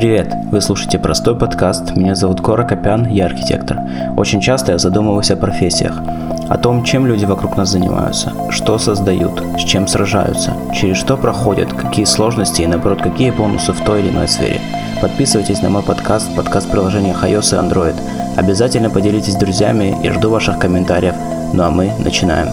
Привет! 0.00 0.32
Вы 0.50 0.62
слушаете 0.62 0.98
простой 0.98 1.36
подкаст. 1.38 1.94
Меня 1.94 2.14
зовут 2.14 2.40
Кора 2.40 2.64
Копян, 2.64 3.06
я 3.10 3.26
архитектор. 3.26 3.76
Очень 4.16 4.40
часто 4.40 4.72
я 4.72 4.78
задумываюсь 4.78 5.30
о 5.30 5.36
профессиях, 5.36 6.00
о 6.48 6.56
том, 6.56 6.84
чем 6.84 7.06
люди 7.06 7.26
вокруг 7.26 7.58
нас 7.58 7.68
занимаются, 7.68 8.32
что 8.48 8.78
создают, 8.78 9.42
с 9.58 9.62
чем 9.62 9.86
сражаются, 9.86 10.54
через 10.72 10.96
что 10.96 11.18
проходят, 11.18 11.74
какие 11.74 12.06
сложности 12.06 12.62
и, 12.62 12.66
наоборот, 12.66 13.02
какие 13.02 13.30
бонусы 13.30 13.74
в 13.74 13.84
той 13.84 14.00
или 14.00 14.08
иной 14.08 14.26
сфере. 14.26 14.58
Подписывайтесь 15.02 15.60
на 15.60 15.68
мой 15.68 15.82
подкаст, 15.82 16.34
подкаст 16.34 16.70
приложения 16.70 17.12
iOS 17.12 17.52
и 17.52 17.62
Android. 17.62 17.96
Обязательно 18.38 18.88
поделитесь 18.88 19.34
с 19.34 19.36
друзьями 19.36 19.94
и 20.02 20.08
жду 20.08 20.30
ваших 20.30 20.58
комментариев. 20.58 21.14
Ну 21.52 21.62
а 21.62 21.70
мы 21.70 21.92
начинаем. 21.98 22.48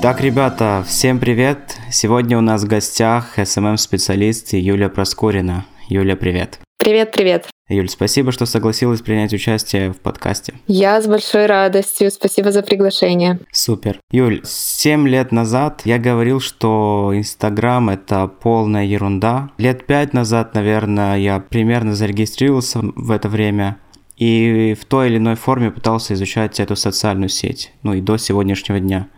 Так, 0.00 0.20
ребята, 0.20 0.84
всем 0.86 1.18
привет! 1.18 1.58
Сегодня 1.90 2.38
у 2.38 2.40
нас 2.40 2.62
в 2.62 2.68
гостях 2.68 3.40
SMM-специалист 3.40 4.52
Юлия 4.52 4.88
Проскурина. 4.88 5.64
Юля, 5.90 6.14
привет! 6.14 6.60
Привет, 6.78 7.10
привет. 7.10 7.48
Юль, 7.68 7.88
спасибо, 7.88 8.30
что 8.30 8.46
согласилась 8.46 9.00
принять 9.00 9.32
участие 9.32 9.90
в 9.90 9.98
подкасте. 9.98 10.54
Я 10.68 11.02
с 11.02 11.08
большой 11.08 11.46
радостью. 11.46 12.12
Спасибо 12.12 12.52
за 12.52 12.62
приглашение. 12.62 13.40
Супер. 13.50 13.98
Юль, 14.12 14.40
семь 14.44 15.08
лет 15.08 15.32
назад 15.32 15.82
я 15.84 15.98
говорил, 15.98 16.38
что 16.38 17.10
Инстаграм— 17.12 17.88
это 17.90 18.28
полная 18.28 18.84
ерунда. 18.84 19.50
Лет 19.58 19.84
пять 19.84 20.12
назад, 20.12 20.54
наверное, 20.54 21.18
я 21.18 21.40
примерно 21.40 21.96
зарегистрировался 21.96 22.82
в 22.82 23.10
это 23.10 23.28
время 23.28 23.78
и 24.16 24.76
в 24.80 24.84
той 24.84 25.08
или 25.08 25.16
иной 25.16 25.34
форме 25.34 25.72
пытался 25.72 26.14
изучать 26.14 26.60
эту 26.60 26.76
социальную 26.76 27.30
сеть. 27.30 27.72
Ну 27.82 27.94
и 27.94 28.00
до 28.00 28.16
сегодняшнего 28.16 28.78
дня. 28.78 29.08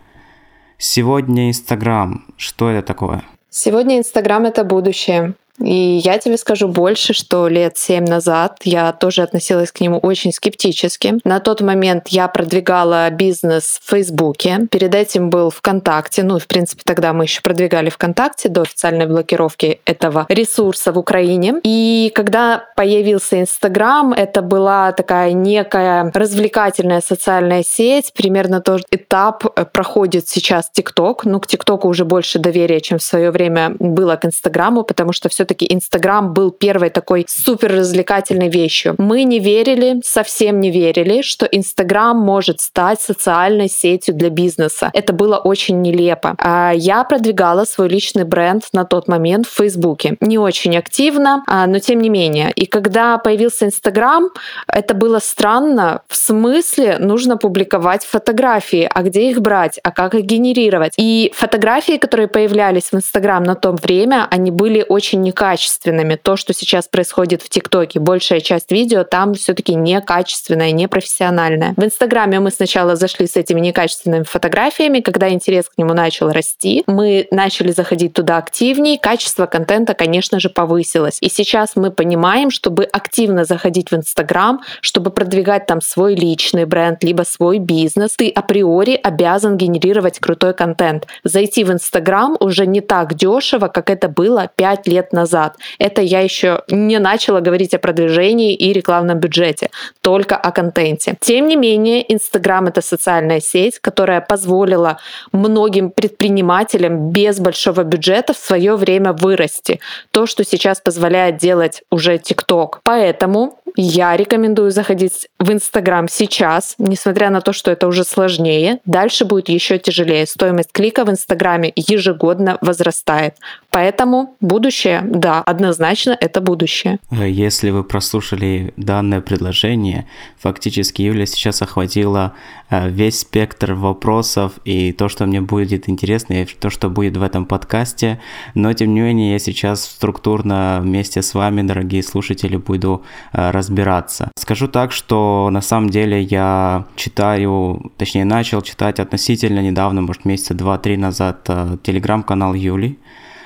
Сегодня 0.79 1.49
Инстаграм. 1.49 2.25
Что 2.35 2.71
это 2.71 2.81
такое? 2.81 3.23
Сегодня 3.51 3.99
Инстаграм— 3.99 4.43
это 4.47 4.63
будущее. 4.63 5.35
И 5.59 6.01
я 6.03 6.17
тебе 6.17 6.37
скажу 6.37 6.67
больше, 6.67 7.13
что 7.13 7.47
лет 7.47 7.77
семь 7.77 8.05
назад 8.05 8.57
я 8.63 8.91
тоже 8.91 9.21
относилась 9.21 9.71
к 9.71 9.79
нему 9.81 9.99
очень 9.99 10.31
скептически. 10.33 11.15
На 11.23 11.39
тот 11.39 11.61
момент 11.61 12.07
я 12.09 12.27
продвигала 12.27 13.09
бизнес 13.11 13.79
в 13.83 13.89
Фейсбуке. 13.89 14.67
Перед 14.71 14.95
этим 14.95 15.29
был 15.29 15.51
ВКонтакте. 15.51 16.23
Ну, 16.23 16.39
в 16.39 16.47
принципе, 16.47 16.81
тогда 16.83 17.13
мы 17.13 17.25
еще 17.25 17.41
продвигали 17.41 17.89
ВКонтакте 17.89 18.49
до 18.49 18.61
официальной 18.61 19.05
блокировки 19.05 19.79
этого 19.85 20.25
ресурса 20.29 20.91
в 20.91 20.97
Украине. 20.97 21.55
И 21.63 22.11
когда 22.15 22.65
появился 22.75 23.39
Инстаграм, 23.39 24.13
это 24.13 24.41
была 24.41 24.91
такая 24.91 25.33
некая 25.33 26.11
развлекательная 26.13 27.01
социальная 27.01 27.63
сеть. 27.63 28.13
Примерно 28.13 28.61
тот 28.61 28.83
этап 28.91 29.45
э, 29.55 29.65
проходит 29.65 30.27
сейчас 30.27 30.69
ТикТок. 30.71 31.25
Ну, 31.25 31.39
к 31.39 31.47
ТикТоку 31.47 31.87
уже 31.87 32.05
больше 32.05 32.39
доверия, 32.39 32.81
чем 32.81 32.97
в 32.97 33.03
свое 33.03 33.31
время 33.31 33.75
было 33.79 34.15
к 34.15 34.25
Инстаграму, 34.25 34.83
потому 34.83 35.13
что 35.13 35.29
все 35.29 35.42
все-таки 35.43 35.67
Инстаграм 35.69 36.33
был 36.33 36.51
первой 36.51 36.89
такой 36.89 37.25
супер 37.27 37.73
развлекательной 37.73 38.47
вещью. 38.47 38.95
Мы 38.97 39.23
не 39.23 39.39
верили, 39.39 39.99
совсем 40.05 40.61
не 40.61 40.71
верили, 40.71 41.21
что 41.21 41.45
Инстаграм 41.45 42.17
может 42.17 42.61
стать 42.61 43.01
социальной 43.01 43.67
сетью 43.67 44.15
для 44.15 44.29
бизнеса. 44.29 44.89
Это 44.93 45.11
было 45.11 45.37
очень 45.37 45.81
нелепо. 45.81 46.35
А 46.37 46.71
я 46.73 47.03
продвигала 47.03 47.65
свой 47.65 47.89
личный 47.89 48.23
бренд 48.23 48.63
на 48.71 48.85
тот 48.85 49.09
момент 49.09 49.45
в 49.45 49.53
Фейсбуке. 49.57 50.15
Не 50.21 50.37
очень 50.37 50.77
активно, 50.77 51.43
а, 51.45 51.67
но 51.67 51.79
тем 51.79 51.99
не 51.99 52.09
менее. 52.09 52.53
И 52.53 52.65
когда 52.65 53.17
появился 53.17 53.65
Инстаграм, 53.65 54.29
это 54.67 54.93
было 54.93 55.19
странно. 55.19 56.03
В 56.07 56.15
смысле 56.15 56.99
нужно 56.99 57.35
публиковать 57.35 58.05
фотографии, 58.05 58.89
а 58.89 59.03
где 59.03 59.29
их 59.29 59.41
брать, 59.41 59.77
а 59.83 59.91
как 59.91 60.15
их 60.15 60.23
генерировать. 60.23 60.93
И 60.97 61.33
фотографии, 61.35 61.97
которые 61.97 62.29
появлялись 62.29 62.91
в 62.91 62.95
Инстаграм 62.95 63.43
на 63.43 63.55
то 63.55 63.71
время, 63.71 64.25
они 64.31 64.51
были 64.51 64.85
очень 64.87 65.21
некачественными. 65.33 66.15
То, 66.15 66.37
что 66.37 66.53
сейчас 66.53 66.87
происходит 66.87 67.41
в 67.41 67.49
ТикТоке, 67.49 67.99
большая 67.99 68.39
часть 68.39 68.71
видео 68.71 69.03
там 69.03 69.33
все-таки 69.33 69.73
некачественная, 69.73 70.71
непрофессиональная. 70.71 71.73
В 71.75 71.83
Инстаграме 71.83 72.39
мы 72.39 72.51
сначала 72.51 72.95
зашли 72.95 73.27
с 73.27 73.35
этими 73.35 73.59
некачественными 73.59 74.23
фотографиями, 74.23 74.99
когда 74.99 75.29
интерес 75.29 75.69
к 75.69 75.77
нему 75.77 75.93
начал 75.93 76.29
расти, 76.29 76.83
мы 76.85 77.27
начали 77.31 77.71
заходить 77.71 78.13
туда 78.13 78.37
активнее, 78.37 78.99
качество 78.99 79.47
контента, 79.47 79.95
конечно 79.95 80.39
же, 80.39 80.49
повысилось. 80.49 81.17
И 81.21 81.29
сейчас 81.29 81.75
мы 81.75 81.89
понимаем, 81.89 82.51
чтобы 82.51 82.83
активно 82.83 83.45
заходить 83.45 83.89
в 83.91 83.95
Инстаграм, 83.95 84.61
чтобы 84.81 85.09
продвигать 85.09 85.65
там 85.65 85.81
свой 85.81 86.15
личный 86.15 86.65
бренд, 86.65 87.03
либо 87.03 87.23
свой 87.23 87.57
бизнес, 87.57 88.15
ты 88.15 88.29
априори 88.29 88.99
обязан 89.01 89.57
генерировать 89.57 90.19
крутой 90.19 90.53
контент. 90.53 91.07
Зайти 91.23 91.63
в 91.63 91.71
Инстаграм 91.71 92.37
уже 92.39 92.67
не 92.67 92.81
так 92.81 93.15
дешево, 93.15 93.67
как 93.67 93.89
это 93.89 94.07
было 94.07 94.49
5 94.55 94.87
лет 94.87 95.11
назад 95.11 95.22
назад. 95.23 95.55
Это 95.79 96.01
я 96.01 96.19
еще 96.19 96.63
не 96.67 96.99
начала 96.99 97.39
говорить 97.39 97.73
о 97.73 97.79
продвижении 97.79 98.53
и 98.53 98.73
рекламном 98.73 99.19
бюджете, 99.19 99.69
только 100.01 100.35
о 100.35 100.51
контенте. 100.51 101.15
Тем 101.21 101.47
не 101.47 101.55
менее, 101.55 102.13
Инстаграм— 102.13 102.67
это 102.67 102.81
социальная 102.81 103.39
сеть, 103.39 103.79
которая 103.79 104.21
позволила 104.21 104.97
многим 105.31 105.91
предпринимателям 105.91 107.11
без 107.11 107.39
большого 107.39 107.83
бюджета 107.83 108.33
в 108.33 108.37
свое 108.37 108.75
время 108.75 109.13
вырасти. 109.13 109.79
То, 110.11 110.25
что 110.25 110.43
сейчас 110.43 110.81
позволяет 110.81 111.37
делать 111.37 111.83
уже 111.91 112.17
ТикТок. 112.17 112.81
Поэтому 112.83 113.59
я 113.75 114.15
рекомендую 114.15 114.71
заходить 114.71 115.29
в 115.39 115.51
Инстаграм 115.51 116.07
сейчас, 116.07 116.75
несмотря 116.77 117.29
на 117.29 117.41
то, 117.41 117.53
что 117.53 117.71
это 117.71 117.87
уже 117.87 118.03
сложнее. 118.03 118.79
Дальше 118.85 119.25
будет 119.25 119.49
еще 119.49 119.79
тяжелее. 119.79 120.27
Стоимость 120.27 120.71
клика 120.71 121.05
в 121.05 121.09
Инстаграме 121.09 121.71
ежегодно 121.75 122.57
возрастает. 122.61 123.35
Поэтому 123.73 124.35
будущее, 124.39 125.01
да, 125.03 125.41
однозначно 125.41 126.15
это 126.21 126.41
будущее. 126.41 126.99
Если 127.09 127.71
вы 127.71 127.83
прослушали 127.83 128.71
данное 128.77 129.19
предложение, 129.19 130.05
фактически 130.37 131.01
Юля 131.01 131.25
сейчас 131.25 131.63
охватила 131.63 132.33
э, 132.69 132.87
весь 132.89 133.21
спектр 133.21 133.73
вопросов 133.73 134.51
и 134.63 134.91
то, 134.91 135.09
что 135.09 135.25
мне 135.25 135.41
будет 135.41 135.89
интересно, 135.89 136.33
и 136.33 136.45
то, 136.45 136.69
что 136.69 136.89
будет 136.89 137.17
в 137.17 137.23
этом 137.23 137.45
подкасте. 137.45 138.19
Но, 138.53 138.71
тем 138.73 138.93
не 138.93 139.01
менее, 139.01 139.31
я 139.31 139.39
сейчас 139.39 139.83
структурно 139.85 140.77
вместе 140.79 141.23
с 141.23 141.33
вами, 141.33 141.63
дорогие 141.63 142.03
слушатели, 142.03 142.57
буду 142.57 143.01
э, 143.31 143.49
разбираться. 143.49 144.31
Скажу 144.37 144.67
так, 144.67 144.91
что 144.91 145.49
на 145.51 145.61
самом 145.61 145.89
деле 145.89 146.21
я 146.21 146.85
читаю, 146.95 147.91
точнее 147.97 148.25
начал 148.25 148.61
читать 148.61 148.99
относительно 148.99 149.61
недавно, 149.61 150.01
может 150.01 150.25
месяца 150.25 150.53
два-три 150.53 150.95
назад, 150.95 151.45
э, 151.47 151.77
телеграм-канал 151.81 152.53
Юли 152.53 152.99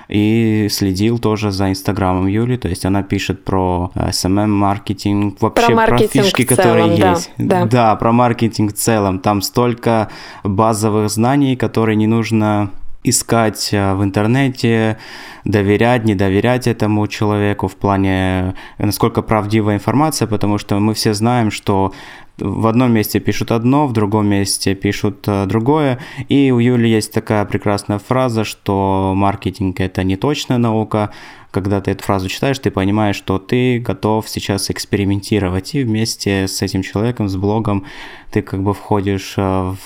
и 0.08 0.68
следил 0.70 1.20
тоже 1.20 1.52
за 1.52 1.70
инстаграмом 1.70 2.28
Юли, 2.28 2.58
то 2.58 2.68
есть 2.68 2.86
она 2.86 3.04
пишет 3.04 3.44
про 3.44 3.92
SMM-маркетинг, 3.96 5.34
эм 5.34 5.38
вообще 5.40 5.68
про, 5.68 5.76
маркетинг 5.76 6.12
про 6.12 6.24
фишки, 6.24 6.44
которые 6.46 6.98
да, 6.98 7.12
есть. 7.12 7.32
Да. 7.38 7.66
да, 7.66 7.96
про 7.96 8.12
маркетинг 8.12 8.74
в 8.74 8.78
целом. 8.78 9.20
Там 9.20 9.42
столько 9.42 10.10
базовых 10.44 11.10
знаний, 11.10 11.56
которые 11.56 11.96
не 11.96 12.08
нужно 12.08 12.72
искать 13.10 13.70
э, 13.72 13.94
в 13.94 14.04
интернете, 14.04 14.98
доверять, 15.44 16.06
не 16.06 16.16
доверять 16.16 16.68
этому 16.68 17.08
человеку 17.08 17.68
в 17.68 17.76
плане, 17.76 18.56
насколько 18.78 19.22
правдивая 19.22 19.76
информация, 19.76 20.28
потому 20.28 20.58
что 20.58 20.80
мы 20.80 20.94
все 20.94 21.14
знаем, 21.14 21.52
что 21.52 21.94
в 22.40 22.68
одном 22.68 22.94
месте 22.94 23.20
пишут 23.20 23.52
одно, 23.52 23.88
в 23.88 23.94
другом 23.94 24.28
месте 24.28 24.76
пишут 24.76 25.28
э, 25.28 25.46
другое. 25.46 26.00
И 26.30 26.52
у 26.52 26.60
Юли 26.60 26.90
есть 26.90 27.12
такая 27.12 27.46
прекрасная 27.46 28.00
фраза, 28.00 28.44
что 28.44 29.14
маркетинг 29.16 29.80
это 29.80 30.04
не 30.04 30.18
точная 30.18 30.58
наука. 30.58 31.12
Когда 31.58 31.82
ты 31.82 31.90
эту 31.90 32.04
фразу 32.04 32.30
читаешь, 32.30 32.60
ты 32.60 32.70
понимаешь, 32.70 33.16
что 33.16 33.40
ты 33.40 33.80
готов 33.80 34.30
сейчас 34.30 34.70
экспериментировать. 34.70 35.74
И 35.74 35.84
вместе 35.84 36.48
с 36.48 36.62
этим 36.62 36.84
человеком, 36.84 37.28
с 37.28 37.36
блогом, 37.36 37.84
ты 38.32 38.44
как 38.44 38.62
бы 38.62 38.76
входишь, 38.76 39.34
э, 39.38 39.42
в, 39.42 39.78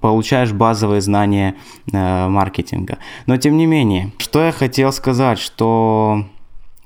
получаешь 0.00 0.52
базовые 0.52 1.02
знания 1.02 1.54
э, 1.92 2.28
маркетинга. 2.28 2.96
Но 3.26 3.36
тем 3.36 3.58
не 3.58 3.66
менее, 3.66 4.10
что 4.16 4.42
я 4.42 4.52
хотел 4.52 4.90
сказать, 4.90 5.38
что 5.38 6.24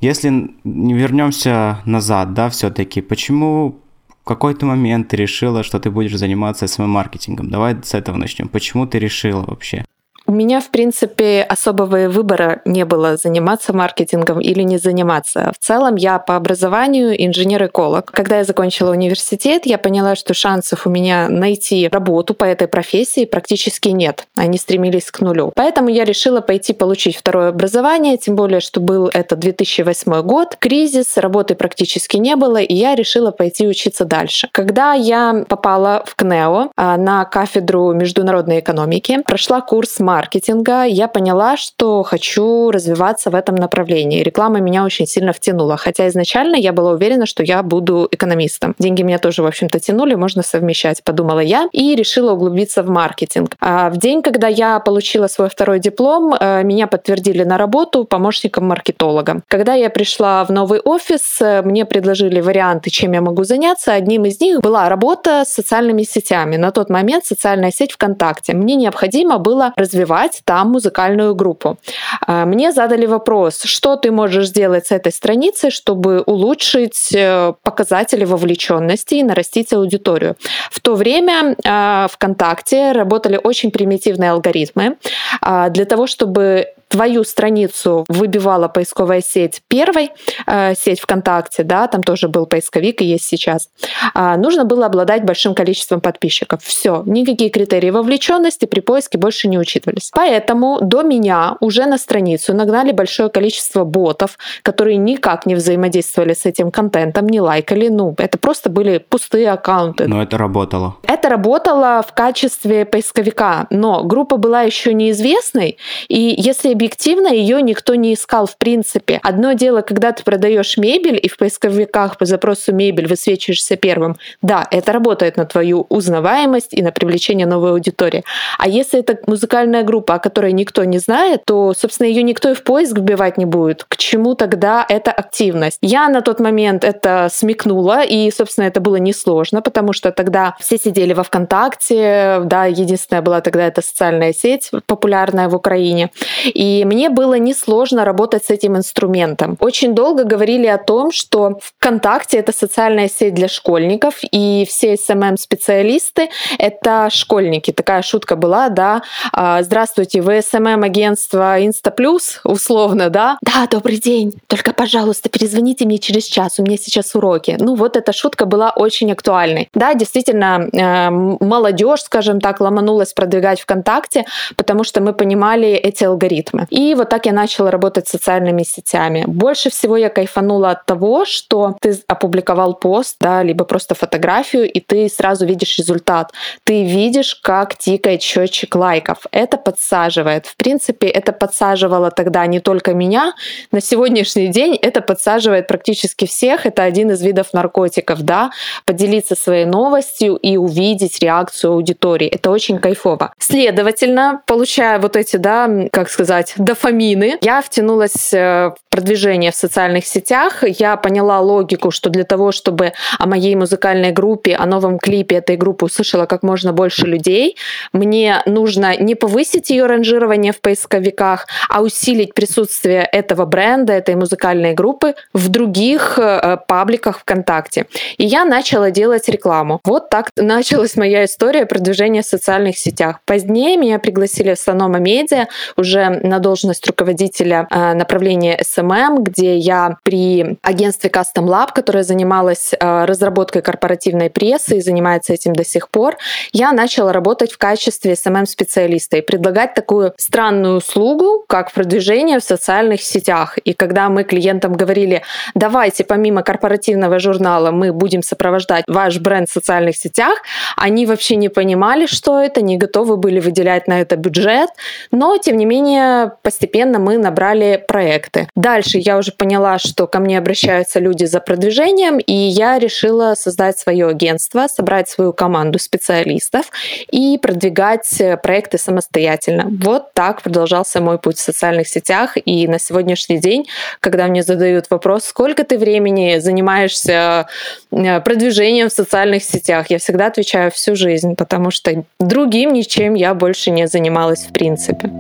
если 0.01 0.51
не 0.65 0.95
вернемся 0.95 1.79
назад, 1.85 2.35
да, 2.35 2.49
все-таки, 2.49 3.01
почему 3.01 3.79
в 4.09 4.25
какой-то 4.25 4.67
момент 4.67 5.07
ты 5.07 5.17
решила, 5.17 5.63
что 5.63 5.79
ты 5.79 5.89
будешь 5.89 6.19
заниматься 6.19 6.67
своим 6.67 6.91
маркетингом. 6.91 7.49
Давай 7.49 7.77
с 7.81 7.95
этого 7.95 8.17
начнем. 8.17 8.49
Почему 8.49 8.89
ты 8.89 8.99
решила 8.99 9.45
вообще? 9.47 9.85
У 10.27 10.33
меня, 10.33 10.61
в 10.61 10.71
принципе, 10.71 11.43
особого 11.43 12.09
выбора 12.09 12.63
не 12.65 12.85
было 12.85 13.17
заниматься 13.17 13.73
маркетингом 13.73 14.41
или 14.41 14.63
не 14.63 14.79
заниматься. 14.79 15.53
В 15.59 15.65
целом, 15.65 15.97
я 15.97 16.19
по 16.19 16.37
образованию 16.37 17.15
инженер-эколог. 17.27 18.11
Когда 18.11 18.39
я 18.39 18.45
закончила 18.45 18.93
университет, 18.93 19.67
я 19.67 19.79
поняла, 19.79 20.15
что 20.17 20.35
шансов 20.35 20.87
у 20.87 20.91
меня 20.91 21.29
найти 21.29 21.89
работу 21.89 22.35
по 22.35 22.45
этой 22.45 22.69
профессии 22.69 23.25
практически 23.25 23.89
нет. 23.89 24.27
Они 24.37 24.59
стремились 24.59 25.11
к 25.11 25.21
нулю. 25.21 25.53
Поэтому 25.55 25.89
я 25.89 26.05
решила 26.05 26.41
пойти 26.41 26.73
получить 26.73 27.17
второе 27.17 27.49
образование, 27.49 28.17
тем 28.17 28.37
более, 28.37 28.61
что 28.61 28.81
был 28.81 29.11
это 29.13 29.37
2008 29.37 30.23
год, 30.23 30.57
кризис, 30.59 31.17
работы 31.17 31.55
практически 31.55 32.17
не 32.17 32.37
было, 32.37 32.59
и 32.59 32.75
я 32.75 32.95
решила 32.95 33.31
пойти 33.31 33.67
учиться 33.67 34.05
дальше. 34.05 34.49
Когда 34.53 34.95
я 34.95 35.45
попала 35.49 36.05
в 36.07 36.15
КНЕО 36.15 36.71
а, 36.77 36.97
на 36.97 37.25
кафедру 37.25 37.93
международной 37.93 38.61
экономики, 38.61 39.21
прошла 39.27 39.61
курс 39.61 39.99
маркетинга 40.13 40.85
я 40.85 41.09
поняла, 41.09 41.57
что 41.57 42.03
хочу 42.03 42.71
развиваться 42.71 43.31
в 43.31 43.35
этом 43.35 43.55
направлении. 43.55 44.23
Реклама 44.23 44.61
меня 44.61 44.85
очень 44.85 45.07
сильно 45.07 45.33
втянула, 45.33 45.79
хотя 45.79 46.07
изначально 46.09 46.57
я 46.57 46.75
была 46.75 46.91
уверена, 46.93 47.25
что 47.25 47.43
я 47.43 47.63
буду 47.63 48.09
экономистом. 48.11 48.75
Деньги 48.79 49.01
меня 49.03 49.19
тоже, 49.19 49.43
в 49.43 49.47
общем-то, 49.47 49.81
тянули, 49.81 50.15
можно 50.15 50.43
совмещать, 50.43 51.03
подумала 51.03 51.41
я, 51.41 51.69
и 51.73 51.95
решила 51.95 52.33
углубиться 52.33 52.83
в 52.83 52.91
маркетинг. 52.91 53.57
А 53.61 53.89
в 53.89 53.97
день, 53.97 54.21
когда 54.21 54.49
я 54.49 54.81
получила 54.81 55.29
свой 55.29 55.49
второй 55.49 55.79
диплом, 55.79 56.35
э, 56.39 56.63
меня 56.63 56.87
подтвердили 56.87 57.45
на 57.45 57.57
работу 57.57 58.05
помощником 58.05 58.67
маркетолога. 58.67 59.41
Когда 59.49 59.73
я 59.73 59.89
пришла 59.89 60.45
в 60.45 60.51
новый 60.51 60.81
офис, 60.81 61.41
э, 61.41 61.63
мне 61.63 61.87
предложили 61.87 62.43
варианты, 62.43 62.91
чем 62.91 63.13
я 63.13 63.23
могу 63.23 63.45
заняться. 63.45 63.95
Одним 63.95 64.27
из 64.27 64.41
них 64.41 64.61
была 64.61 64.91
работа 64.91 65.45
с 65.47 65.55
социальными 65.55 66.03
сетями. 66.03 66.57
На 66.57 66.71
тот 66.71 66.91
момент 66.91 67.25
социальная 67.25 67.71
сеть 67.71 67.93
ВКонтакте. 67.93 68.53
Мне 68.53 68.75
необходимо 68.75 69.39
было 69.39 69.73
развивать 69.77 70.02
там 70.45 70.71
музыкальную 70.73 71.35
группу. 71.35 71.79
А, 72.27 72.45
мне 72.47 72.73
задали 72.73 73.07
вопрос, 73.07 73.63
что 73.63 73.97
ты 73.97 74.11
можешь 74.11 74.49
сделать 74.49 74.87
с 74.87 74.93
этой 74.93 75.13
страницей, 75.13 75.71
чтобы 75.71 76.23
улучшить 76.23 77.13
э, 77.15 77.53
показатели 77.63 78.25
вовлеченности 78.25 79.15
и 79.17 79.23
нарастить 79.23 79.73
аудиторию. 79.73 80.37
В 80.71 80.81
то 80.81 80.95
время 80.95 81.57
а, 81.65 82.09
ВКонтакте 82.11 82.93
работали 82.93 83.39
очень 83.43 83.71
примитивные 83.71 84.31
алгоритмы. 84.31 84.97
А, 85.41 85.69
для 85.69 85.85
того, 85.85 86.07
чтобы 86.07 86.67
твою 86.93 87.25
страницу 87.25 88.05
выбивала 88.09 88.69
поисковая 88.69 89.23
сеть 89.23 89.63
первой, 89.69 90.11
э, 90.47 90.75
сеть 90.75 91.01
ВКонтакте, 91.01 91.63
да, 91.63 91.87
там 91.87 92.03
тоже 92.03 92.29
был 92.29 92.47
поисковик 92.47 93.01
и 93.01 93.05
есть 93.05 93.25
сейчас, 93.25 93.71
э, 94.15 94.37
нужно 94.37 94.65
было 94.65 94.87
обладать 94.87 95.25
большим 95.25 95.55
количеством 95.55 96.01
подписчиков. 96.01 96.63
Все, 96.63 97.03
никакие 97.07 97.49
критерии 97.51 97.91
вовлеченности 97.91 98.67
при 98.67 98.81
поиске 98.81 99.19
больше 99.19 99.49
не 99.49 99.59
учитывались. 99.59 100.11
Поэтому 100.15 100.81
до 100.83 101.03
меня 101.03 101.57
уже 101.61 101.87
на 101.87 101.97
страницу 101.99 102.55
нагнали 102.55 102.93
большое 102.93 103.31
количество 103.31 103.85
ботов, 103.85 104.39
которые 104.63 104.99
никак 104.99 105.47
не 105.47 105.55
взаимодействовали 105.55 106.35
с 106.35 106.45
этим 106.45 106.71
контентом, 106.71 107.27
не 107.27 107.41
лайкали, 107.41 107.89
ну, 107.89 108.15
это 108.19 108.37
просто 108.37 108.69
были 108.69 108.99
пустые 108.99 109.51
аккаунты. 109.51 110.07
Но 110.09 110.23
это 110.23 110.37
работало. 110.37 110.97
Это 111.05 111.31
работало 111.31 112.05
в 112.07 112.13
качестве 112.13 112.85
поисковика, 112.85 113.67
но 113.71 114.05
группа 114.05 114.37
была 114.37 114.63
еще 114.63 114.93
неизвестной, 114.93 115.79
и 116.09 116.35
если 116.37 116.75
объективно 116.83 117.29
ее 117.29 117.63
никто 117.63 117.95
не 117.95 118.13
искал 118.13 118.47
в 118.47 118.57
принципе. 118.57 119.21
Одно 119.23 119.53
дело, 119.53 119.83
когда 119.83 120.11
ты 120.11 120.25
продаешь 120.25 120.77
мебель 120.77 121.17
и 121.23 121.29
в 121.29 121.37
поисковиках 121.37 122.19
по 122.19 122.25
запросу 122.25 122.75
мебель 122.75 123.07
высвечиваешься 123.07 123.77
первым. 123.77 124.17
Да, 124.43 124.67
это 124.69 124.91
работает 124.91 125.37
на 125.37 125.45
твою 125.45 125.87
узнаваемость 125.89 126.75
и 126.75 126.83
на 126.83 126.91
привлечение 126.91 127.47
новой 127.47 127.71
аудитории. 127.71 128.25
А 128.59 128.67
если 128.67 128.99
это 128.99 129.17
музыкальная 129.29 129.85
группа, 129.85 130.15
о 130.15 130.19
которой 130.19 130.53
никто 130.53 130.83
не 130.83 130.99
знает, 130.99 131.45
то, 131.45 131.73
собственно, 131.73 132.09
ее 132.09 132.25
никто 132.25 132.51
и 132.51 132.55
в 132.55 132.65
поиск 132.65 132.99
вбивать 132.99 133.39
не 133.39 133.45
будет. 133.45 133.85
К 133.85 133.97
чему 133.97 134.35
тогда 134.35 134.85
эта 134.89 135.13
активность? 135.13 135.79
Я 135.83 136.09
на 136.09 136.21
тот 136.21 136.41
момент 136.41 136.83
это 136.83 137.29
смекнула, 137.31 138.03
и, 138.03 138.29
собственно, 138.33 138.65
это 138.65 138.81
было 138.81 138.97
несложно, 138.97 139.63
потому 139.63 139.93
что 139.93 140.11
тогда 140.11 140.57
все 140.59 140.79
сидели 140.79 141.13
во 141.13 141.23
ВКонтакте, 141.23 142.41
да, 142.45 142.65
единственная 142.65 143.23
была 143.23 143.41
тогда 143.41 143.69
эта 143.69 143.83
социальная 143.83 144.33
сеть 144.33 144.73
популярная 144.87 145.49
в 145.49 145.55
Украине. 145.55 146.11
И 146.45 146.72
мне 146.85 147.11
было 147.11 147.35
несложно 147.35 148.05
работать 148.05 148.45
с 148.45 148.51
этим 148.51 148.77
инструментом. 148.77 149.57
Очень 149.61 149.95
долго 149.95 150.25
говорили 150.25 150.67
о 150.67 150.79
том, 150.79 151.13
что 151.13 151.59
ВКонтакте— 151.79 152.37
это 152.39 152.53
социальная 152.53 153.09
сеть 153.09 153.35
для 153.35 153.49
школьников, 153.49 154.21
и 154.31 154.67
все 154.69 154.95
SMM-специалисты— 154.95 156.31
это 156.59 157.09
школьники. 157.11 157.73
Такая 157.73 158.03
шутка 158.03 158.37
была, 158.37 158.69
да. 158.69 159.03
«А, 159.33 159.63
здравствуйте, 159.63 160.23
вы 160.23 160.39
SMM-агентство 160.39 161.65
Инстаплюс, 161.65 162.41
условно, 162.45 163.11
да? 163.11 163.39
Да, 163.43 163.67
добрый 163.71 163.99
день. 163.99 164.33
Только, 164.47 164.73
пожалуйста, 164.73 165.29
перезвоните 165.29 165.85
мне 165.85 165.99
через 165.99 166.25
час, 166.25 166.59
у 166.59 166.63
меня 166.63 166.77
сейчас 166.77 167.15
уроки. 167.15 167.57
Ну 167.59 167.75
вот 167.75 167.97
эта 167.97 168.13
шутка 168.13 168.47
была 168.47 168.71
очень 168.71 169.13
актуальной. 169.13 169.69
Да, 169.75 169.95
действительно, 169.95 170.69
э, 170.73 171.11
молодежь, 171.11 172.03
скажем 172.03 172.41
так, 172.41 172.61
ломанулась 172.61 173.13
продвигать 173.13 173.61
ВКонтакте, 173.61 174.25
потому 174.57 174.85
что 174.85 175.01
мы 175.01 175.13
понимали 175.13 175.69
эти 175.71 176.05
алгоритмы. 176.05 176.62
И 176.71 176.95
вот 176.95 177.09
так 177.09 177.27
я 177.27 177.33
начала 177.33 177.71
работать 177.71 178.09
с 178.09 178.11
социальными 178.11 178.63
сетями. 178.63 179.25
Больше 179.27 179.71
всего 179.71 179.97
я 179.97 180.09
кайфанула 180.09 180.71
от 180.71 180.87
того, 180.87 181.25
что 181.25 181.77
ты 181.81 181.97
опубликовал 182.07 182.75
пост, 182.75 183.17
да, 183.21 183.43
либо 183.43 183.65
просто 183.65 183.95
фотографию, 183.95 184.71
и 184.71 184.81
ты 184.81 185.09
сразу 185.09 185.47
видишь 185.47 185.79
результат. 185.79 186.33
Ты 186.65 186.85
видишь, 186.85 187.35
как 187.35 187.77
тикает 187.77 188.23
счетчик 188.23 188.75
лайков. 188.75 189.27
Это 189.31 189.57
подсаживает. 189.57 190.47
В 190.47 190.57
принципе, 190.57 191.09
это 191.09 191.33
подсаживало 191.33 192.11
тогда 192.11 192.47
не 192.47 192.61
только 192.61 192.95
меня. 192.95 193.35
На 193.71 193.81
сегодняшний 193.81 194.49
день 194.49 194.77
это 194.81 195.01
подсаживает 195.01 195.67
практически 195.67 196.27
всех. 196.27 196.67
Это 196.67 196.83
один 196.83 197.11
из 197.11 197.23
видов 197.23 197.53
наркотиков, 197.53 198.23
да, 198.23 198.51
поделиться 198.85 199.35
своей 199.35 199.65
новостью 199.65 200.37
и 200.37 200.57
увидеть 200.57 201.21
реакцию 201.21 201.73
аудитории. 201.73 202.29
Это 202.29 202.51
очень 202.51 202.79
кайфово. 202.79 203.33
Следовательно, 203.39 204.43
получая 204.47 204.99
вот 204.99 205.17
эти, 205.17 205.37
да, 205.37 205.69
как 205.93 206.11
сказать, 206.11 206.42
дофамины. 206.57 207.39
Я 207.41 207.63
втянулась 207.63 208.33
э, 208.33 208.71
в 208.71 208.77
продвижение 208.91 209.51
в 209.51 209.55
социальных 209.55 210.07
сетях. 210.07 210.65
Я 210.67 210.97
поняла 210.97 211.41
логику, 211.41 211.91
что 211.91 212.11
для 212.11 212.25
того, 212.25 212.53
чтобы 212.53 212.93
о 213.19 213.27
моей 213.27 213.55
музыкальной 213.55 214.13
группе, 214.13 214.55
о 214.55 214.67
новом 214.67 214.99
клипе 214.99 215.37
этой 215.37 215.57
группы 215.57 215.87
услышало 215.87 216.27
как 216.27 216.43
можно 216.43 216.73
больше 216.73 217.07
людей, 217.07 217.57
мне 217.93 218.43
нужно 218.47 218.97
не 218.97 219.15
повысить 219.15 219.71
ее 219.71 219.87
ранжирование 219.87 220.53
в 220.53 220.61
поисковиках, 220.61 221.47
а 221.69 221.83
усилить 221.83 222.35
присутствие 222.35 223.03
этого 223.03 223.47
бренда, 223.47 223.93
этой 223.93 224.15
музыкальной 224.15 224.75
группы 224.75 225.15
в 225.33 225.49
других 225.49 226.19
э, 226.19 226.59
пабликах 226.69 227.21
ВКонтакте. 227.21 227.87
И 228.19 228.25
я 228.25 228.45
начала 228.45 228.91
делать 228.91 229.29
рекламу. 229.29 229.81
Вот 229.85 230.11
так 230.11 230.31
началась 230.37 230.97
моя 230.97 231.25
история 231.25 231.67
продвижения 231.67 232.23
в 232.23 232.27
социальных 232.27 232.79
сетях. 232.79 233.21
Позднее 233.25 233.77
меня 233.77 233.99
пригласили 233.99 234.55
в 234.55 234.59
Санома 234.59 234.99
Медиа 234.99 235.49
уже 235.77 236.21
на 236.33 236.39
должность 236.39 236.87
руководителя 236.87 237.67
э, 237.71 237.93
направления 237.93 238.59
SMM, 238.59 239.19
где 239.19 239.59
я 239.59 239.99
при 240.03 240.57
агентстве 240.63 241.11
Custom 241.11 241.47
Lab, 241.47 241.69
которое 241.75 242.05
занималось 242.05 242.73
э, 242.73 243.05
разработкой 243.05 243.61
корпоративной 243.61 244.31
прессы 244.31 244.79
и 244.79 244.81
занимается 244.81 245.35
этим 245.35 245.53
до 245.53 245.63
сих 245.63 245.91
пор, 245.91 246.17
я 246.53 246.73
начала 246.73 247.13
работать 247.13 247.53
в 247.53 247.59
качестве 247.59 248.15
SMM-специалиста 248.15 249.19
и 249.19 249.21
предлагать 249.21 249.75
такую 249.75 250.15
странную 250.17 250.77
услугу, 250.77 251.45
как 251.47 251.71
продвижение 251.73 252.39
в 252.39 252.45
социальных 252.45 253.03
сетях. 253.03 253.59
И 253.59 253.75
когда 253.75 254.09
мы 254.09 254.25
клиентам 254.25 254.73
говорили, 254.73 255.23
давайте 255.55 256.03
помимо 256.03 256.43
корпоративного 256.43 257.19
журнала 257.19 257.71
мы 257.73 257.93
будем 257.93 258.23
сопровождать 258.23 258.85
ваш 258.87 259.19
бренд 259.19 259.51
в 259.51 259.53
социальных 259.53 259.97
сетях, 259.97 260.39
они 260.77 261.05
вообще 261.05 261.37
не 261.37 261.51
понимали, 261.51 262.07
что 262.07 262.41
это, 262.41 262.63
не 262.63 262.79
готовы 262.79 263.19
были 263.19 263.39
выделять 263.39 263.87
на 263.87 264.01
это 264.01 264.17
бюджет, 264.17 264.71
но 265.11 265.37
тем 265.37 265.59
не 265.59 265.67
менее 265.67 266.22
постепенно 266.29 266.99
мы 266.99 267.19
набрали 267.19 267.83
проекты. 267.87 268.49
Дальше 268.55 268.99
я 268.99 269.19
уже 269.19 269.33
поняла, 269.33 269.79
что 269.79 270.07
ко 270.07 270.19
мне 270.19 270.39
обращаются 270.39 270.99
люди 270.99 271.25
за 271.25 271.41
продвижением, 271.41 272.19
и 272.19 272.33
я 272.33 272.79
решила 272.79 273.35
создать 273.35 273.79
свое 273.79 274.09
агентство, 274.09 274.67
собрать 274.67 275.09
свою 275.09 275.33
команду 275.33 275.79
специалистов 275.79 276.71
и 277.11 277.39
продвигать 277.39 278.23
проекты 278.43 278.79
самостоятельно. 278.79 279.69
Вот 279.83 280.13
так 280.13 280.43
продолжался 280.43 281.01
мой 281.01 281.19
путь 281.19 281.39
в 281.39 281.41
социальных 281.41 281.89
сетях. 281.89 282.37
И 282.45 282.67
на 282.69 282.79
сегодняшний 282.79 283.39
день, 283.39 283.67
когда 284.01 284.27
мне 284.27 284.43
задают 284.43 284.91
вопрос, 284.91 285.25
сколько 285.25 285.65
ты 285.65 285.79
времени 285.79 286.39
занимаешься 286.39 287.47
э, 287.91 288.21
продвижением 288.21 288.89
в 288.89 288.93
социальных 288.93 289.45
сетях, 289.45 289.91
я 289.91 289.99
всегда 289.99 290.27
отвечаю 290.27 290.71
всю 290.71 290.97
жизнь, 290.97 291.35
потому 291.37 291.71
что 291.71 292.05
другим 292.19 292.73
ничем 292.73 293.15
я 293.15 293.35
больше 293.35 293.71
не 293.71 293.87
занималась 293.87 294.45
в 294.45 294.53
принципе. 294.53 295.11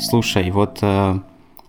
Слушай, 0.00 0.50
вот 0.50 0.78
э, 0.82 1.18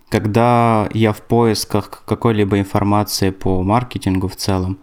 когда 0.08 0.88
я 0.92 1.12
в 1.12 1.22
поисках 1.22 2.02
какой-либо 2.06 2.58
информации 2.58 3.30
по 3.30 3.62
маркетингу 3.62 4.28
в 4.28 4.36
целом, 4.36 4.78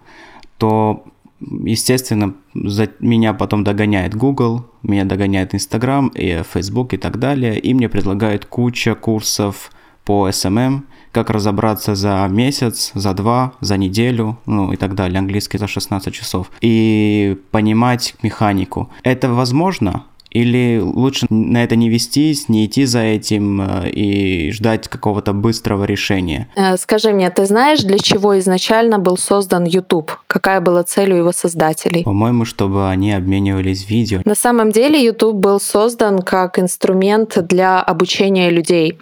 то, 0.57 1.03
естественно, 1.39 2.33
за 2.53 2.89
меня 2.99 3.33
потом 3.33 3.63
догоняет 3.63 4.15
Google, 4.15 4.65
меня 4.83 5.05
догоняет 5.05 5.53
Instagram 5.53 6.09
и 6.09 6.43
Facebook 6.43 6.93
и 6.93 6.97
так 6.97 7.17
далее, 7.19 7.59
и 7.59 7.73
мне 7.73 7.89
предлагают 7.89 8.45
куча 8.45 8.95
курсов 8.95 9.71
по 10.05 10.29
SMM, 10.29 10.81
как 11.11 11.29
разобраться 11.29 11.95
за 11.95 12.27
месяц, 12.29 12.91
за 12.93 13.13
два, 13.13 13.53
за 13.59 13.77
неделю, 13.77 14.37
ну 14.45 14.71
и 14.71 14.77
так 14.77 14.95
далее, 14.95 15.19
английский 15.19 15.57
за 15.57 15.67
16 15.67 16.13
часов, 16.13 16.51
и 16.61 17.37
понимать 17.51 18.15
механику. 18.21 18.89
Это 19.03 19.31
возможно? 19.33 20.05
Или 20.31 20.79
лучше 20.81 21.27
на 21.29 21.63
это 21.63 21.75
не 21.75 21.89
вестись, 21.89 22.47
не 22.49 22.65
идти 22.65 22.85
за 22.85 22.99
этим 22.99 23.61
э, 23.61 23.89
и 23.89 24.51
ждать 24.51 24.87
какого-то 24.87 25.33
быстрого 25.33 25.83
решения? 25.83 26.47
Э, 26.55 26.77
скажи 26.77 27.11
мне, 27.11 27.29
ты 27.29 27.45
знаешь, 27.45 27.81
для 27.81 27.97
чего 27.99 28.39
изначально 28.39 28.97
был 28.97 29.17
создан 29.17 29.65
YouTube? 29.65 30.11
Какая 30.27 30.61
была 30.61 30.83
цель 30.83 31.11
у 31.11 31.17
его 31.17 31.31
создателей? 31.33 32.03
По-моему, 32.03 32.45
чтобы 32.45 32.89
они 32.89 33.11
обменивались 33.11 33.89
видео. 33.89 34.21
На 34.23 34.35
самом 34.35 34.71
деле 34.71 35.03
YouTube 35.03 35.35
был 35.35 35.59
создан 35.59 36.19
как 36.19 36.59
инструмент 36.59 37.37
для 37.47 37.81
обучения 37.81 38.49
людей, 38.49 38.97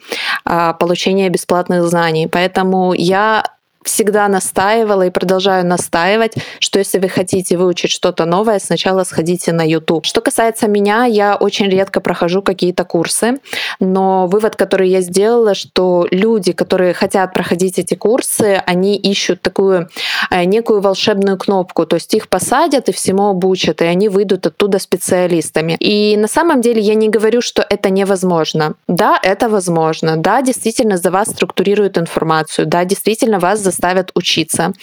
а, 0.46 0.74
получения 0.74 1.30
бесплатных 1.30 1.88
знаний. 1.88 2.28
Поэтому 2.28 2.94
я 2.94 3.44
всегда 3.90 4.28
настаивала 4.28 5.08
и 5.08 5.10
продолжаю 5.10 5.66
настаивать, 5.66 6.34
что 6.60 6.80
если 6.80 7.00
вы 7.00 7.10
хотите 7.10 7.58
выучить 7.58 7.92
что-то 7.92 8.26
новое, 8.26 8.60
сначала 8.60 9.04
сходите 9.04 9.52
на 9.52 9.68
YouTube. 9.68 10.06
Что 10.06 10.22
касается 10.22 10.68
меня, 10.68 11.06
я 11.06 11.36
очень 11.36 11.70
редко 11.70 12.00
прохожу 12.00 12.42
какие-то 12.42 12.86
курсы, 12.86 13.40
но 13.80 14.28
вывод, 14.28 14.56
который 14.56 14.90
я 14.90 15.02
сделала, 15.02 15.56
что 15.56 16.08
люди, 16.12 16.52
которые 16.52 16.94
хотят 16.94 17.34
проходить 17.34 17.80
эти 17.80 17.96
курсы, 17.96 18.62
они 18.66 18.96
ищут 18.96 19.42
такую 19.42 19.90
э, 20.30 20.44
некую 20.44 20.82
волшебную 20.82 21.38
кнопку, 21.38 21.86
то 21.86 21.96
есть 21.96 22.14
их 22.14 22.30
посадят 22.30 22.90
и 22.90 22.92
всему 22.92 23.30
обучат, 23.30 23.82
и 23.82 23.86
они 23.86 24.10
выйдут 24.10 24.46
оттуда 24.46 24.80
специалистами. 24.80 25.76
И 25.80 26.16
на 26.18 26.28
самом 26.28 26.62
деле 26.62 26.82
я 26.82 26.96
не 26.96 27.10
говорю, 27.10 27.42
что 27.42 27.66
это 27.68 27.90
невозможно. 27.90 28.76
Да, 28.88 29.20
это 29.24 29.50
возможно. 29.50 30.18
Да, 30.18 30.42
действительно 30.42 30.98
за 30.98 31.12
вас 31.12 31.30
структурируют 31.30 31.98
информацию. 31.98 32.68
Да, 32.68 32.86
действительно 32.86 33.40
вас 33.40 33.60
заставят 33.80 34.12
учиться. 34.16 34.74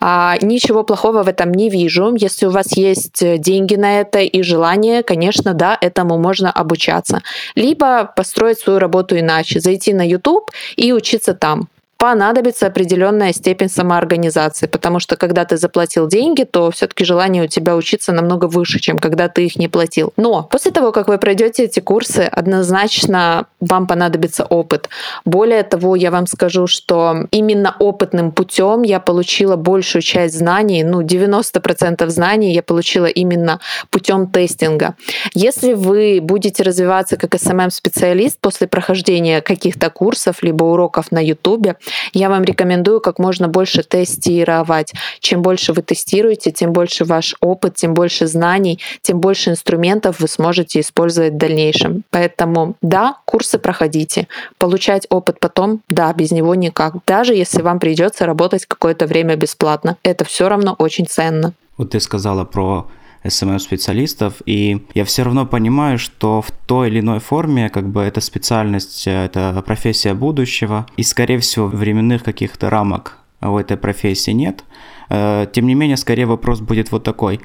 А, 0.00 0.36
ничего 0.40 0.84
плохого 0.84 1.22
в 1.22 1.28
этом 1.28 1.52
не 1.52 1.68
вижу. 1.68 2.14
Если 2.16 2.46
у 2.46 2.50
вас 2.50 2.76
есть 2.76 3.40
деньги 3.40 3.74
на 3.74 4.00
это 4.00 4.20
и 4.20 4.42
желание, 4.42 5.02
конечно, 5.02 5.54
да, 5.54 5.76
этому 5.80 6.18
можно 6.18 6.50
обучаться. 6.50 7.22
Либо 7.56 8.04
построить 8.16 8.58
свою 8.58 8.78
работу 8.78 9.18
иначе, 9.18 9.60
зайти 9.60 9.92
на 9.92 10.06
YouTube 10.06 10.50
и 10.76 10.92
учиться 10.92 11.34
там 11.34 11.68
понадобится 11.98 12.66
определенная 12.66 13.32
степень 13.32 13.68
самоорганизации, 13.68 14.66
потому 14.66 15.00
что 15.00 15.16
когда 15.16 15.44
ты 15.44 15.56
заплатил 15.56 16.06
деньги, 16.06 16.44
то 16.44 16.70
все-таки 16.70 17.04
желание 17.04 17.44
у 17.44 17.46
тебя 17.46 17.74
учиться 17.76 18.12
намного 18.12 18.46
выше, 18.46 18.78
чем 18.78 18.98
когда 18.98 19.28
ты 19.28 19.46
их 19.46 19.56
не 19.56 19.68
платил. 19.68 20.12
Но 20.16 20.42
после 20.42 20.72
того, 20.72 20.92
как 20.92 21.08
вы 21.08 21.18
пройдете 21.18 21.64
эти 21.64 21.80
курсы, 21.80 22.20
однозначно 22.20 23.46
вам 23.60 23.86
понадобится 23.86 24.44
опыт. 24.44 24.88
Более 25.24 25.62
того, 25.62 25.96
я 25.96 26.10
вам 26.10 26.26
скажу, 26.26 26.66
что 26.66 27.26
именно 27.30 27.74
опытным 27.78 28.30
путем 28.30 28.82
я 28.82 29.00
получила 29.00 29.56
большую 29.56 30.02
часть 30.02 30.36
знаний, 30.36 30.84
ну 30.84 31.02
90% 31.02 32.08
знаний 32.08 32.52
я 32.52 32.62
получила 32.62 33.06
именно 33.06 33.60
путем 33.90 34.26
тестинга. 34.28 34.96
Если 35.34 35.72
вы 35.72 36.20
будете 36.22 36.62
развиваться 36.62 37.16
как 37.16 37.34
SMM-специалист 37.34 38.38
после 38.38 38.66
прохождения 38.66 39.40
каких-то 39.40 39.88
курсов 39.90 40.42
либо 40.42 40.64
уроков 40.64 41.10
на 41.10 41.24
YouTube, 41.24 41.76
я 42.12 42.28
вам 42.28 42.44
рекомендую 42.44 43.00
как 43.00 43.18
можно 43.18 43.48
больше 43.48 43.82
тестировать. 43.82 44.92
Чем 45.20 45.42
больше 45.42 45.72
вы 45.72 45.82
тестируете, 45.82 46.50
тем 46.50 46.72
больше 46.72 47.04
ваш 47.04 47.34
опыт, 47.40 47.74
тем 47.74 47.94
больше 47.94 48.26
знаний, 48.26 48.80
тем 49.02 49.20
больше 49.20 49.50
инструментов 49.50 50.20
вы 50.20 50.28
сможете 50.28 50.80
использовать 50.80 51.34
в 51.34 51.38
дальнейшем. 51.38 52.02
Поэтому 52.10 52.74
да, 52.82 53.16
курсы 53.24 53.58
проходите. 53.58 54.28
Получать 54.58 55.06
опыт 55.10 55.40
потом, 55.40 55.80
да, 55.88 56.12
без 56.12 56.30
него 56.30 56.54
никак. 56.54 56.94
Даже 57.06 57.34
если 57.34 57.62
вам 57.62 57.78
придется 57.78 58.26
работать 58.26 58.66
какое-то 58.66 59.06
время 59.06 59.36
бесплатно. 59.36 59.96
Это 60.02 60.24
все 60.24 60.48
равно 60.48 60.74
очень 60.78 61.06
ценно. 61.06 61.52
Вот 61.76 61.90
ты 61.90 62.00
сказала 62.00 62.44
про 62.44 62.88
SMM-специалистов, 63.26 64.34
и 64.46 64.84
я 64.94 65.04
все 65.04 65.22
равно 65.22 65.46
понимаю, 65.46 65.98
что 65.98 66.42
в 66.42 66.50
той 66.50 66.88
или 66.88 67.00
иной 67.00 67.18
форме 67.18 67.68
как 67.68 67.88
бы 67.88 68.02
эта 68.02 68.20
специальность, 68.20 69.06
э, 69.06 69.24
это 69.26 69.62
профессия 69.66 70.14
будущего, 70.14 70.86
и, 70.96 71.02
скорее 71.02 71.38
всего, 71.38 71.66
временных 71.66 72.22
каких-то 72.22 72.70
рамок 72.70 73.18
у 73.40 73.58
этой 73.58 73.76
профессии 73.76 74.30
нет. 74.32 74.64
Э, 75.08 75.46
тем 75.52 75.66
не 75.66 75.74
менее, 75.74 75.96
скорее 75.96 76.26
вопрос 76.26 76.60
будет 76.60 76.92
вот 76.92 77.04
такой. 77.04 77.40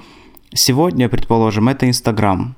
Сегодня, 0.54 1.08
предположим, 1.08 1.70
это 1.70 1.88
Инстаграм, 1.88 2.56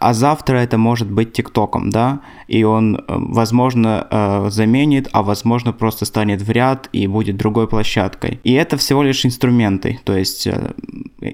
а 0.00 0.14
завтра 0.14 0.58
это 0.58 0.78
может 0.78 1.10
быть 1.10 1.32
ТикТоком, 1.32 1.90
да, 1.90 2.20
и 2.46 2.64
он, 2.64 2.96
э, 2.96 3.00
возможно, 3.06 4.06
э, 4.10 4.50
заменит, 4.50 5.08
а 5.12 5.22
возможно 5.22 5.72
просто 5.72 6.04
станет 6.04 6.40
в 6.42 6.50
ряд 6.50 6.88
и 6.92 7.06
будет 7.06 7.36
другой 7.36 7.68
площадкой. 7.68 8.40
И 8.44 8.52
это 8.52 8.76
всего 8.76 9.02
лишь 9.02 9.26
инструменты, 9.26 10.00
то 10.04 10.16
есть 10.16 10.46
э, 10.46 10.72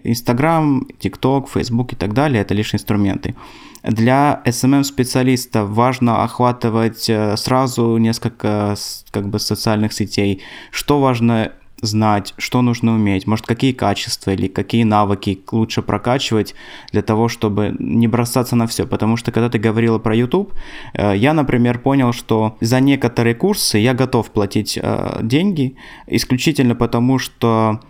Инстаграм, 0.04 0.86
ТикТок, 0.98 1.48
Фейсбук 1.50 1.92
и 1.92 1.96
так 1.96 2.12
далее, 2.14 2.42
это 2.42 2.54
лишь 2.54 2.74
инструменты. 2.74 3.34
Для 3.82 4.40
SMM-специалиста 4.46 5.66
важно 5.66 6.24
охватывать 6.24 7.10
сразу 7.36 7.98
несколько 7.98 8.76
как 9.10 9.28
бы 9.28 9.38
социальных 9.38 9.92
сетей. 9.92 10.40
Что 10.70 11.00
важно 11.00 11.52
знать, 11.84 12.34
что 12.38 12.62
нужно 12.62 12.94
уметь, 12.94 13.26
может, 13.26 13.46
какие 13.46 13.72
качества 13.72 14.32
или 14.32 14.48
какие 14.48 14.84
навыки 14.84 15.40
лучше 15.52 15.82
прокачивать 15.82 16.54
для 16.92 17.02
того, 17.02 17.28
чтобы 17.28 17.74
не 17.78 18.08
бросаться 18.08 18.56
на 18.56 18.66
все. 18.66 18.86
Потому 18.86 19.16
что, 19.16 19.32
когда 19.32 19.48
ты 19.48 19.58
говорила 19.58 19.98
про 19.98 20.14
YouTube, 20.14 20.52
э, 20.94 21.16
я, 21.16 21.32
например, 21.32 21.78
понял, 21.78 22.12
что 22.12 22.56
за 22.60 22.80
некоторые 22.80 23.34
курсы 23.34 23.78
я 23.78 23.94
готов 23.94 24.30
платить 24.30 24.78
э, 24.80 25.20
деньги 25.22 25.76
исключительно 26.06 26.74
потому, 26.74 27.18
что 27.18 27.80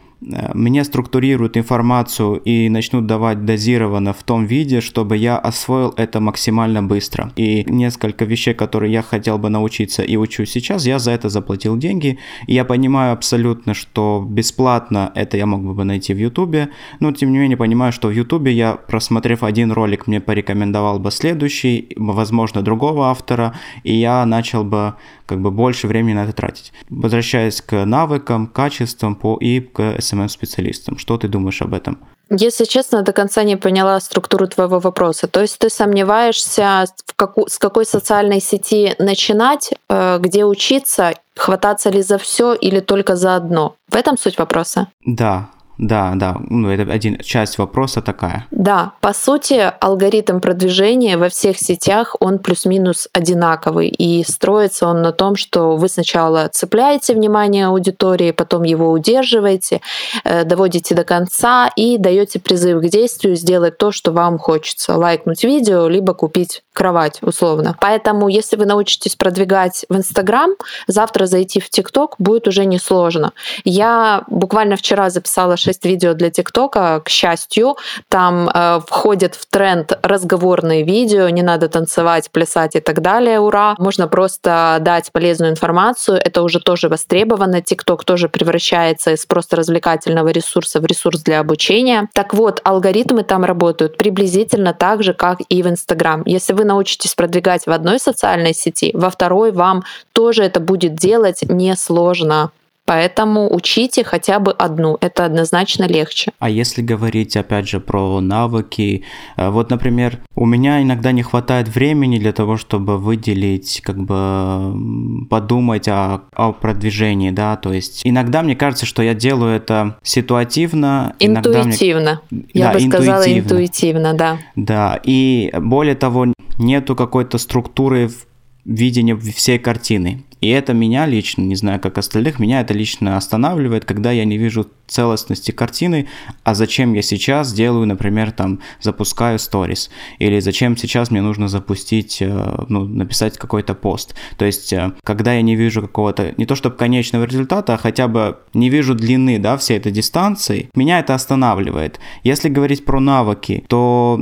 мне 0.55 0.85
структурируют 0.85 1.57
информацию 1.57 2.37
и 2.37 2.69
начнут 2.69 3.07
давать 3.07 3.45
дозированно 3.45 4.13
в 4.13 4.23
том 4.23 4.47
виде, 4.47 4.81
чтобы 4.81 5.17
я 5.17 5.37
освоил 5.37 5.93
это 5.97 6.21
максимально 6.21 6.83
быстро. 6.83 7.33
И 7.37 7.65
несколько 7.69 8.25
вещей, 8.25 8.55
которые 8.55 8.93
я 8.93 9.03
хотел 9.03 9.39
бы 9.39 9.51
научиться 9.51 10.03
и 10.03 10.17
учу 10.17 10.47
сейчас, 10.47 10.87
я 10.87 10.99
за 10.99 11.11
это 11.11 11.29
заплатил 11.29 11.77
деньги. 11.77 12.19
И 12.47 12.55
я 12.55 12.65
понимаю 12.65 13.13
абсолютно, 13.13 13.75
что 13.75 14.25
бесплатно 14.29 15.13
это 15.15 15.37
я 15.37 15.47
мог 15.47 15.63
бы 15.63 15.85
найти 15.85 16.15
в 16.15 16.19
Ютубе, 16.19 16.71
но 17.01 17.13
тем 17.13 17.33
не 17.33 17.39
менее 17.39 17.57
понимаю, 17.57 17.93
что 17.93 18.09
в 18.09 18.13
Ютубе 18.13 18.53
я, 18.53 18.75
просмотрев 18.75 19.43
один 19.43 19.73
ролик, 19.73 20.07
мне 20.07 20.21
порекомендовал 20.21 20.99
бы 20.99 21.11
следующий, 21.11 21.93
возможно, 21.97 22.63
другого 22.63 23.11
автора, 23.11 23.55
и 23.83 23.95
я 23.95 24.25
начал 24.25 24.65
бы 24.65 24.95
как 25.27 25.41
бы 25.41 25.51
больше 25.51 25.87
времени 25.87 26.15
на 26.15 26.25
это 26.25 26.33
тратить. 26.33 26.73
Возвращаясь 26.91 27.61
к 27.61 27.85
навыкам, 27.85 28.47
качествам 28.47 29.15
по 29.15 29.37
и 29.37 29.61
к 29.61 30.01
SMM-специалистам. 30.15 30.99
Что 30.99 31.19
ты 31.19 31.29
думаешь 31.29 31.63
об 31.63 31.75
этом? 31.75 31.99
Если 32.31 32.65
честно, 32.65 33.03
до 33.03 33.13
конца 33.13 33.43
не 33.43 33.57
поняла 33.57 34.01
структуру 34.01 34.47
твоего 34.49 34.79
вопроса. 34.79 35.29
То 35.29 35.41
есть 35.41 35.59
ты 35.59 35.69
сомневаешься, 35.69 36.87
в 37.07 37.15
каку, 37.15 37.47
с 37.49 37.59
какой 37.59 37.85
социальной 37.85 38.41
сети 38.41 38.95
начинать, 38.99 39.73
э, 39.89 40.19
где 40.21 40.45
учиться, 40.45 41.15
хвататься 41.37 41.91
ли 41.91 42.03
за 42.03 42.19
все 42.19 42.55
или 42.55 42.81
только 42.81 43.17
за 43.17 43.37
одно? 43.37 43.77
В 43.89 43.97
этом 43.97 44.17
суть 44.17 44.39
вопроса? 44.39 44.89
Да, 45.05 45.51
да, 45.79 46.13
да, 46.15 46.37
ну 46.49 46.71
это 46.71 46.91
один 46.93 47.19
часть 47.19 47.59
вопроса 47.59 48.01
такая. 48.01 48.47
Да, 48.51 48.93
по 49.01 49.13
сути, 49.13 49.73
алгоритм 49.81 50.41
продвижения 50.41 51.17
во 51.17 51.29
всех 51.29 51.59
сетях, 51.59 52.17
он 52.21 52.39
плюс-минус 52.39 53.09
одинаковый, 53.13 53.89
и 53.89 54.25
строится 54.25 54.87
он 54.87 55.03
на 55.03 55.13
том, 55.13 55.37
что 55.37 55.77
вы 55.77 55.89
сначала 55.89 56.49
цепляете 56.53 57.15
внимание 57.15 57.67
аудитории, 57.67 58.31
потом 58.31 58.63
его 58.63 58.91
удерживаете, 58.91 59.81
э, 60.25 60.45
доводите 60.45 60.95
до 60.95 61.05
конца 61.05 61.71
и 61.75 61.99
даете 61.99 62.39
призыв 62.39 62.81
к 62.81 62.89
действию 62.89 63.35
сделать 63.35 63.77
то, 63.79 63.91
что 63.91 64.13
вам 64.13 64.39
хочется, 64.39 64.97
лайкнуть 64.97 65.43
видео, 65.45 65.89
либо 65.89 66.15
купить 66.15 66.63
кровать, 66.73 67.19
условно. 67.23 67.77
Поэтому, 67.81 68.29
если 68.29 68.57
вы 68.57 68.67
научитесь 68.67 69.17
продвигать 69.17 69.87
в 69.89 69.97
Инстаграм, 69.97 70.51
завтра 70.87 71.27
зайти 71.27 71.61
в 71.61 71.71
ТикТок 71.71 72.17
будет 72.19 72.47
уже 72.49 72.65
несложно. 72.65 73.33
Я 73.65 74.25
буквально 74.29 74.77
вчера 74.77 75.09
записала 75.09 75.57
6 75.65 75.85
видео 75.87 76.15
для 76.15 76.31
ТикТока, 76.31 77.01
к 77.05 77.09
счастью. 77.09 77.77
Там 78.09 78.49
э, 78.49 78.81
входят 78.87 79.35
в 79.35 79.47
тренд 79.47 79.99
разговорные 80.03 80.83
видео, 80.85 81.29
не 81.31 81.43
надо 81.43 81.69
танцевать, 81.69 82.31
плясать 82.31 82.77
и 82.77 82.81
так 82.81 83.01
далее, 83.01 83.41
ура. 83.41 83.75
Можно 83.79 84.07
просто 84.09 84.79
дать 84.81 85.11
полезную 85.13 85.53
информацию, 85.53 86.19
это 86.19 86.43
уже 86.43 86.61
тоже 86.61 86.89
востребовано. 86.89 87.63
ТикТок 87.63 88.05
тоже 88.05 88.29
превращается 88.29 89.13
из 89.13 89.25
просто 89.27 89.57
развлекательного 89.57 90.29
ресурса 90.29 90.81
в 90.81 90.85
ресурс 90.85 91.23
для 91.23 91.41
обучения. 91.41 92.09
Так 92.13 92.35
вот, 92.35 92.61
алгоритмы 92.65 93.23
там 93.25 93.45
работают 93.45 93.97
приблизительно 93.97 94.75
так 94.75 95.03
же, 95.03 95.15
как 95.15 95.39
и 95.49 95.63
в 95.63 95.69
Инстаграм. 95.69 96.23
Если 96.27 96.53
вы 96.53 96.65
научитесь 96.65 97.15
продвигать 97.15 97.67
в 97.67 97.71
одной 97.71 97.99
социальной 97.99 98.55
сети, 98.55 98.91
во 98.95 99.09
второй 99.09 99.53
вам 99.53 99.85
тоже 100.13 100.45
это 100.45 100.61
будет 100.61 100.95
делать 100.95 101.41
несложно. 101.49 102.51
Поэтому 102.87 103.53
учите 103.55 104.05
хотя 104.05 104.39
бы 104.39 104.53
одну, 104.53 104.99
это 105.01 105.25
однозначно 105.25 105.85
легче. 105.85 106.33
А 106.39 106.51
если 106.51 106.83
говорить 106.83 107.37
опять 107.37 107.67
же 107.67 107.81
про 107.81 108.21
навыки, 108.21 109.05
э, 109.37 109.49
вот, 109.49 109.71
например, 109.71 110.19
у 110.35 110.45
меня 110.45 110.83
иногда 110.83 111.13
не 111.13 111.23
хватает 111.23 111.69
времени 111.69 112.19
для 112.19 112.33
того, 112.33 112.59
чтобы 112.59 112.99
выделить, 112.99 113.81
как 113.83 113.97
бы 113.97 115.27
подумать 115.31 115.89
о, 115.89 116.23
о 116.35 116.53
продвижении, 116.53 117.31
да, 117.31 117.57
то 117.57 117.73
есть 117.73 118.03
иногда 118.05 118.43
мне 118.43 118.55
кажется, 118.55 118.85
что 118.85 119.03
я 119.03 119.15
делаю 119.15 119.57
это 119.57 119.97
ситуативно. 120.03 121.15
Интуитивно. 121.19 122.21
Мне... 122.31 122.45
Я 122.53 122.67
да, 122.67 122.73
бы 122.75 122.81
сказала 122.81 123.23
интуитивно, 123.23 124.15
да. 124.15 124.39
Да, 124.57 125.01
и 125.03 125.51
более 125.59 125.95
того, 125.95 126.27
нету 126.59 126.95
какой-то 126.95 127.39
структуры 127.39 128.09
в 128.09 128.27
видение 128.65 129.17
всей 129.17 129.59
картины. 129.59 130.25
И 130.45 130.49
это 130.49 130.75
меня 130.75 131.07
лично, 131.07 131.41
не 131.41 131.57
знаю, 131.57 131.81
как 131.81 131.97
остальных, 131.97 132.39
меня 132.39 132.61
это 132.61 132.75
лично 132.75 133.17
останавливает, 133.17 133.87
когда 133.87 134.13
я 134.13 134.27
не 134.27 134.37
вижу 134.37 134.67
целостности 134.87 135.53
картины, 135.53 136.07
а 136.43 136.55
зачем 136.55 136.93
я 136.93 137.01
сейчас 137.01 137.51
делаю, 137.55 137.87
например, 137.87 138.31
там, 138.31 138.61
запускаю 138.83 139.39
сторис, 139.39 139.89
или 140.19 140.41
зачем 140.41 140.77
сейчас 140.77 141.11
мне 141.11 141.23
нужно 141.23 141.49
запустить, 141.49 142.19
э, 142.21 142.65
ну, 142.69 142.85
написать 142.85 143.39
какой-то 143.39 143.73
пост. 143.73 144.15
То 144.37 144.45
есть, 144.45 144.71
э, 144.75 144.93
когда 145.03 145.33
я 145.33 145.41
не 145.41 145.57
вижу 145.57 145.81
какого-то, 145.81 146.35
не 146.37 146.45
то 146.45 146.57
чтобы 146.57 146.77
конечного 146.77 147.25
результата, 147.25 147.73
а 147.73 147.79
хотя 147.79 148.07
бы 148.07 148.37
не 148.53 148.69
вижу 148.69 148.95
длины, 148.95 149.39
да, 149.39 149.57
всей 149.57 149.79
этой 149.79 149.93
дистанции, 149.93 150.69
меня 150.75 150.99
это 150.99 151.15
останавливает. 151.15 152.01
Если 152.23 152.51
говорить 152.51 152.85
про 152.85 153.01
навыки, 153.01 153.65
то 153.67 154.21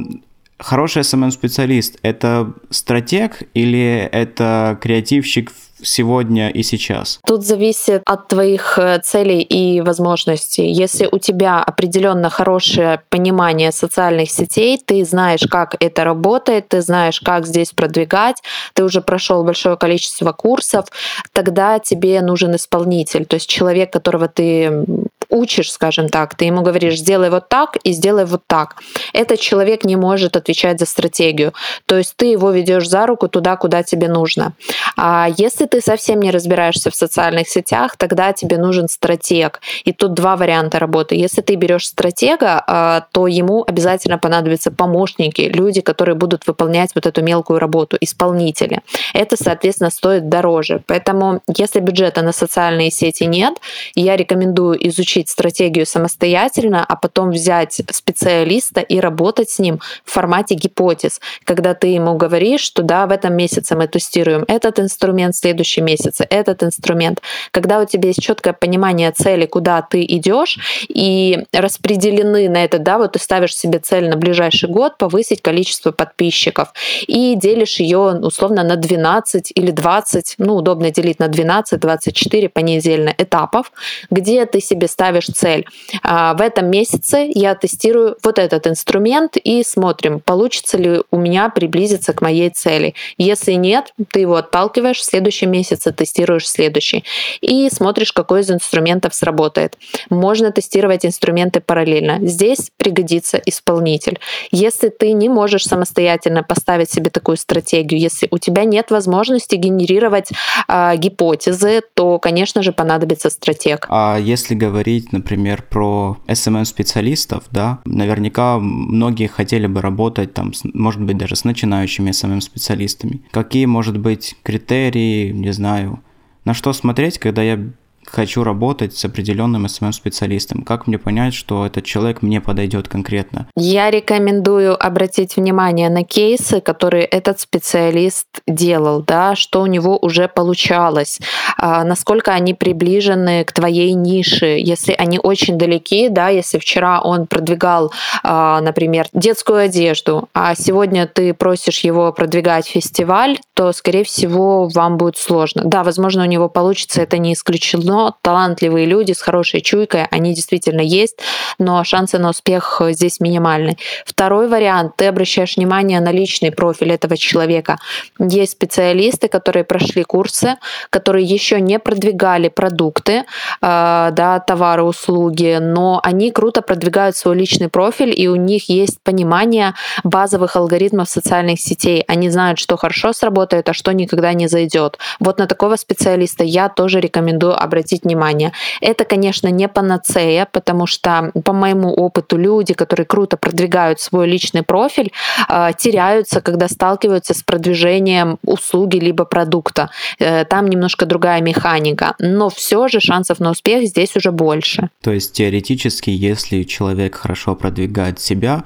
хороший 0.62 1.02
SMM-специалист– 1.02 1.98
это 2.02 2.52
стратег 2.70 3.42
или 3.54 4.08
это 4.12 4.78
креативщик 4.80 5.50
сегодня 5.82 6.48
и 6.50 6.62
сейчас? 6.62 7.20
Тут 7.26 7.44
зависит 7.44 8.02
от 8.06 8.28
твоих 8.28 8.78
э, 8.78 9.00
целей 9.02 9.42
и 9.42 9.80
возможностей. 9.80 10.70
Если 10.70 11.08
у 11.10 11.18
тебя 11.18 11.62
определенно 11.62 12.30
хорошее 12.30 13.02
понимание 13.08 13.72
социальных 13.72 14.30
сетей, 14.30 14.80
ты 14.84 15.04
знаешь, 15.04 15.46
как 15.50 15.76
это 15.80 16.04
работает, 16.04 16.68
ты 16.68 16.80
знаешь, 16.82 17.20
как 17.20 17.46
здесь 17.46 17.72
продвигать, 17.72 18.42
ты 18.74 18.84
уже 18.84 19.00
прошел 19.00 19.44
большое 19.44 19.76
количество 19.76 20.32
курсов, 20.32 20.86
тогда 21.32 21.78
тебе 21.78 22.20
нужен 22.20 22.56
исполнитель, 22.56 23.26
то 23.26 23.34
есть 23.34 23.48
человек, 23.48 23.92
которого 23.92 24.28
ты 24.28 24.84
учишь, 25.32 25.72
скажем 25.72 26.08
так, 26.08 26.34
ты 26.36 26.44
ему 26.44 26.62
говоришь, 26.62 26.98
сделай 26.98 27.30
вот 27.30 27.48
так 27.48 27.76
и 27.82 27.92
сделай 27.92 28.26
вот 28.26 28.42
так. 28.46 28.76
Этот 29.12 29.40
человек 29.40 29.84
не 29.84 29.96
может 29.96 30.36
отвечать 30.36 30.78
за 30.78 30.86
стратегию. 30.86 31.54
То 31.86 31.96
есть 31.96 32.14
ты 32.16 32.26
его 32.26 32.50
ведешь 32.50 32.88
за 32.88 33.06
руку 33.06 33.28
туда, 33.28 33.56
куда 33.56 33.82
тебе 33.82 34.08
нужно. 34.08 34.52
А 34.96 35.28
если 35.36 35.64
ты 35.66 35.80
совсем 35.80 36.20
не 36.20 36.30
разбираешься 36.30 36.90
в 36.90 36.94
социальных 36.94 37.48
сетях, 37.48 37.96
тогда 37.96 38.32
тебе 38.32 38.58
нужен 38.58 38.88
стратег. 38.88 39.60
И 39.84 39.92
тут 39.92 40.12
два 40.12 40.36
варианта 40.36 40.78
работы. 40.78 41.14
Если 41.14 41.40
ты 41.40 41.54
берешь 41.54 41.88
стратега, 41.88 42.62
а, 42.66 43.06
то 43.12 43.26
ему 43.26 43.64
обязательно 43.66 44.18
понадобятся 44.18 44.70
помощники, 44.70 45.42
люди, 45.42 45.80
которые 45.80 46.14
будут 46.14 46.46
выполнять 46.46 46.90
вот 46.94 47.06
эту 47.06 47.22
мелкую 47.22 47.58
работу, 47.58 47.96
исполнители. 48.00 48.80
Это, 49.14 49.42
соответственно, 49.42 49.90
стоит 49.90 50.28
дороже. 50.28 50.82
Поэтому, 50.86 51.40
если 51.56 51.80
бюджета 51.80 52.20
на 52.22 52.32
социальные 52.32 52.90
сети 52.90 53.24
нет, 53.24 53.54
я 53.94 54.16
рекомендую 54.16 54.76
изучить 54.88 55.21
изучить 55.22 55.28
стратегию 55.28 55.86
самостоятельно, 55.86 56.84
а 56.84 56.96
потом 56.96 57.30
взять 57.30 57.80
специалиста 57.90 58.80
и 58.80 59.00
работать 59.00 59.50
с 59.50 59.58
ним 59.58 59.80
в 60.04 60.12
формате 60.12 60.54
гипотез, 60.54 61.20
когда 61.44 61.74
ты 61.74 61.88
ему 61.88 62.16
говоришь, 62.16 62.60
что 62.60 62.82
да, 62.82 63.06
в 63.06 63.10
этом 63.10 63.34
месяце 63.34 63.76
мы 63.76 63.86
тестируем 63.88 64.44
этот 64.48 64.78
инструмент, 64.78 65.34
в 65.34 65.38
следующем 65.38 65.84
месяце 65.84 66.26
этот 66.30 66.62
инструмент. 66.62 67.22
Когда 67.50 67.80
у 67.80 67.86
тебя 67.86 68.08
есть 68.08 68.22
четкое 68.22 68.52
понимание 68.52 69.10
цели, 69.12 69.46
куда 69.46 69.82
ты 69.82 70.04
идешь, 70.04 70.58
и 70.88 71.44
распределены 71.52 72.48
на 72.48 72.64
это, 72.64 72.78
да, 72.78 72.98
вот 72.98 73.12
ты 73.12 73.18
ставишь 73.18 73.56
себе 73.56 73.78
цель 73.78 74.08
на 74.08 74.16
ближайший 74.16 74.68
год 74.68 74.98
повысить 74.98 75.42
количество 75.42 75.92
подписчиков 75.92 76.68
и 77.06 77.34
делишь 77.36 77.80
ее 77.80 77.98
условно 77.98 78.62
на 78.62 78.76
12 78.76 79.52
или 79.54 79.70
20, 79.70 80.34
ну, 80.38 80.54
удобно 80.56 80.90
делить 80.90 81.18
на 81.18 81.28
12-24 81.28 82.48
понедельно 82.48 83.14
этапов, 83.18 83.72
где 84.10 84.46
ты 84.46 84.60
себе 84.60 84.88
ставишь 84.88 85.01
ставишь 85.02 85.26
цель. 85.26 85.66
А, 86.04 86.34
в 86.34 86.40
этом 86.40 86.70
месяце 86.70 87.28
я 87.34 87.56
тестирую 87.56 88.16
вот 88.22 88.38
этот 88.38 88.68
инструмент 88.68 89.36
и 89.36 89.64
смотрим, 89.64 90.20
получится 90.20 90.78
ли 90.78 91.00
у 91.10 91.16
меня 91.16 91.48
приблизиться 91.48 92.12
к 92.12 92.22
моей 92.22 92.50
цели. 92.50 92.94
Если 93.18 93.54
нет, 93.54 93.92
ты 94.12 94.20
его 94.20 94.36
отталкиваешь, 94.36 94.98
в 94.98 95.04
следующем 95.04 95.50
месяце 95.50 95.92
тестируешь 95.92 96.48
следующий 96.48 97.04
и 97.40 97.68
смотришь, 97.70 98.12
какой 98.12 98.42
из 98.42 98.50
инструментов 98.52 99.12
сработает. 99.12 99.76
Можно 100.08 100.52
тестировать 100.52 101.04
инструменты 101.04 101.60
параллельно. 101.60 102.18
Здесь 102.20 102.70
пригодится 102.76 103.38
исполнитель. 103.44 104.20
Если 104.52 104.88
ты 104.88 105.12
не 105.14 105.28
можешь 105.28 105.64
самостоятельно 105.66 106.44
поставить 106.44 106.92
себе 106.92 107.10
такую 107.10 107.38
стратегию, 107.38 108.00
если 108.00 108.28
у 108.30 108.38
тебя 108.38 108.62
нет 108.62 108.92
возможности 108.92 109.56
генерировать 109.56 110.30
э, 110.68 110.96
гипотезы, 110.96 111.82
то, 111.94 112.20
конечно 112.20 112.62
же, 112.62 112.72
понадобится 112.72 113.30
стратег. 113.30 113.86
А 113.88 114.16
если 114.16 114.54
говорить 114.54 114.91
говорить, 114.92 115.12
например, 115.12 115.62
про 115.62 116.18
SMM-специалистов, 116.26 117.44
да, 117.50 117.80
наверняка 117.84 118.58
многие 118.58 119.26
хотели 119.26 119.66
бы 119.66 119.80
работать 119.80 120.34
там, 120.34 120.52
может 120.74 121.02
быть, 121.02 121.16
даже 121.16 121.36
с 121.36 121.44
начинающими 121.44 122.10
SMM-специалистами. 122.10 123.22
Какие, 123.30 123.66
может 123.66 123.98
быть, 123.98 124.36
критерии, 124.42 125.32
не 125.32 125.52
знаю, 125.52 126.00
на 126.44 126.54
что 126.54 126.72
смотреть, 126.72 127.18
когда 127.18 127.42
я 127.42 127.58
хочу 128.06 128.44
работать 128.44 128.96
с 128.96 129.04
определенным 129.04 129.66
SMM-специалистом? 129.66 130.62
Как 130.62 130.86
мне 130.86 130.98
понять, 130.98 131.34
что 131.34 131.66
этот 131.66 131.84
человек 131.84 132.22
мне 132.22 132.40
подойдет 132.40 132.88
конкретно? 132.88 133.46
Я 133.56 133.90
рекомендую 133.90 134.74
обратить 134.82 135.36
внимание 135.36 135.88
на 135.90 136.04
кейсы, 136.04 136.60
которые 136.60 137.04
этот 137.04 137.40
специалист 137.40 138.26
делал, 138.46 139.02
да, 139.02 139.34
что 139.36 139.62
у 139.62 139.66
него 139.66 139.98
уже 139.98 140.28
получалось, 140.28 141.18
а, 141.58 141.84
насколько 141.84 142.32
они 142.32 142.54
приближены 142.54 143.44
к 143.44 143.52
твоей 143.52 143.92
нише, 143.92 144.46
если 144.58 144.92
они 144.92 145.18
очень 145.22 145.58
далеки, 145.58 146.08
да, 146.08 146.28
если 146.28 146.58
вчера 146.58 147.00
он 147.00 147.26
продвигал, 147.26 147.92
а, 148.22 148.60
например, 148.60 149.06
детскую 149.12 149.58
одежду, 149.58 150.28
а 150.34 150.54
сегодня 150.54 151.06
ты 151.06 151.34
просишь 151.34 151.80
его 151.80 152.12
продвигать 152.12 152.66
фестиваль, 152.66 153.38
то, 153.54 153.72
скорее 153.72 154.04
всего, 154.04 154.68
вам 154.68 154.96
будет 154.96 155.16
сложно. 155.16 155.62
Да, 155.64 155.84
возможно, 155.84 156.22
у 156.22 156.26
него 156.26 156.48
получится, 156.48 157.02
это 157.02 157.18
не 157.18 157.34
исключено, 157.34 157.91
талантливые 158.22 158.86
люди 158.86 159.12
с 159.12 159.20
хорошей 159.20 159.60
чуйкой, 159.60 160.06
они 160.10 160.34
действительно 160.34 160.80
есть, 160.80 161.18
но 161.58 161.82
шансы 161.84 162.18
на 162.18 162.30
успех 162.30 162.80
здесь 162.90 163.20
минимальны. 163.20 163.76
Второй 164.04 164.48
вариант, 164.48 164.96
ты 164.96 165.06
обращаешь 165.06 165.56
внимание 165.56 166.00
на 166.00 166.12
личный 166.12 166.50
профиль 166.50 166.92
этого 166.92 167.16
человека. 167.16 167.78
Есть 168.18 168.52
специалисты, 168.52 169.28
которые 169.28 169.64
прошли 169.64 170.04
курсы, 170.04 170.56
которые 170.90 171.24
еще 171.24 171.60
не 171.60 171.78
продвигали 171.78 172.48
продукты, 172.48 173.12
э, 173.12 173.24
да, 173.60 174.42
товары, 174.46 174.82
услуги, 174.82 175.58
но 175.60 176.00
они 176.02 176.30
круто 176.30 176.62
продвигают 176.62 177.16
свой 177.16 177.36
личный 177.36 177.68
профиль, 177.68 178.12
и 178.16 178.28
у 178.28 178.36
них 178.36 178.68
есть 178.68 179.00
понимание 179.02 179.74
базовых 180.04 180.56
алгоритмов 180.56 181.08
социальных 181.08 181.60
сетей. 181.60 182.04
Они 182.08 182.30
знают, 182.30 182.58
что 182.58 182.76
хорошо 182.76 183.12
сработает, 183.12 183.68
а 183.68 183.72
что 183.72 183.92
никогда 183.92 184.32
не 184.32 184.48
зайдет. 184.48 184.98
Вот 185.20 185.38
на 185.38 185.46
такого 185.46 185.76
специалиста 185.76 186.44
я 186.44 186.68
тоже 186.68 187.00
рекомендую 187.00 187.54
обратить 187.60 187.81
обратить 187.82 188.04
внимание. 188.04 188.52
Это, 188.80 189.04
конечно, 189.04 189.48
не 189.48 189.68
панацея, 189.68 190.46
потому 190.52 190.86
что 190.86 191.32
по 191.44 191.52
моему 191.52 191.92
опыту 191.92 192.36
люди, 192.36 192.74
которые 192.74 193.06
круто 193.06 193.36
продвигают 193.36 194.00
свой 194.00 194.28
личный 194.28 194.62
профиль, 194.62 195.10
э, 195.48 195.70
теряются, 195.78 196.40
когда 196.40 196.68
сталкиваются 196.68 197.34
с 197.34 197.42
продвижением 197.42 198.38
услуги 198.44 198.98
либо 198.98 199.24
продукта. 199.24 199.90
Э, 200.18 200.44
там 200.44 200.68
немножко 200.68 201.06
другая 201.06 201.42
механика, 201.42 202.14
но 202.18 202.48
все 202.48 202.88
же 202.88 203.00
шансов 203.00 203.40
на 203.40 203.50
успех 203.50 203.88
здесь 203.88 204.16
уже 204.16 204.30
больше. 204.30 204.88
То 205.02 205.12
есть 205.12 205.32
теоретически, 205.32 206.10
если 206.10 206.62
человек 206.62 207.16
хорошо 207.16 207.54
продвигает 207.54 208.20
себя, 208.20 208.62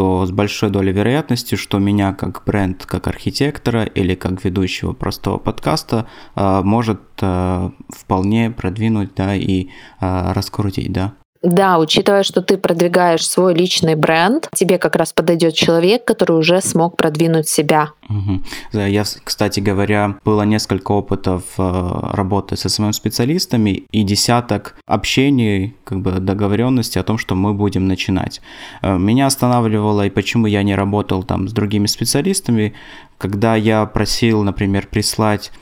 то 0.00 0.24
с 0.24 0.30
большой 0.30 0.70
долей 0.70 0.92
вероятности, 0.92 1.56
что 1.56 1.78
меня 1.78 2.14
как 2.14 2.42
бренд, 2.46 2.86
как 2.86 3.06
архитектора 3.06 3.84
или 3.84 4.14
как 4.14 4.42
ведущего 4.42 4.94
простого 4.94 5.36
подкаста 5.36 6.06
а, 6.34 6.62
может 6.62 7.02
а, 7.20 7.72
вполне 7.90 8.50
продвинуть, 8.50 9.10
да, 9.14 9.34
и 9.34 9.68
а, 10.00 10.32
раскрутить, 10.32 10.90
да. 10.90 11.12
Да, 11.42 11.78
учитывая, 11.78 12.22
что 12.22 12.42
ты 12.42 12.58
продвигаешь 12.58 13.26
свой 13.26 13.54
личный 13.54 13.94
бренд, 13.94 14.48
тебе 14.54 14.76
как 14.76 14.94
раз 14.96 15.14
подойдет 15.14 15.54
человек, 15.54 16.04
который 16.04 16.38
уже 16.38 16.60
смог 16.60 16.96
продвинуть 16.96 17.48
себя. 17.48 17.90
Угу. 18.10 18.78
Я, 18.78 19.04
кстати 19.24 19.60
говоря, 19.60 20.16
было 20.24 20.42
несколько 20.42 20.92
опытов 20.92 21.44
э, 21.56 22.00
работы 22.12 22.56
со 22.56 22.68
своими 22.68 22.92
специалистами 22.92 23.84
и 23.90 24.02
десяток 24.02 24.76
общений, 24.86 25.76
как 25.84 26.02
бы 26.02 26.12
договоренности 26.12 26.98
о 26.98 27.02
том, 27.04 27.16
что 27.16 27.34
мы 27.34 27.54
будем 27.54 27.86
начинать. 27.86 28.42
Э, 28.82 28.98
меня 28.98 29.26
останавливало 29.26 30.06
и 30.06 30.10
почему 30.10 30.46
я 30.46 30.62
не 30.62 30.74
работал 30.74 31.22
там 31.22 31.48
с 31.48 31.52
другими 31.52 31.86
специалистами, 31.86 32.74
когда 33.16 33.56
я 33.56 33.86
просил, 33.86 34.42
например, 34.42 34.88
прислать 34.88 35.52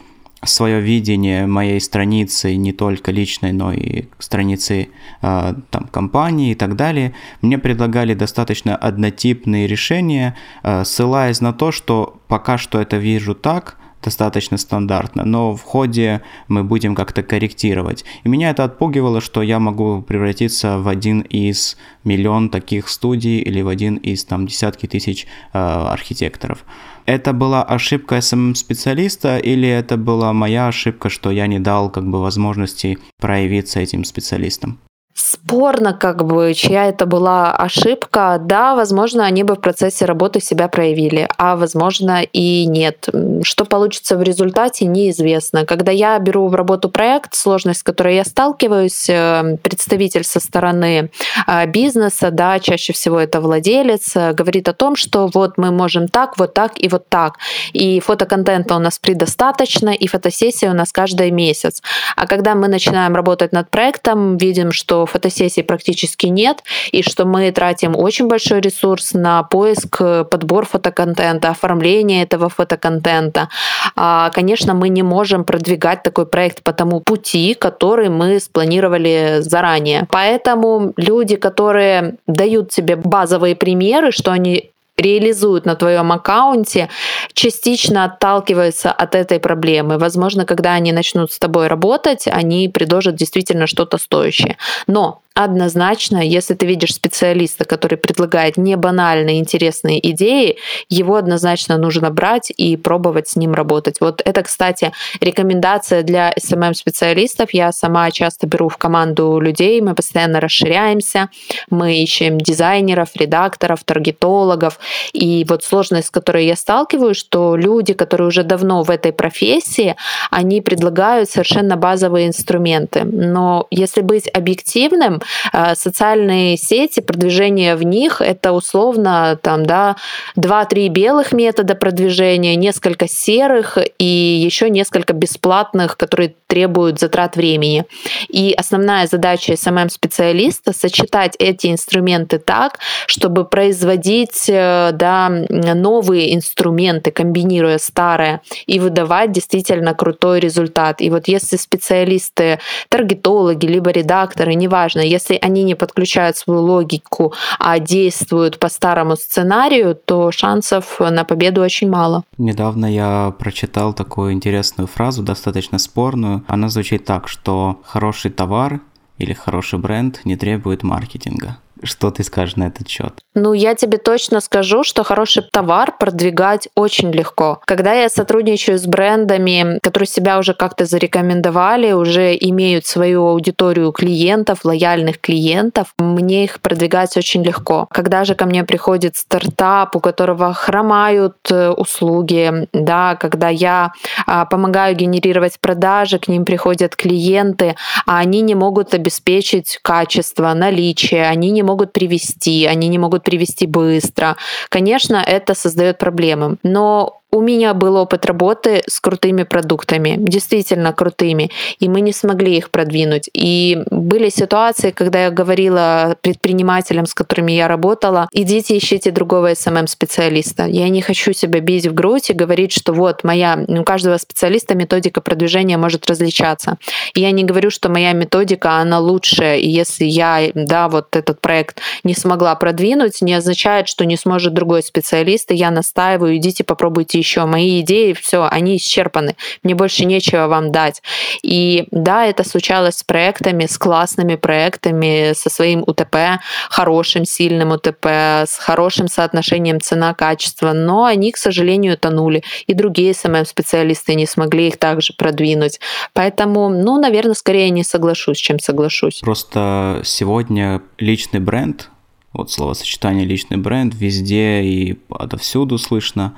свое 0.44 0.80
видение 0.80 1.46
моей 1.46 1.80
страницы, 1.80 2.54
не 2.54 2.72
только 2.72 3.10
личной, 3.10 3.52
но 3.52 3.72
и 3.72 4.04
страницы 4.18 4.88
э, 5.20 5.54
там, 5.70 5.88
компании 5.88 6.52
и 6.52 6.54
так 6.54 6.76
далее, 6.76 7.14
мне 7.42 7.58
предлагали 7.58 8.14
достаточно 8.14 8.76
однотипные 8.76 9.66
решения, 9.66 10.36
э, 10.62 10.84
ссылаясь 10.84 11.40
на 11.40 11.52
то, 11.52 11.72
что 11.72 12.20
пока 12.28 12.56
что 12.58 12.80
это 12.80 12.98
вижу 12.98 13.34
так, 13.34 13.77
достаточно 14.02 14.56
стандартно, 14.56 15.24
но 15.24 15.54
в 15.54 15.62
ходе 15.62 16.22
мы 16.48 16.64
будем 16.64 16.94
как-то 16.94 17.22
корректировать. 17.22 18.04
И 18.24 18.28
меня 18.28 18.50
это 18.50 18.64
отпугивало, 18.64 19.20
что 19.20 19.42
я 19.42 19.58
могу 19.58 20.02
превратиться 20.02 20.78
в 20.78 20.88
один 20.88 21.20
из 21.20 21.76
миллион 22.04 22.50
таких 22.50 22.88
студий 22.88 23.38
или 23.38 23.60
в 23.60 23.68
один 23.68 23.96
из 23.96 24.24
там 24.24 24.46
десятки 24.46 24.86
тысяч 24.86 25.26
э, 25.52 25.58
архитекторов 25.58 26.64
это 27.08 27.32
была 27.32 27.62
ошибка 27.62 28.20
SMM-специалиста 28.20 29.38
или 29.38 29.66
это 29.66 29.96
была 29.96 30.34
моя 30.34 30.68
ошибка, 30.68 31.08
что 31.08 31.30
я 31.30 31.46
не 31.46 31.58
дал 31.58 31.88
как 31.90 32.06
бы 32.06 32.20
возможности 32.20 32.98
проявиться 33.18 33.80
этим 33.80 34.04
специалистам? 34.04 34.78
Спорно, 35.18 35.94
как 35.94 36.24
бы, 36.24 36.54
чья 36.54 36.86
это 36.86 37.04
была 37.04 37.50
ошибка. 37.50 38.38
Да, 38.40 38.76
возможно, 38.76 39.24
они 39.26 39.42
бы 39.42 39.56
в 39.56 39.60
процессе 39.60 40.04
работы 40.04 40.40
себя 40.40 40.68
проявили, 40.68 41.28
а 41.36 41.56
возможно 41.56 42.22
и 42.22 42.66
нет. 42.66 43.08
Что 43.42 43.64
получится 43.64 44.16
в 44.16 44.22
результате, 44.22 44.84
неизвестно. 44.84 45.66
Когда 45.66 45.90
я 45.90 46.16
беру 46.20 46.46
в 46.46 46.54
работу 46.54 46.88
проект, 46.88 47.34
сложность, 47.34 47.80
с 47.80 47.82
которой 47.82 48.14
я 48.14 48.24
сталкиваюсь, 48.24 49.10
э, 49.10 49.56
представитель 49.60 50.22
со 50.22 50.38
стороны 50.38 51.10
э, 51.48 51.66
бизнеса, 51.66 52.30
да, 52.30 52.60
чаще 52.60 52.92
всего 52.92 53.18
это 53.18 53.40
владелец, 53.40 54.14
э, 54.14 54.32
говорит 54.32 54.68
о 54.68 54.72
том, 54.72 54.94
что 54.94 55.28
вот 55.34 55.58
мы 55.58 55.72
можем 55.72 56.06
так, 56.06 56.38
вот 56.38 56.54
так 56.54 56.74
и 56.76 56.88
вот 56.88 57.08
так. 57.08 57.38
И 57.72 57.98
фотоконтента 57.98 58.76
у 58.76 58.78
нас 58.78 59.00
предостаточно, 59.00 59.90
и 59.90 60.06
фотосессия 60.06 60.70
у 60.70 60.74
нас 60.74 60.92
каждый 60.92 61.32
месяц. 61.32 61.82
А 62.14 62.28
когда 62.28 62.54
мы 62.54 62.68
начинаем 62.68 63.16
работать 63.16 63.50
над 63.50 63.68
проектом, 63.68 64.36
видим, 64.36 64.70
что 64.70 65.07
фотосессий 65.08 65.62
практически 65.62 66.26
нет, 66.26 66.62
и 66.92 67.02
что 67.02 67.24
мы 67.24 67.50
тратим 67.50 67.96
очень 67.96 68.28
большой 68.28 68.60
ресурс 68.60 69.14
на 69.14 69.42
поиск, 69.42 69.98
подбор 70.30 70.66
фотоконтента, 70.66 71.50
оформление 71.50 72.22
этого 72.22 72.48
фотоконтента. 72.48 73.48
А, 73.96 74.30
конечно, 74.30 74.74
мы 74.74 74.88
не 74.88 75.02
можем 75.02 75.44
продвигать 75.44 76.02
такой 76.02 76.26
проект 76.26 76.62
по 76.62 76.72
тому 76.72 77.00
пути, 77.00 77.54
который 77.54 78.08
мы 78.08 78.40
спланировали 78.40 79.38
заранее. 79.40 80.06
Поэтому 80.10 80.92
люди, 80.96 81.36
которые 81.36 82.16
дают 82.26 82.72
себе 82.72 82.96
базовые 82.96 83.56
примеры, 83.56 84.12
что 84.12 84.30
они 84.30 84.70
реализуют 84.98 85.64
на 85.64 85.76
твоем 85.76 86.12
аккаунте, 86.12 86.90
частично 87.32 88.04
отталкиваются 88.04 88.92
от 88.92 89.14
этой 89.14 89.40
проблемы. 89.40 89.96
Возможно, 89.96 90.44
когда 90.44 90.72
они 90.72 90.92
начнут 90.92 91.32
с 91.32 91.38
тобой 91.38 91.68
работать, 91.68 92.26
они 92.26 92.68
предложат 92.68 93.14
действительно 93.14 93.66
что-то 93.66 93.96
стоящее. 93.96 94.58
Но 94.86 95.22
однозначно, 95.38 96.18
если 96.18 96.54
ты 96.54 96.66
видишь 96.66 96.94
специалиста, 96.94 97.64
который 97.64 97.96
предлагает 97.96 98.56
не 98.56 98.76
банальные 98.76 99.38
интересные 99.38 100.04
идеи, 100.10 100.56
его 100.88 101.14
однозначно 101.14 101.78
нужно 101.78 102.10
брать 102.10 102.50
и 102.56 102.76
пробовать 102.76 103.28
с 103.28 103.36
ним 103.36 103.54
работать. 103.54 104.00
Вот 104.00 104.20
это, 104.24 104.42
кстати, 104.42 104.92
рекомендация 105.20 106.02
для 106.02 106.32
SMM-специалистов. 106.32 107.50
Я 107.52 107.70
сама 107.70 108.10
часто 108.10 108.48
беру 108.48 108.68
в 108.68 108.78
команду 108.78 109.38
людей, 109.38 109.80
мы 109.80 109.94
постоянно 109.94 110.40
расширяемся, 110.40 111.28
мы 111.70 112.02
ищем 112.02 112.38
дизайнеров, 112.38 113.10
редакторов, 113.14 113.84
таргетологов. 113.84 114.80
И 115.12 115.44
вот 115.48 115.64
сложность, 115.64 116.08
с 116.08 116.10
которой 116.10 116.46
я 116.46 116.56
сталкиваюсь, 116.56 117.16
что 117.16 117.56
люди, 117.56 117.94
которые 117.94 118.28
уже 118.28 118.42
давно 118.42 118.82
в 118.82 118.90
этой 118.90 119.12
профессии, 119.12 119.96
они 120.30 120.60
предлагают 120.60 121.30
совершенно 121.30 121.76
базовые 121.76 122.26
инструменты. 122.26 123.04
Но 123.04 123.66
если 123.70 124.00
быть 124.00 124.28
объективным, 124.32 125.20
Э, 125.52 125.74
социальные 125.74 126.56
сети, 126.56 127.00
продвижение 127.00 127.76
в 127.76 127.82
них— 127.82 128.20
это 128.20 128.52
условно 128.52 129.38
там, 129.42 129.66
да, 129.66 129.96
2-3 130.36 130.88
белых 130.88 131.32
метода 131.32 131.74
продвижения, 131.74 132.56
несколько 132.56 133.08
серых 133.08 133.78
и 133.98 134.04
еще 134.04 134.70
несколько 134.70 135.12
бесплатных, 135.12 135.96
которые 135.96 136.34
требуют 136.46 136.98
затрат 136.98 137.36
времени. 137.36 137.84
И 138.28 138.54
основная 138.56 139.06
задача 139.06 139.52
SMM-специалиста— 139.52 140.72
сочетать 140.74 141.34
эти 141.38 141.68
инструменты 141.68 142.38
так, 142.38 142.78
чтобы 143.06 143.44
производить 143.44 144.48
э, 144.48 144.77
да, 144.92 145.28
новые 145.48 146.34
инструменты, 146.34 147.10
комбинируя 147.10 147.78
старое, 147.78 148.40
и 148.66 148.78
выдавать 148.78 149.32
действительно 149.32 149.94
крутой 149.94 150.40
результат. 150.40 151.00
И 151.00 151.10
вот 151.10 151.28
если 151.28 151.56
специалисты, 151.56 152.58
таргетологи, 152.88 153.66
либо 153.66 153.90
редакторы, 153.90 154.54
неважно, 154.54 155.00
если 155.00 155.38
они 155.40 155.62
не 155.62 155.74
подключают 155.74 156.36
свою 156.36 156.60
логику, 156.60 157.32
а 157.58 157.78
действуют 157.78 158.58
по 158.58 158.68
старому 158.68 159.16
сценарию, 159.16 159.94
то 159.94 160.30
шансов 160.30 161.00
на 161.00 161.24
победу 161.24 161.62
очень 161.62 161.90
мало. 161.90 162.24
Недавно 162.38 162.86
я 162.86 163.34
прочитал 163.38 163.92
такую 163.92 164.32
интересную 164.32 164.86
фразу, 164.86 165.22
достаточно 165.22 165.78
спорную. 165.78 166.44
Она 166.48 166.68
звучит 166.68 167.04
так, 167.04 167.28
что 167.28 167.80
хороший 167.84 168.30
товар 168.30 168.80
или 169.18 169.32
хороший 169.32 169.78
бренд 169.78 170.20
не 170.24 170.36
требует 170.36 170.82
маркетинга. 170.82 171.58
Что 171.82 172.10
ты 172.10 172.24
скажешь 172.24 172.56
на 172.56 172.68
этот 172.68 172.88
счет? 172.88 173.12
Ну, 173.34 173.52
я 173.52 173.74
тебе 173.74 173.98
точно 173.98 174.40
скажу, 174.40 174.84
что 174.84 175.04
хороший 175.04 175.44
товар 175.52 175.96
продвигать 175.98 176.68
очень 176.74 177.12
легко. 177.12 177.60
Когда 177.66 177.94
я 177.94 178.08
сотрудничаю 178.08 178.78
с 178.78 178.86
брендами, 178.86 179.78
которые 179.80 180.08
себя 180.08 180.38
уже 180.38 180.54
как-то 180.54 180.86
зарекомендовали, 180.86 181.92
уже 181.92 182.34
имеют 182.34 182.86
свою 182.86 183.26
аудиторию 183.26 183.92
клиентов, 183.92 184.64
лояльных 184.64 185.20
клиентов, 185.20 185.94
мне 185.98 186.44
их 186.44 186.60
продвигать 186.60 187.16
очень 187.16 187.44
легко. 187.44 187.86
Когда 187.90 188.24
же 188.24 188.34
ко 188.34 188.46
мне 188.46 188.64
приходит 188.64 189.16
стартап, 189.16 189.94
у 189.94 190.00
которого 190.00 190.52
хромают 190.54 191.36
э, 191.50 191.70
услуги, 191.70 192.68
да, 192.72 193.16
когда 193.16 193.48
я 193.48 193.92
а, 194.26 194.44
помогаю 194.46 194.96
генерировать 194.96 195.60
продажи, 195.60 196.18
к 196.18 196.28
ним 196.28 196.44
приходят 196.44 196.96
клиенты, 196.96 197.76
а 198.06 198.18
они 198.18 198.40
не 198.40 198.54
могут 198.54 198.94
обеспечить 198.94 199.78
качество, 199.82 200.52
наличие, 200.54 201.28
они 201.28 201.50
не 201.50 201.62
могут 201.68 201.92
привести, 201.92 202.66
они 202.66 202.88
не 202.88 202.98
могут 202.98 203.22
привести 203.22 203.66
быстро. 203.66 204.36
Конечно, 204.70 205.16
это 205.16 205.54
создает 205.54 205.98
проблемы. 205.98 206.56
Но 206.62 207.17
у 207.30 207.42
меня 207.42 207.74
был 207.74 207.96
опыт 207.96 208.24
работы 208.24 208.82
с 208.86 209.00
крутыми 209.00 209.42
продуктами, 209.42 210.16
действительно 210.18 210.92
крутыми, 210.92 211.50
и 211.78 211.88
мы 211.88 212.00
не 212.00 212.12
смогли 212.12 212.56
их 212.56 212.70
продвинуть. 212.70 213.28
И 213.34 213.82
были 213.90 214.30
ситуации, 214.30 214.90
когда 214.90 215.24
я 215.24 215.30
говорила 215.30 216.16
предпринимателям, 216.22 217.04
с 217.04 217.12
которыми 217.12 217.52
я 217.52 217.68
работала, 217.68 218.28
идите 218.32 218.78
ищите 218.78 219.10
другого 219.10 219.52
SMM-специалиста. 219.52 220.64
Я 220.64 220.88
не 220.88 221.02
хочу 221.02 221.34
себя 221.34 221.60
бить 221.60 221.86
в 221.86 221.92
грудь 221.92 222.30
и 222.30 222.32
говорить, 222.32 222.72
что 222.72 222.94
вот 222.94 223.24
моя, 223.24 223.62
у 223.68 223.84
каждого 223.84 224.16
специалиста 224.16 224.74
методика 224.74 225.20
продвижения 225.20 225.76
может 225.76 226.08
различаться. 226.08 226.78
И 227.12 227.20
я 227.20 227.30
не 227.30 227.44
говорю, 227.44 227.70
что 227.70 227.90
моя 227.90 228.12
методика, 228.12 228.76
она 228.76 228.98
лучшая, 229.00 229.58
и 229.58 229.68
если 229.68 230.06
я, 230.06 230.50
да, 230.54 230.88
вот 230.88 231.14
этот 231.14 231.42
проект 231.42 231.80
не 232.04 232.14
смогла 232.14 232.54
продвинуть, 232.54 233.20
не 233.20 233.34
означает, 233.34 233.86
что 233.86 234.06
не 234.06 234.16
сможет 234.16 234.54
другой 234.54 234.82
специалист, 234.82 235.50
и 235.50 235.54
я 235.54 235.70
настаиваю, 235.70 236.36
идите 236.36 236.64
попробуйте 236.64 237.17
еще, 237.18 237.44
мои 237.46 237.80
идеи, 237.80 238.12
все, 238.12 238.48
они 238.50 238.76
исчерпаны, 238.76 239.36
мне 239.62 239.74
больше 239.74 240.04
нечего 240.04 240.46
вам 240.46 240.72
дать. 240.72 241.02
И 241.42 241.86
да, 241.90 242.26
это 242.26 242.44
случалось 242.44 242.96
с 242.96 243.04
проектами, 243.04 243.66
с 243.66 243.78
классными 243.78 244.36
проектами, 244.36 245.32
со 245.34 245.50
своим 245.50 245.82
УТП, 245.86 246.40
хорошим, 246.70 247.24
сильным 247.24 247.72
УТП, 247.72 248.06
с 248.06 248.56
хорошим 248.58 249.08
соотношением 249.08 249.80
цена-качество, 249.80 250.72
но 250.72 251.04
они, 251.04 251.32
к 251.32 251.36
сожалению, 251.36 251.96
тонули. 251.98 252.42
И 252.66 252.74
другие 252.74 253.14
СММ-специалисты 253.14 254.14
не 254.14 254.26
смогли 254.26 254.68
их 254.68 254.78
также 254.78 255.12
продвинуть. 255.12 255.80
Поэтому, 256.12 256.68
ну, 256.68 257.00
наверное, 257.00 257.34
скорее 257.34 257.70
не 257.70 257.84
соглашусь, 257.84 258.38
чем 258.38 258.58
соглашусь. 258.58 259.20
Просто 259.20 260.02
сегодня 260.04 260.82
личный 260.98 261.40
бренд 261.40 261.90
вот 262.32 262.50
словосочетание 262.50 263.24
личный 263.24 263.56
бренд 263.56 263.94
везде 263.94 264.62
и 264.62 264.98
отовсюду 265.10 265.78
слышно. 265.78 266.34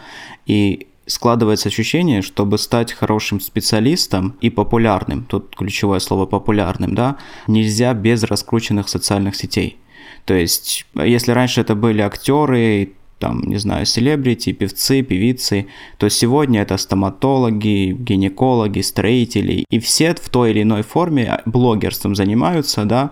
И 0.46 0.86
складывается 1.06 1.68
ощущение, 1.68 2.22
чтобы 2.22 2.56
стать 2.58 2.92
хорошим 2.92 3.40
специалистом 3.40 4.36
и 4.40 4.48
популярным, 4.48 5.24
тут 5.24 5.56
ключевое 5.56 5.98
слово 5.98 6.26
популярным, 6.26 6.94
да, 6.94 7.16
нельзя 7.46 7.92
без 7.94 8.22
раскрученных 8.22 8.88
социальных 8.88 9.34
сетей. 9.34 9.78
То 10.24 10.34
есть, 10.34 10.86
если 10.94 11.32
раньше 11.32 11.60
это 11.62 11.74
были 11.74 12.00
актеры, 12.00 12.92
там, 13.20 13.42
не 13.42 13.58
знаю, 13.58 13.86
селебрити, 13.86 14.52
певцы, 14.52 15.02
певицы, 15.02 15.66
то 15.98 16.08
сегодня 16.08 16.62
это 16.62 16.76
стоматологи, 16.76 17.92
гинекологи, 17.92 18.80
строители, 18.80 19.64
и 19.70 19.78
все 19.78 20.14
в 20.14 20.28
той 20.28 20.50
или 20.50 20.62
иной 20.62 20.82
форме 20.82 21.40
блогерством 21.44 22.16
занимаются, 22.16 22.84
да, 22.84 23.10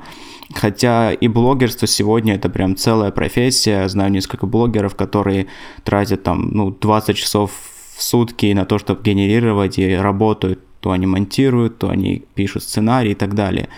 Хотя 0.54 1.12
и 1.12 1.28
блогерство 1.28 1.86
сегодня 1.86 2.34
это 2.36 2.48
прям 2.48 2.74
целая 2.74 3.10
профессия. 3.10 3.86
Знаю 3.88 4.10
несколько 4.10 4.46
блогеров, 4.46 4.94
которые 4.94 5.46
тратят 5.84 6.22
там 6.22 6.48
ну, 6.52 6.70
20 6.70 7.16
часов 7.16 7.52
в 7.96 8.02
сутки 8.02 8.52
на 8.54 8.64
то, 8.64 8.78
чтобы 8.78 9.02
генерировать 9.02 9.78
и 9.78 9.94
работают 9.94 10.60
то 10.80 10.90
они 10.90 11.06
монтируют, 11.06 11.78
то 11.78 11.90
они 11.90 12.24
пишут 12.34 12.62
сценарий 12.62 13.12
и 13.12 13.14
так 13.14 13.34
далее. 13.34 13.68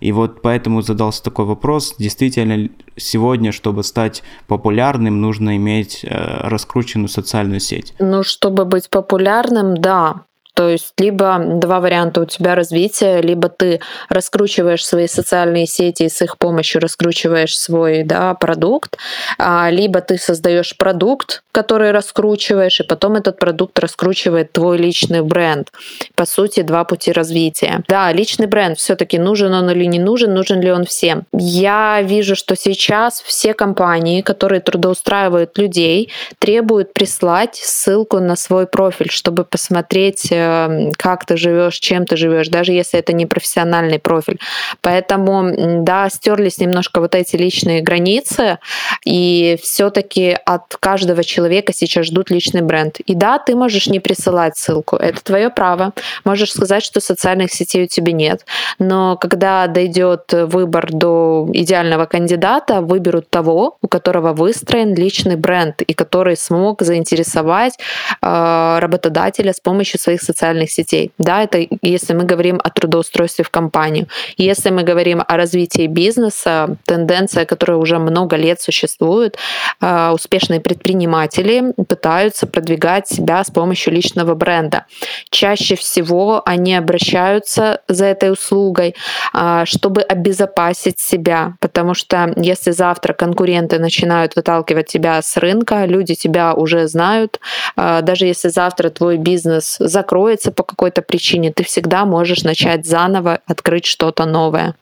И 0.00 0.12
вот 0.12 0.42
поэтому 0.42 0.82
задался 0.82 1.22
такой 1.22 1.44
вопрос, 1.44 1.94
действительно 1.98 2.68
сегодня, 2.96 3.52
чтобы 3.52 3.82
стать 3.82 4.22
популярным, 4.46 5.20
нужно 5.20 5.56
иметь 5.56 6.04
э, 6.04 6.48
раскрученную 6.48 7.08
социальную 7.08 7.60
сеть? 7.60 7.94
Ну, 7.98 8.22
чтобы 8.22 8.64
быть 8.64 8.90
популярным, 8.90 9.76
да, 9.76 10.24
то 10.60 10.68
есть 10.68 10.92
либо 10.98 11.38
два 11.42 11.80
варианта 11.80 12.20
у 12.20 12.26
тебя 12.26 12.54
развития, 12.54 13.22
либо 13.22 13.48
ты 13.48 13.80
раскручиваешь 14.10 14.84
свои 14.84 15.06
социальные 15.06 15.66
сети 15.66 16.02
и 16.02 16.10
с 16.10 16.20
их 16.20 16.36
помощью 16.36 16.82
раскручиваешь 16.82 17.58
свой 17.58 18.02
да, 18.02 18.34
продукт, 18.34 18.98
а, 19.38 19.70
либо 19.70 20.02
ты 20.02 20.18
создаешь 20.18 20.76
продукт, 20.76 21.42
который 21.50 21.92
раскручиваешь, 21.92 22.80
и 22.80 22.82
потом 22.82 23.16
этот 23.16 23.38
продукт 23.38 23.78
раскручивает 23.78 24.52
твой 24.52 24.76
личный 24.76 25.22
бренд. 25.22 25.70
По 26.14 26.26
сути, 26.26 26.60
два 26.60 26.84
пути 26.84 27.10
развития. 27.10 27.82
Да, 27.88 28.12
личный 28.12 28.46
бренд 28.46 28.76
все-таки 28.78 29.18
нужен 29.18 29.54
он 29.54 29.70
или 29.70 29.86
не 29.86 29.98
нужен, 29.98 30.34
нужен 30.34 30.60
ли 30.60 30.70
он 30.70 30.84
всем. 30.84 31.24
Я 31.32 32.02
вижу, 32.02 32.36
что 32.36 32.54
сейчас 32.54 33.22
все 33.22 33.54
компании, 33.54 34.20
которые 34.20 34.60
трудоустраивают 34.60 35.56
людей, 35.56 36.12
требуют 36.38 36.92
прислать 36.92 37.56
ссылку 37.56 38.18
на 38.18 38.36
свой 38.36 38.66
профиль, 38.66 39.10
чтобы 39.10 39.44
посмотреть 39.44 40.30
э, 40.30 40.49
как 40.96 41.24
ты 41.24 41.36
живешь, 41.36 41.78
чем 41.78 42.06
ты 42.06 42.16
живешь, 42.16 42.48
даже 42.48 42.72
если 42.72 42.98
это 42.98 43.12
не 43.12 43.26
профессиональный 43.26 43.98
профиль. 43.98 44.38
Поэтому, 44.80 45.82
да, 45.84 46.08
стерлись 46.10 46.58
немножко 46.58 47.00
вот 47.00 47.14
эти 47.14 47.36
личные 47.36 47.80
границы, 47.82 48.58
и 49.04 49.58
все-таки 49.62 50.36
от 50.44 50.76
каждого 50.78 51.24
человека 51.24 51.72
сейчас 51.72 52.06
ждут 52.06 52.30
личный 52.30 52.62
бренд. 52.62 53.00
И 53.00 53.14
да, 53.14 53.38
ты 53.38 53.54
можешь 53.54 53.86
не 53.86 54.00
присылать 54.00 54.56
ссылку, 54.56 54.96
это 54.96 55.22
твое 55.22 55.50
право. 55.50 55.92
Можешь 56.24 56.52
сказать, 56.52 56.84
что 56.84 57.00
социальных 57.00 57.52
сетей 57.52 57.84
у 57.84 57.86
тебя 57.86 58.12
нет. 58.12 58.44
Но 58.78 59.16
когда 59.16 59.66
дойдет 59.66 60.32
выбор 60.32 60.88
до 60.92 61.48
идеального 61.52 62.06
кандидата, 62.06 62.80
выберут 62.80 63.30
того, 63.30 63.78
у 63.82 63.88
которого 63.88 64.32
выстроен 64.32 64.94
личный 64.94 65.36
бренд 65.36 65.82
и 65.82 65.94
который 65.94 66.36
смог 66.36 66.82
заинтересовать 66.82 67.78
э, 68.22 68.78
работодателя 68.80 69.52
с 69.52 69.60
помощью 69.60 70.00
своих 70.00 70.22
социальных 70.30 70.70
сетей. 70.70 71.10
Да, 71.18 71.42
это 71.42 71.66
если 71.82 72.14
мы 72.14 72.24
говорим 72.24 72.60
о 72.62 72.70
трудоустройстве 72.70 73.44
в 73.44 73.50
компанию. 73.50 74.06
Если 74.36 74.70
мы 74.70 74.82
говорим 74.82 75.22
о 75.26 75.36
развитии 75.36 75.86
бизнеса, 75.86 76.76
тенденция, 76.86 77.44
которая 77.44 77.78
уже 77.78 77.98
много 77.98 78.36
лет 78.36 78.60
существует, 78.60 79.36
а, 79.80 80.12
успешные 80.12 80.60
предприниматели 80.60 81.72
пытаются 81.88 82.46
продвигать 82.46 83.08
себя 83.08 83.42
с 83.42 83.50
помощью 83.50 83.92
личного 83.92 84.34
бренда. 84.34 84.84
Чаще 85.30 85.74
всего 85.74 86.42
они 86.46 86.74
обращаются 86.76 87.80
за 87.88 88.06
этой 88.06 88.32
услугой, 88.32 88.94
а, 89.32 89.66
чтобы 89.66 90.02
обезопасить 90.02 91.00
себя, 91.00 91.54
потому 91.60 91.94
что 91.94 92.32
если 92.36 92.70
завтра 92.70 93.14
конкуренты 93.14 93.78
начинают 93.78 94.36
выталкивать 94.36 94.86
тебя 94.86 95.20
с 95.22 95.36
рынка, 95.36 95.86
люди 95.86 96.14
тебя 96.14 96.54
уже 96.54 96.86
знают, 96.86 97.40
а, 97.76 98.00
даже 98.02 98.26
если 98.26 98.48
завтра 98.48 98.90
твой 98.90 99.16
бизнес 99.16 99.76
закроется, 99.80 100.19
закроется 100.20 100.52
по 100.52 100.62
какой-то 100.62 101.02
причине, 101.02 101.52
ты 101.52 101.64
всегда 101.64 102.04
можешь 102.04 102.44
начать 102.44 102.86
заново, 102.86 103.40
открыть 103.46 103.86
что-то 103.86 104.26
новое. 104.26 104.74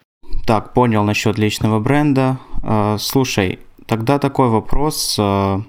Так, 0.46 0.74
понял 0.74 1.05
насчет 1.05 1.38
личного 1.38 1.79
бренда. 1.81 2.38
А, 2.62 2.96
слушай, 2.98 3.59
тогда 3.87 4.18
такой 4.18 4.48
вопрос 4.48 5.16
а, 5.18 5.62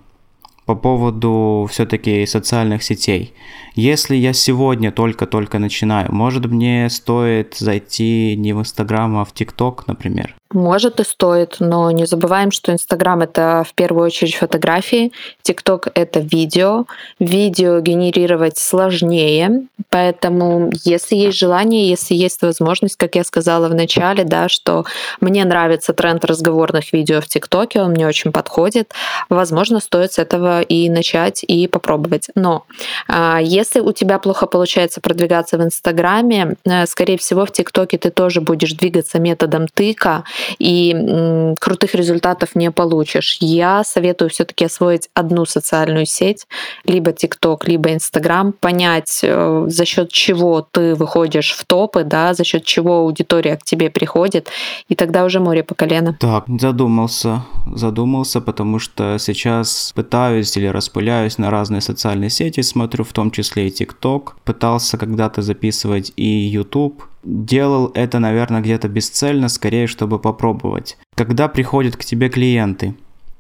по 0.66 0.76
поводу 0.76 1.68
все-таки 1.70 2.26
социальных 2.26 2.84
сетей. 2.84 3.34
Если 3.76 4.16
я 4.16 4.34
сегодня 4.34 4.92
только-только 4.92 5.60
начинаю, 5.60 6.12
может 6.12 6.46
мне 6.46 6.90
стоит 6.90 7.56
зайти 7.60 8.36
не 8.38 8.54
в 8.54 8.60
Инстаграм, 8.60 9.18
а 9.18 9.24
в 9.24 9.32
ТикТок, 9.34 9.88
например? 9.88 10.36
Может 10.52 11.00
и 11.00 11.04
стоит, 11.04 11.58
но 11.60 11.92
не 11.92 12.06
забываем, 12.08 12.50
что 12.50 12.72
Инстаграм 12.72 13.22
это 13.22 13.64
в 13.68 13.76
первую 13.76 14.08
очередь 14.08 14.34
фотографии, 14.34 15.12
ТикТок 15.44 15.90
это 15.94 16.22
видео. 16.22 16.86
Видео 17.20 17.80
генерировать 17.82 18.58
сложнее, 18.58 19.68
поэтому 19.92 20.72
если 20.84 21.16
есть 21.16 21.38
желание, 21.38 21.88
если 21.88 22.16
есть 22.16 22.42
возможность, 22.42 22.96
как 22.96 23.16
я 23.16 23.24
сказала 23.24 23.68
в 23.68 23.76
начале, 23.76 24.24
да, 24.24 24.50
что 24.50 24.86
мне 25.22 25.46
нравится 25.46 25.94
тренд 25.94 26.26
разговорных 26.26 26.94
видео 26.94 27.22
в 27.22 27.28
ТикТоке, 27.28 27.82
он 27.82 27.92
мне 27.92 28.08
очень 28.08 28.32
подходит, 28.32 28.92
возможно, 29.30 29.80
стоит 29.80 30.14
с 30.14 30.18
этого 30.18 30.62
и 30.62 30.90
начать 30.90 31.44
и 31.44 31.68
попробовать. 31.68 32.30
Но 32.34 32.66
а, 33.08 33.40
если 33.40 33.82
у 33.82 33.92
тебя 33.92 34.18
плохо 34.18 34.48
получается 34.48 35.00
продвигаться 35.00 35.60
в 35.60 35.62
Инстаграме, 35.62 36.56
э, 36.66 36.88
скорее 36.88 37.20
всего, 37.20 37.46
в 37.46 37.52
ТикТоке 37.52 38.00
ты 38.00 38.10
тоже 38.10 38.42
будешь 38.42 38.74
двигаться 38.74 39.20
методом 39.20 39.68
тыка, 39.68 40.24
и 40.58 41.56
крутых 41.60 41.96
результатов 41.96 42.56
не 42.56 42.72
получишь. 42.72 43.38
Я 43.42 43.84
советую 43.84 44.30
все-таки 44.30 44.66
освоить 44.66 45.10
одну 45.14 45.46
социальную 45.46 46.06
сеть, 46.06 46.48
либо 46.86 47.12
TikTok, 47.12 47.60
либо 47.66 47.90
Instagram, 47.90 48.54
понять, 48.54 49.20
э, 49.24 49.66
за 49.68 49.86
счет 49.86 50.12
чего 50.12 50.62
ты 50.62 50.96
выходишь 50.96 51.54
в 51.54 51.66
топы, 51.66 52.04
да, 52.04 52.34
за 52.34 52.44
счет 52.44 52.64
чего 52.64 53.00
аудитория 53.00 53.58
к 53.58 53.64
тебе 53.64 53.90
приходит, 53.90 54.50
и 54.88 54.96
тогда 54.96 55.26
уже 55.26 55.40
море 55.40 55.64
по 55.64 55.76
колено. 55.76 56.16
Так, 56.20 56.46
задумался, 56.60 57.44
задумался, 57.74 58.42
потому 58.42 58.80
что 58.80 59.18
сейчас 59.20 59.92
пытаюсь 59.96 60.56
или 60.58 60.68
распыляюсь 60.68 61.38
на 61.38 61.50
разные 61.50 61.82
социальные 61.82 62.30
сети, 62.30 62.62
смотрю 62.62 63.04
в 63.04 63.14
том 63.14 63.32
числе 63.32 63.68
и 63.68 63.72
TikTok, 63.72 64.34
пытался 64.44 64.98
когда-то 64.98 65.42
записывать 65.42 66.14
и 66.16 66.26
YouTube, 66.26 67.04
делал 67.24 67.92
это, 67.94 68.20
наверное, 68.20 68.62
где-то 68.62 68.88
бесцельно, 68.88 69.50
скорее, 69.50 69.88
чтобы 69.88 70.20
попробовать. 70.20 70.98
Когда 71.16 71.48
приходят 71.48 71.98
к 71.98 72.06
тебе 72.06 72.30
клиенты, 72.30 72.96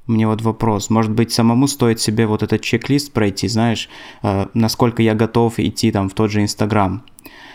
мне 0.07 0.27
вот 0.27 0.41
вопрос, 0.41 0.89
может 0.89 1.11
быть, 1.11 1.31
самому 1.31 1.67
стоит 1.67 1.99
себе 1.99 2.25
вот 2.25 2.41
этот 2.41 2.61
чек-лист 2.61 3.13
пройти, 3.13 3.47
знаешь, 3.47 3.89
э, 4.23 4.47
насколько 4.53 5.03
я 5.03 5.13
готов 5.13 5.59
идти 5.59 5.91
там 5.91 6.09
в 6.09 6.13
тот 6.13 6.31
же 6.31 6.41
Инстаграм. 6.41 7.03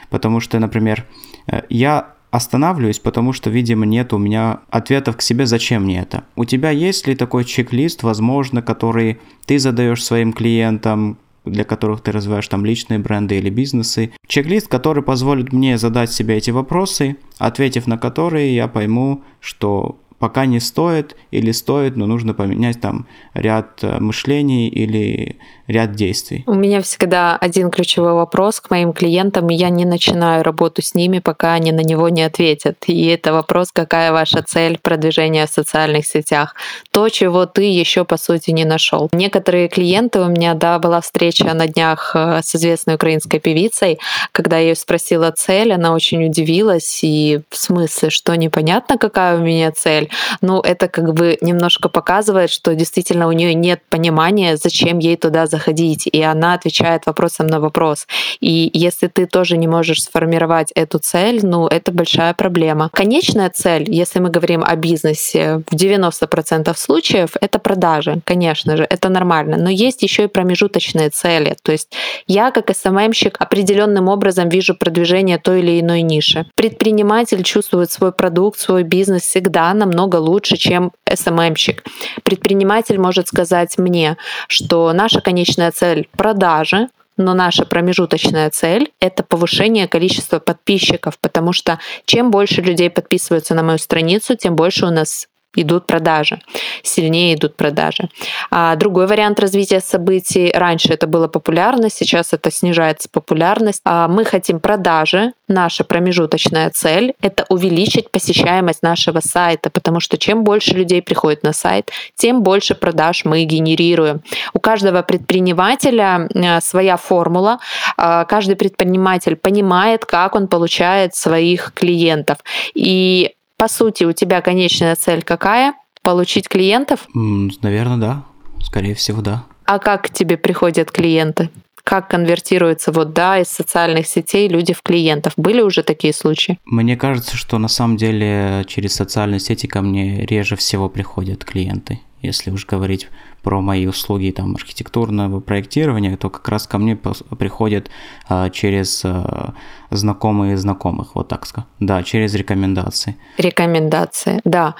Потому 0.08 0.38
что, 0.38 0.58
например, 0.60 1.04
э, 1.48 1.62
я 1.68 2.14
останавливаюсь, 2.30 2.98
потому 2.98 3.32
что, 3.32 3.50
видимо, 3.50 3.86
нет 3.86 4.12
у 4.12 4.18
меня 4.18 4.60
ответов 4.70 5.16
к 5.16 5.22
себе, 5.22 5.46
зачем 5.46 5.84
мне 5.84 6.00
это. 6.00 6.24
У 6.36 6.44
тебя 6.44 6.70
есть 6.70 7.06
ли 7.06 7.14
такой 7.14 7.44
чек-лист, 7.44 8.02
возможно, 8.02 8.62
который 8.62 9.18
ты 9.46 9.58
задаешь 9.58 10.04
своим 10.04 10.32
клиентам, 10.32 11.18
для 11.44 11.64
которых 11.64 12.00
ты 12.00 12.12
развиваешь 12.12 12.48
там 12.48 12.64
личные 12.64 12.98
бренды 12.98 13.36
или 13.36 13.50
бизнесы. 13.50 14.12
Чек-лист, 14.26 14.68
который 14.68 15.02
позволит 15.02 15.52
мне 15.52 15.78
задать 15.78 16.12
себе 16.12 16.36
эти 16.36 16.50
вопросы, 16.50 17.16
ответив 17.38 17.86
на 17.86 17.98
которые 17.98 18.54
я 18.54 18.68
пойму, 18.68 19.22
что 19.40 20.00
пока 20.18 20.46
не 20.46 20.60
стоит 20.60 21.16
или 21.30 21.52
стоит, 21.52 21.96
но 21.96 22.06
нужно 22.06 22.34
поменять 22.34 22.80
там 22.80 23.06
ряд 23.34 23.82
э, 23.82 23.98
мышлений 24.00 24.68
или 24.68 25.36
ряд 25.66 25.92
действий. 25.92 26.44
У 26.46 26.54
меня 26.54 26.82
всегда 26.82 27.36
один 27.36 27.70
ключевой 27.70 28.12
вопрос 28.12 28.60
к 28.60 28.70
моим 28.70 28.92
клиентам, 28.92 29.48
и 29.50 29.54
я 29.54 29.70
не 29.70 29.84
начинаю 29.84 30.42
работу 30.42 30.82
с 30.82 30.94
ними, 30.94 31.18
пока 31.18 31.54
они 31.54 31.72
на 31.72 31.80
него 31.80 32.08
не 32.08 32.22
ответят. 32.22 32.76
И 32.86 33.06
это 33.06 33.32
вопрос, 33.32 33.70
какая 33.72 34.12
ваша 34.12 34.42
цель 34.42 34.78
продвижения 34.80 35.46
в 35.46 35.50
социальных 35.50 36.06
сетях. 36.06 36.54
То, 36.90 37.08
чего 37.08 37.46
ты 37.46 37.62
еще 37.62 38.04
по 38.04 38.16
сути 38.16 38.50
не 38.50 38.64
нашел. 38.64 39.08
Некоторые 39.12 39.68
клиенты 39.68 40.20
у 40.20 40.28
меня, 40.28 40.54
да, 40.54 40.78
была 40.78 41.00
встреча 41.00 41.52
на 41.54 41.66
днях 41.66 42.12
э, 42.14 42.40
с 42.42 42.54
известной 42.54 42.96
украинской 42.96 43.38
певицей, 43.38 43.98
когда 44.32 44.58
я 44.58 44.68
ее 44.68 44.74
спросила 44.74 45.30
цель, 45.30 45.72
она 45.72 45.92
очень 45.92 46.24
удивилась, 46.24 47.00
и 47.02 47.40
в 47.50 47.56
смысле, 47.56 48.10
что 48.10 48.36
непонятно, 48.36 48.98
какая 48.98 49.38
у 49.38 49.40
меня 49.40 49.72
цель. 49.72 50.03
Ну, 50.40 50.60
это 50.60 50.88
как 50.88 51.12
бы 51.12 51.38
немножко 51.40 51.88
показывает, 51.88 52.50
что 52.50 52.74
действительно 52.74 53.28
у 53.28 53.32
нее 53.32 53.54
нет 53.54 53.80
понимания, 53.88 54.56
зачем 54.56 54.98
ей 54.98 55.16
туда 55.16 55.46
заходить, 55.46 56.06
и 56.06 56.22
она 56.22 56.54
отвечает 56.54 57.06
вопросом 57.06 57.46
на 57.46 57.60
вопрос. 57.60 58.06
И 58.40 58.70
если 58.72 59.08
ты 59.08 59.26
тоже 59.26 59.56
не 59.56 59.68
можешь 59.68 60.02
сформировать 60.02 60.72
эту 60.74 60.98
цель, 60.98 61.40
ну, 61.42 61.66
это 61.66 61.92
большая 61.92 62.34
проблема. 62.34 62.90
Конечная 62.92 63.50
цель, 63.50 63.90
если 63.90 64.20
мы 64.20 64.30
говорим 64.30 64.62
о 64.64 64.76
бизнесе, 64.76 65.62
в 65.70 65.74
90% 65.74 66.76
случаев 66.76 67.30
это 67.40 67.58
продажи, 67.58 68.20
конечно 68.24 68.76
же, 68.76 68.86
это 68.88 69.08
нормально. 69.08 69.56
Но 69.56 69.70
есть 69.70 70.02
еще 70.02 70.24
и 70.24 70.28
промежуточные 70.28 71.10
цели. 71.10 71.56
То 71.62 71.72
есть 71.72 71.92
я 72.26 72.50
как 72.50 72.74
СММщик 72.74 73.36
определенным 73.38 74.08
образом 74.08 74.48
вижу 74.48 74.74
продвижение 74.74 75.38
той 75.38 75.60
или 75.60 75.80
иной 75.80 76.02
ниши. 76.02 76.46
Предприниматель 76.54 77.42
чувствует 77.42 77.90
свой 77.90 78.12
продукт, 78.12 78.58
свой 78.58 78.82
бизнес 78.82 79.22
всегда 79.22 79.72
намного 79.74 79.93
лучше, 80.18 80.56
чем 80.56 80.92
СММщик. 81.12 81.84
Предприниматель 82.22 82.98
может 82.98 83.28
сказать 83.28 83.78
мне, 83.78 84.16
что 84.48 84.92
наша 84.92 85.20
конечная 85.20 85.70
цель— 85.72 86.08
продажи, 86.16 86.88
но 87.16 87.34
наша 87.34 87.64
промежуточная 87.64 88.50
цель— 88.50 88.92
это 89.00 89.22
повышение 89.22 89.86
количества 89.86 90.38
подписчиков, 90.38 91.18
потому 91.18 91.52
что 91.52 91.78
чем 92.06 92.30
больше 92.30 92.60
людей 92.60 92.90
подписываются 92.90 93.54
на 93.54 93.62
мою 93.62 93.78
страницу, 93.78 94.36
тем 94.36 94.56
больше 94.56 94.86
у 94.86 94.90
нас 94.90 95.28
идут 95.54 95.86
продажи, 95.86 96.40
сильнее 96.82 97.34
идут 97.34 97.56
продажи. 97.56 98.08
А 98.50 98.76
другой 98.76 99.06
вариант 99.06 99.40
развития 99.40 99.80
событий, 99.80 100.52
раньше 100.54 100.92
это 100.92 101.06
было 101.06 101.28
популярно, 101.28 101.90
сейчас 101.90 102.32
это 102.32 102.50
снижается 102.50 103.08
популярность. 103.10 103.80
А 103.84 104.08
мы 104.08 104.24
хотим 104.24 104.60
продажи, 104.60 105.32
наша 105.48 105.84
промежуточная 105.84 106.70
цель— 106.70 107.14
это 107.20 107.44
увеличить 107.48 108.10
посещаемость 108.10 108.82
нашего 108.82 109.20
сайта, 109.20 109.70
потому 109.70 110.00
что 110.00 110.18
чем 110.18 110.44
больше 110.44 110.72
людей 110.74 111.02
приходит 111.02 111.42
на 111.42 111.52
сайт, 111.52 111.90
тем 112.16 112.42
больше 112.42 112.74
продаж 112.74 113.24
мы 113.24 113.44
генерируем. 113.44 114.22
У 114.52 114.58
каждого 114.58 115.02
предпринимателя 115.02 116.28
э, 116.34 116.60
своя 116.60 116.96
формула, 116.96 117.58
а 117.96 118.24
каждый 118.24 118.56
предприниматель 118.56 119.36
понимает, 119.36 120.04
как 120.04 120.34
он 120.34 120.48
получает 120.48 121.14
своих 121.14 121.72
клиентов. 121.74 122.38
И 122.74 123.33
по 123.56 123.68
сути, 123.68 124.04
у 124.04 124.12
тебя 124.12 124.40
конечная 124.40 124.96
цель 124.96 125.22
какая? 125.22 125.74
Получить 126.02 126.48
клиентов? 126.48 127.08
Наверное, 127.14 127.96
да. 127.96 128.24
Скорее 128.62 128.94
всего, 128.94 129.22
да. 129.22 129.44
А 129.64 129.78
как 129.78 130.04
к 130.04 130.10
тебе 130.10 130.36
приходят 130.36 130.90
клиенты? 130.90 131.50
Как 131.82 132.08
конвертируются 132.08 132.92
вот 132.92 133.12
да 133.12 133.38
из 133.38 133.48
социальных 133.48 134.06
сетей 134.06 134.48
люди 134.48 134.72
в 134.72 134.82
клиентов? 134.82 135.34
Были 135.36 135.60
уже 135.60 135.82
такие 135.82 136.14
случаи? 136.14 136.58
Мне 136.64 136.96
кажется, 136.96 137.36
что 137.36 137.58
на 137.58 137.68
самом 137.68 137.98
деле 137.98 138.64
через 138.66 138.94
социальные 138.94 139.40
сети 139.40 139.66
ко 139.66 139.82
мне 139.82 140.24
реже 140.24 140.56
всего 140.56 140.88
приходят 140.88 141.44
клиенты. 141.44 142.00
Если 142.22 142.50
уж 142.50 142.64
говорить 142.66 143.08
про 143.44 143.60
мои 143.60 143.86
услуги 143.86 144.30
там 144.30 144.56
архитектурного 144.56 145.40
проектирования, 145.40 146.16
то 146.16 146.30
как 146.30 146.48
раз 146.48 146.66
ко 146.66 146.78
мне 146.78 146.96
приходят 146.96 147.90
а, 148.28 148.50
через 148.50 149.02
а, 149.04 149.54
знакомые 149.90 150.56
знакомых, 150.56 151.14
вот 151.14 151.28
так 151.28 151.46
сказать. 151.46 151.68
Да, 151.78 152.02
через 152.02 152.34
рекомендации. 152.34 153.16
Рекомендации, 153.38 154.40
да. 154.44 154.74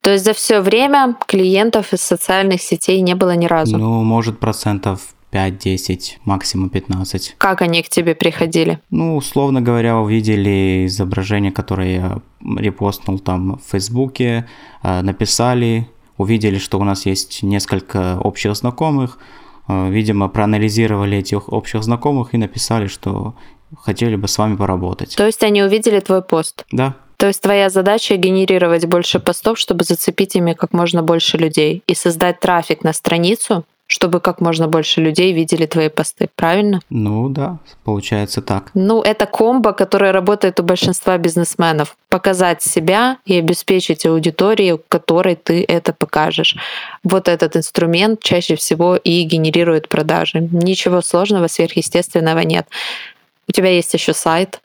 То 0.00 0.10
есть 0.10 0.24
за 0.24 0.32
все 0.32 0.60
время 0.60 1.16
клиентов 1.26 1.92
из 1.92 2.00
социальных 2.00 2.62
сетей 2.62 3.00
не 3.02 3.14
было 3.14 3.36
ни 3.36 3.46
разу? 3.46 3.76
Ну, 3.76 4.02
может, 4.02 4.38
процентов 4.38 5.14
5-10, 5.32 6.18
максимум 6.24 6.70
15. 6.70 7.34
Как 7.36 7.60
они 7.60 7.82
к 7.82 7.88
тебе 7.88 8.14
приходили? 8.14 8.80
Ну, 8.90 9.16
условно 9.16 9.60
говоря, 9.60 9.98
увидели 9.98 10.86
изображение, 10.86 11.52
которое 11.52 11.94
я 11.94 12.18
репостнул 12.56 13.18
там 13.18 13.58
в 13.58 13.70
Фейсбуке, 13.70 14.46
а, 14.82 15.02
написали, 15.02 15.88
увидели, 16.18 16.58
что 16.58 16.78
у 16.78 16.84
нас 16.84 17.06
есть 17.06 17.42
несколько 17.42 18.18
общих 18.20 18.54
знакомых, 18.54 19.18
э, 19.68 19.90
видимо, 19.90 20.28
проанализировали 20.28 21.16
этих 21.16 21.50
общих 21.50 21.82
знакомых 21.82 22.34
и 22.34 22.38
написали, 22.38 22.86
что 22.88 23.34
хотели 23.80 24.16
бы 24.16 24.28
с 24.28 24.36
вами 24.36 24.56
поработать. 24.56 25.16
То 25.16 25.26
есть 25.26 25.42
они 25.42 25.62
увидели 25.62 26.00
твой 26.00 26.22
пост? 26.22 26.64
Да. 26.72 26.94
То 27.16 27.26
есть 27.26 27.42
твоя 27.42 27.68
задача 27.68 28.16
генерировать 28.16 28.86
больше 28.86 29.18
постов, 29.18 29.58
чтобы 29.58 29.84
зацепить 29.84 30.36
ими 30.36 30.52
как 30.52 30.72
можно 30.72 31.02
больше 31.02 31.36
людей 31.36 31.82
и 31.86 31.94
создать 31.94 32.38
трафик 32.38 32.84
на 32.84 32.92
страницу, 32.92 33.64
чтобы 33.88 34.20
как 34.20 34.40
можно 34.40 34.68
больше 34.68 35.00
людей 35.00 35.32
видели 35.32 35.66
твои 35.66 35.88
посты, 35.88 36.28
правильно? 36.36 36.80
Ну 36.90 37.30
да, 37.30 37.58
получается 37.84 38.42
так. 38.42 38.70
Ну, 38.74 39.02
это 39.02 39.24
комбо, 39.24 39.72
которое 39.72 40.12
работает 40.12 40.60
у 40.60 40.62
большинства 40.62 41.16
бизнесменов. 41.16 41.96
Показать 42.10 42.62
себя 42.62 43.16
и 43.24 43.38
обеспечить 43.38 44.04
аудиторию, 44.04 44.80
которой 44.88 45.36
ты 45.36 45.64
это 45.66 45.94
покажешь. 45.94 46.56
Вот 47.02 47.28
этот 47.28 47.56
инструмент 47.56 48.20
чаще 48.20 48.56
всего 48.56 48.94
и 48.96 49.22
генерирует 49.22 49.88
продажи. 49.88 50.46
Ничего 50.52 51.00
сложного, 51.00 51.48
сверхъестественного 51.48 52.40
нет. 52.40 52.68
У 53.48 53.52
тебя 53.52 53.70
есть 53.70 53.92
еще 53.94 54.12
сайт, 54.12 54.60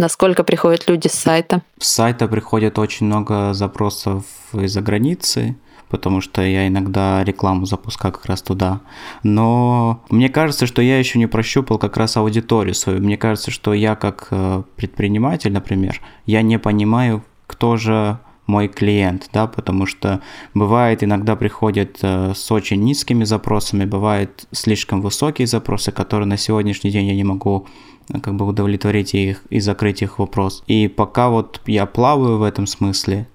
Насколько 0.00 0.44
приходят 0.44 0.88
люди 0.88 1.08
с 1.08 1.14
сайта? 1.14 1.62
С 1.80 1.88
сайта 1.88 2.28
приходит 2.28 2.78
очень 2.78 3.06
много 3.06 3.52
запросов 3.52 4.24
из-за 4.52 4.80
границы 4.80 5.56
потому 5.88 6.20
что 6.20 6.42
я 6.42 6.68
иногда 6.68 7.24
рекламу 7.24 7.66
запускаю 7.66 8.12
как 8.12 8.26
раз 8.26 8.42
туда. 8.42 8.80
Но 9.22 10.02
мне 10.10 10.28
кажется, 10.28 10.66
что 10.66 10.82
я 10.82 10.98
еще 10.98 11.18
не 11.18 11.26
прощупал 11.26 11.78
как 11.78 11.96
раз 11.96 12.16
аудиторию 12.16 12.74
свою. 12.74 13.00
Мне 13.00 13.16
кажется, 13.16 13.50
что 13.50 13.74
я 13.74 13.94
как 13.96 14.28
э, 14.30 14.62
предприниматель, 14.76 15.52
например, 15.52 16.00
я 16.26 16.42
не 16.42 16.58
понимаю, 16.58 17.24
кто 17.46 17.76
же 17.76 18.18
мой 18.48 18.68
клиент, 18.68 19.28
да, 19.32 19.46
потому 19.46 19.86
что 19.86 20.22
бывает 20.54 21.04
иногда 21.04 21.36
приходят 21.36 21.98
э, 22.02 22.32
с 22.34 22.50
очень 22.50 22.82
низкими 22.82 23.24
запросами, 23.24 23.84
бывают 23.84 24.46
слишком 24.52 25.02
высокие 25.02 25.46
запросы, 25.46 25.92
которые 25.92 26.26
на 26.26 26.38
сегодняшний 26.38 26.90
день 26.90 27.08
я 27.08 27.14
не 27.14 27.24
могу 27.24 27.66
э, 28.08 28.18
как 28.20 28.34
бы 28.36 28.46
удовлетворить 28.46 29.14
их 29.14 29.42
и 29.50 29.60
закрыть 29.60 30.00
их 30.00 30.18
вопрос. 30.18 30.64
И 30.66 30.88
пока 30.88 31.28
вот 31.28 31.60
я 31.66 31.84
плаваю 31.84 32.38
в 32.38 32.42
этом 32.42 32.66
смысле, 32.66 33.28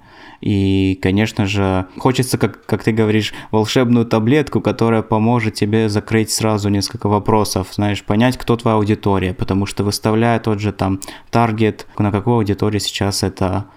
и, 0.44 1.00
конечно 1.02 1.46
же, 1.46 1.88
хочется, 1.98 2.38
как, 2.38 2.66
как 2.66 2.84
ты 2.84 2.92
говоришь, 2.92 3.34
волшебную 3.52 4.06
таблетку, 4.06 4.60
которая 4.60 5.02
поможет 5.02 5.54
тебе 5.54 5.88
закрыть 5.88 6.32
сразу 6.32 6.68
несколько 6.68 7.08
вопросов, 7.08 7.70
знаешь, 7.72 8.04
понять, 8.04 8.38
кто 8.38 8.58
твоя 8.58 8.76
аудитория, 8.76 9.34
потому 9.34 9.66
что 9.66 9.86
выставляя 9.86 10.42
тот 10.42 10.60
же 10.60 10.74
там 10.74 11.00
таргет, 11.32 11.88
на 11.98 12.12
какую 12.12 12.36
аудиторию 12.36 12.82
сейчас 12.82 13.24
это 13.24 13.68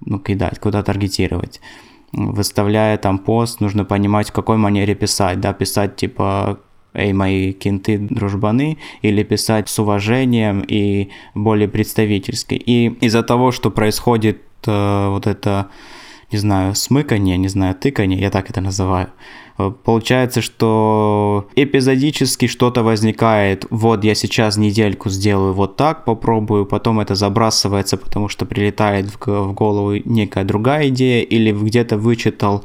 ну, 0.00 0.18
кидать, 0.18 0.58
куда 0.58 0.82
таргетировать. 0.82 1.60
Выставляя 2.12 2.96
там 2.96 3.18
пост, 3.18 3.60
нужно 3.60 3.84
понимать, 3.84 4.30
в 4.30 4.32
какой 4.32 4.56
манере 4.56 4.94
писать, 4.94 5.40
да, 5.40 5.52
писать 5.52 5.96
типа 5.96 6.58
эй, 6.94 7.12
мои 7.12 7.52
кенты, 7.52 7.98
дружбаны, 7.98 8.78
или 9.02 9.22
писать 9.24 9.68
с 9.68 9.78
уважением 9.78 10.64
и 10.66 11.10
более 11.34 11.68
представительски. 11.68 12.54
И 12.54 12.86
из-за 13.04 13.22
того, 13.22 13.52
что 13.52 13.70
происходит 13.70 14.47
э, 14.68 15.08
вот 15.08 15.26
это 15.26 15.68
не 16.30 16.38
знаю, 16.38 16.74
смыканье, 16.74 17.38
не 17.38 17.48
знаю, 17.48 17.74
тыканье, 17.74 18.20
я 18.20 18.30
так 18.30 18.50
это 18.50 18.60
называю. 18.60 19.08
Э, 19.58 19.72
получается, 19.84 20.42
что 20.42 21.48
эпизодически 21.56 22.46
что-то 22.46 22.82
возникает, 22.82 23.66
вот 23.70 24.04
я 24.04 24.14
сейчас 24.14 24.56
недельку 24.56 25.08
сделаю 25.08 25.54
вот 25.54 25.76
так, 25.76 26.04
попробую, 26.04 26.66
потом 26.66 27.00
это 27.00 27.14
забрасывается, 27.14 27.96
потому 27.96 28.28
что 28.28 28.44
прилетает 28.44 29.06
в 29.06 29.52
голову 29.52 29.94
некая 30.04 30.44
другая 30.44 30.88
идея, 30.88 31.22
или 31.22 31.50
где-то 31.52 31.96
вычитал 31.96 32.64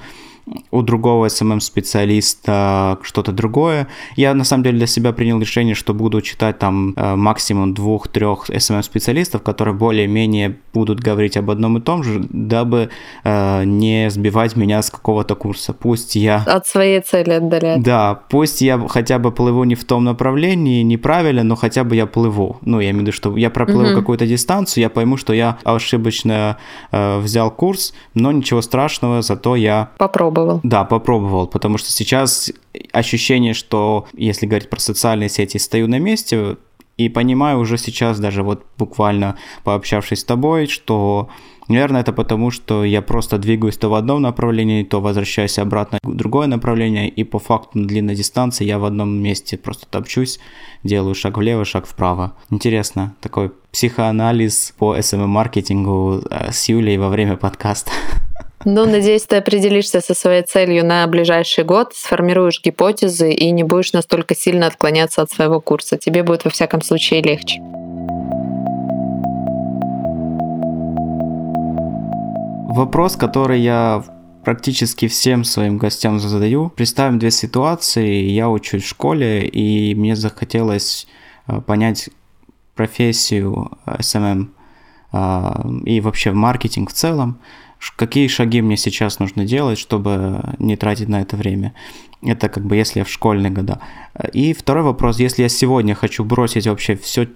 у 0.71 0.81
другого 0.81 1.27
SMM-специалиста 1.27 2.97
что-то 3.01 3.31
другое. 3.31 3.87
Я, 4.15 4.33
на 4.33 4.43
самом 4.43 4.63
деле, 4.63 4.77
для 4.77 4.87
себя 4.87 5.13
принял 5.13 5.39
решение, 5.39 5.75
что 5.75 5.93
буду 5.93 6.21
читать 6.21 6.59
там 6.59 6.93
э, 6.95 7.15
максимум 7.15 7.73
двух-трех 7.73 8.49
SMM-специалистов, 8.49 9.41
которые 9.41 9.73
более-менее 9.75 10.57
будут 10.73 10.99
говорить 10.99 11.37
об 11.37 11.49
одном 11.49 11.77
и 11.77 11.81
том 11.81 12.03
же, 12.03 12.25
дабы 12.29 12.89
э, 13.23 13.63
не 13.65 14.09
сбивать 14.09 14.55
меня 14.55 14.81
с 14.81 14.89
какого-то 14.89 15.35
курса. 15.35 15.73
Пусть 15.73 16.15
я... 16.15 16.43
От 16.45 16.67
своей 16.67 16.99
цели 17.01 17.31
отдалять. 17.31 17.81
Да, 17.81 18.19
пусть 18.29 18.61
я 18.61 18.79
хотя 18.87 19.19
бы 19.19 19.31
плыву 19.31 19.63
не 19.63 19.75
в 19.75 19.85
том 19.85 20.03
направлении, 20.03 20.83
неправильно, 20.83 21.43
но 21.43 21.55
хотя 21.55 21.83
бы 21.83 21.95
я 21.95 22.05
плыву. 22.05 22.57
Ну, 22.61 22.79
я 22.79 22.89
имею 22.89 22.99
в 22.99 23.01
виду, 23.07 23.11
что 23.11 23.37
я 23.37 23.49
проплыву 23.49 23.87
угу. 23.87 23.95
какую-то 23.95 24.27
дистанцию, 24.27 24.81
я 24.81 24.89
пойму, 24.89 25.17
что 25.17 25.33
я 25.33 25.57
ошибочно 25.63 26.57
э, 26.91 27.19
взял 27.19 27.49
курс, 27.49 27.93
но 28.13 28.31
ничего 28.31 28.61
страшного, 28.61 29.21
зато 29.21 29.55
я... 29.55 29.89
Попробую 29.97 30.32
попробовал? 30.33 30.59
Да, 30.63 30.83
попробовал, 30.83 31.47
потому 31.47 31.77
что 31.77 31.91
сейчас 31.91 32.51
ощущение, 32.91 33.53
что 33.53 34.07
если 34.13 34.45
говорить 34.45 34.69
про 34.69 34.79
социальные 34.79 35.29
сети, 35.29 35.57
стою 35.57 35.87
на 35.87 35.99
месте 35.99 36.57
и 36.97 37.09
понимаю 37.09 37.59
уже 37.59 37.77
сейчас, 37.77 38.19
даже 38.19 38.43
вот 38.43 38.65
буквально 38.77 39.37
пообщавшись 39.63 40.19
с 40.19 40.23
тобой, 40.23 40.67
что 40.67 41.29
Наверное, 41.69 42.01
это 42.01 42.11
потому, 42.11 42.51
что 42.51 42.83
я 42.83 43.01
просто 43.01 43.37
двигаюсь 43.37 43.77
то 43.77 43.89
в 43.89 43.93
одном 43.93 44.21
направлении, 44.21 44.83
то 44.83 44.99
возвращаюсь 44.99 45.57
обратно 45.57 45.99
в 46.03 46.13
другое 46.13 46.47
направление, 46.47 47.07
и 47.07 47.23
по 47.23 47.39
факту 47.39 47.79
на 47.79 47.87
длинной 47.87 48.15
дистанции 48.15 48.65
я 48.65 48.79
в 48.79 48.85
одном 48.85 49.09
месте 49.21 49.57
просто 49.57 49.85
топчусь, 49.89 50.39
делаю 50.83 51.15
шаг 51.15 51.37
влево, 51.37 51.63
шаг 51.63 51.85
вправо. 51.87 52.33
Интересно, 52.49 53.15
такой 53.21 53.51
психоанализ 53.71 54.73
по 54.77 54.97
SMM-маркетингу 54.97 56.23
э, 56.29 56.51
с 56.51 56.67
Юлей 56.67 56.97
во 56.97 57.07
время 57.07 57.37
подкаста. 57.37 57.91
Ну, 58.65 58.85
надеюсь, 58.85 59.23
ты 59.23 59.35
определишься 59.35 59.99
со 59.99 60.13
своей 60.13 60.41
целью 60.43 60.85
на 60.85 61.05
ближайший 61.07 61.65
год, 61.65 61.93
сформируешь 61.93 62.61
гипотезы 62.63 63.33
и 63.33 63.51
не 63.51 63.63
будешь 63.63 63.91
настолько 63.91 64.35
сильно 64.35 64.67
отклоняться 64.67 65.21
от 65.21 65.29
своего 65.29 65.59
курса. 65.59 65.97
Тебе 65.97 66.23
будет 66.23 66.45
во 66.45 66.49
всяком 66.49 66.81
случае 66.81 67.21
легче. 67.21 67.59
Вопрос, 72.69 73.17
который 73.17 73.59
я 73.59 74.03
практически 74.45 75.09
всем 75.09 75.43
своим 75.43 75.77
гостям 75.77 76.19
задаю. 76.19 76.69
Представим 76.69 77.19
две 77.19 77.31
ситуации. 77.31 78.23
Я 78.29 78.49
учусь 78.49 78.83
в 78.83 78.87
школе, 78.87 79.45
и 79.45 79.93
мне 79.93 80.15
захотелось 80.15 81.05
э, 81.47 81.59
понять 81.61 82.09
профессию 82.75 83.71
SMM 83.85 84.47
э, 85.11 85.51
и 85.85 85.99
вообще 86.01 86.31
маркетинг 86.31 86.91
в 86.91 86.93
целом 86.93 87.39
какие 87.95 88.27
шаги 88.27 88.61
мне 88.61 88.77
сейчас 88.77 89.19
нужно 89.19 89.45
делать, 89.45 89.77
чтобы 89.77 90.55
не 90.59 90.75
тратить 90.77 91.09
на 91.09 91.21
это 91.21 91.35
время. 91.35 91.73
Это 92.21 92.49
как 92.49 92.65
бы 92.65 92.75
если 92.75 92.99
я 92.99 93.05
в 93.05 93.09
школьные 93.09 93.51
года. 93.51 93.79
И 94.31 94.53
второй 94.53 94.83
вопрос, 94.83 95.19
если 95.19 95.43
я 95.43 95.49
сегодня 95.49 95.93
хочу 95.95 96.23
бросить 96.23 96.67
вообще 96.67 96.95
все 96.95 97.27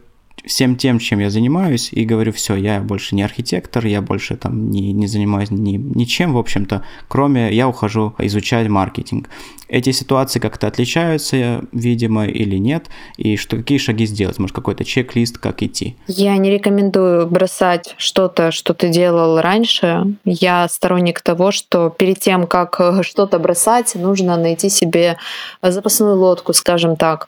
всем 0.46 0.76
тем, 0.76 1.00
чем 1.00 1.20
я 1.20 1.30
занимаюсь, 1.30 1.90
и 1.92 2.06
говорю, 2.06 2.32
все, 2.32 2.56
я 2.56 2.80
больше 2.80 3.16
не 3.16 3.24
архитектор, 3.24 3.86
я 3.86 4.02
больше 4.02 4.36
там 4.38 4.70
не, 4.70 4.94
не 4.94 5.08
занимаюсь 5.08 5.52
ни, 5.52 5.78
ничем, 5.78 6.34
в 6.34 6.38
общем-то, 6.38 6.84
кроме 7.08 7.54
я 7.54 7.68
ухожу 7.68 8.14
изучать 8.20 8.68
маркетинг. 8.68 9.30
Эти 9.70 9.92
ситуации 9.92 10.40
как-то 10.40 10.68
отличаются, 10.68 11.66
видимо, 11.74 12.26
или 12.26 12.56
нет, 12.56 12.88
и 13.18 13.36
что, 13.36 13.58
какие 13.58 13.78
шаги 13.78 14.06
сделать? 14.06 14.40
Может, 14.40 14.56
какой-то 14.56 14.86
чек-лист, 14.86 15.38
как 15.38 15.62
идти? 15.62 15.98
Я 16.08 16.38
не 16.38 16.50
рекомендую 16.50 17.28
бросать 17.28 17.94
что-то, 17.98 18.52
что 18.52 18.74
ты 18.74 18.88
делал 18.88 19.42
раньше. 19.42 20.16
Я 20.24 20.70
сторонник 20.70 21.20
того, 21.20 21.52
что 21.52 21.90
перед 21.90 22.20
тем, 22.20 22.48
как 22.48 22.80
что-то 23.02 23.40
бросать, 23.40 23.96
нужно 23.96 24.38
найти 24.38 24.70
себе 24.70 25.18
запасную 25.62 26.16
лодку, 26.16 26.54
скажем 26.54 26.96
так. 26.96 27.28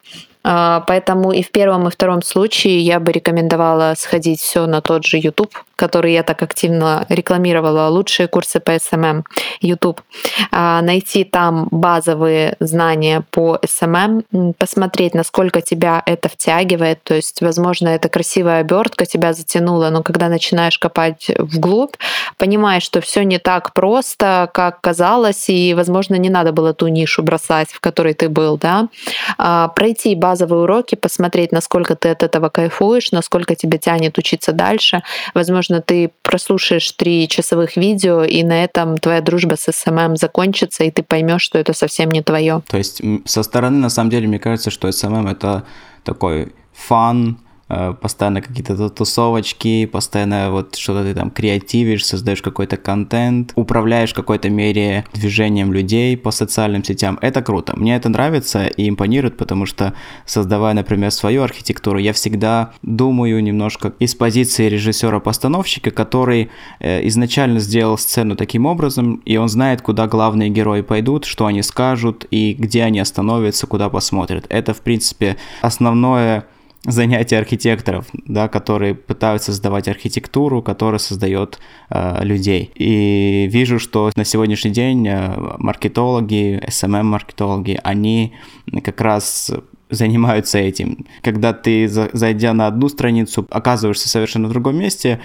А, 0.52 0.84
поэтому 0.88 1.32
и 1.32 1.44
в 1.44 1.52
первом, 1.52 1.88
и 1.88 1.92
втором 1.92 2.24
случае 2.24 2.80
я 2.80 3.00
бы 3.00 3.12
рекомендовала 3.12 3.94
сходить 3.96 4.42
все 4.42 4.66
на 4.66 4.82
тот 4.82 5.06
же 5.06 5.18
YouTube, 5.18 5.54
который 5.76 6.12
я 6.14 6.24
так 6.24 6.42
активно 6.42 7.06
рекламировала, 7.08 7.88
лучшие 7.90 8.28
курсы 8.28 8.60
по 8.60 8.72
SMM 8.72 9.24
YouTube. 9.62 10.02
А, 10.52 10.82
найти 10.82 11.24
там 11.24 11.68
базовые 11.70 12.56
знания 12.60 13.24
по 13.30 13.60
SMM, 13.62 14.54
посмотреть, 14.58 15.14
насколько 15.14 15.62
тебя 15.62 16.02
это 16.08 16.30
втягивает. 16.30 17.04
То 17.04 17.14
есть, 17.14 17.42
возможно, 17.42 17.90
это 17.90 18.10
красивая 18.10 18.62
обертка 18.62 19.06
тебя 19.06 19.34
затянула, 19.34 19.92
но 19.92 20.02
когда 20.02 20.30
начинаешь 20.30 20.80
копать 20.80 21.30
вглубь, 21.38 21.94
понимаешь, 22.38 22.84
что 22.84 23.02
все 23.02 23.24
не 23.24 23.38
так 23.38 23.74
просто, 23.74 24.50
как 24.52 24.82
казалось, 24.82 25.48
и, 25.48 25.76
возможно, 25.76 26.16
не 26.16 26.32
надо 26.32 26.54
было 26.54 26.74
ту 26.74 26.88
нишу 26.88 27.22
бросать, 27.22 27.70
в 27.70 27.80
которой 27.80 28.16
ты 28.16 28.30
был, 28.30 28.58
да. 28.58 28.88
А, 29.38 29.68
пройти 29.68 30.16
базовые 30.16 30.39
базовые 30.40 30.64
уроки, 30.64 30.96
посмотреть, 30.96 31.52
насколько 31.52 31.96
ты 31.96 32.10
от 32.10 32.24
этого 32.24 32.50
кайфуешь, 32.50 33.12
насколько 33.12 33.56
тебя 33.56 33.78
тянет 33.78 34.18
учиться 34.18 34.54
дальше. 34.54 35.02
Возможно, 35.34 35.82
ты 35.82 36.12
прослушаешь 36.22 36.92
три 36.92 37.28
часовых 37.28 37.76
видео, 37.76 38.24
и 38.24 38.44
на 38.44 38.64
этом 38.64 38.98
твоя 38.98 39.22
дружба 39.22 39.56
с 39.56 39.72
SMM 39.72 40.16
закончится, 40.16 40.84
и 40.84 40.92
ты 40.92 41.04
поймешь, 41.04 41.42
что 41.42 41.58
это 41.58 41.74
совсем 41.74 42.10
не 42.12 42.22
твое. 42.22 42.62
То 42.70 42.78
есть 42.78 43.02
со 43.26 43.44
стороны, 43.44 43.78
на 43.78 43.90
самом 43.90 44.10
деле, 44.10 44.28
мне 44.28 44.40
кажется, 44.40 44.72
что 44.72 44.92
SMM 44.92 45.28
это 45.28 45.64
такой 46.04 46.54
fun, 46.74 47.38
Э, 47.40 47.49
постоянно 48.02 48.42
какие-то 48.42 48.90
тусовочки, 48.90 49.86
постоянно 49.86 50.52
вот 50.52 50.76
что-то 50.76 51.04
ты 51.04 51.14
там 51.14 51.30
креативишь, 51.30 52.06
создаешь 52.06 52.42
какой-то 52.42 52.78
контент, 52.78 53.54
управляешь 53.56 54.12
в 54.12 54.16
какой-то 54.16 54.50
мере 54.50 55.06
движением 55.14 55.72
людей 55.72 56.18
по 56.18 56.32
социальным 56.32 56.84
сетям. 56.84 57.20
Это 57.22 57.42
круто. 57.42 57.74
Мне 57.78 57.96
это 57.96 58.10
нравится 58.10 58.66
и 58.66 58.90
импонирует, 58.90 59.38
потому 59.38 59.66
что 59.66 59.94
создавая, 60.26 60.74
например, 60.74 61.12
свою 61.12 61.44
архитектуру, 61.44 62.00
я 62.00 62.14
всегда 62.14 62.72
думаю 62.82 63.42
немножко 63.44 63.94
из 64.00 64.16
позиции 64.16 64.68
режиссера-постановщика, 64.68 65.92
который 65.92 66.50
э, 66.80 67.08
изначально 67.08 67.60
сделал 67.60 67.98
сцену 67.98 68.36
таким 68.36 68.66
образом, 68.66 69.22
и 69.26 69.38
он 69.38 69.48
знает, 69.48 69.82
куда 69.82 70.08
главные 70.08 70.50
герои 70.50 70.82
пойдут, 70.82 71.26
что 71.26 71.46
они 71.46 71.62
скажут 71.62 72.26
и 72.32 72.54
где 72.54 72.84
они 72.84 73.00
остановятся, 73.00 73.68
куда 73.68 73.90
посмотрят. 73.90 74.46
Это, 74.50 74.74
в 74.74 74.82
принципе, 74.82 75.38
основное 75.62 76.46
занятия 76.84 77.38
архитекторов, 77.38 78.08
да, 78.14 78.48
которые 78.48 78.96
пытаются 78.96 79.52
создавать 79.52 79.88
архитектуру, 79.88 80.62
которая 80.62 81.00
создает 81.00 81.60
э, 81.90 82.24
людей. 82.24 82.72
И 82.76 83.48
вижу, 83.52 83.80
что 83.80 84.12
на 84.16 84.24
сегодняшний 84.24 84.72
день 84.72 85.08
э, 85.08 85.56
маркетологи, 85.58 86.62
SMM-маркетологи, 86.68 87.74
эм 87.74 87.82
они 87.84 88.34
как 88.84 89.02
раз 89.02 89.52
занимаются 89.90 90.60
этим. 90.60 91.06
Когда 91.22 91.52
ты, 91.54 91.88
зайдя 91.88 92.54
на 92.54 92.68
одну 92.68 92.90
страницу, 92.90 93.46
оказываешься 93.50 94.08
совершенно 94.08 94.48
в 94.48 94.52
другом 94.52 94.78
месте, 94.78 95.20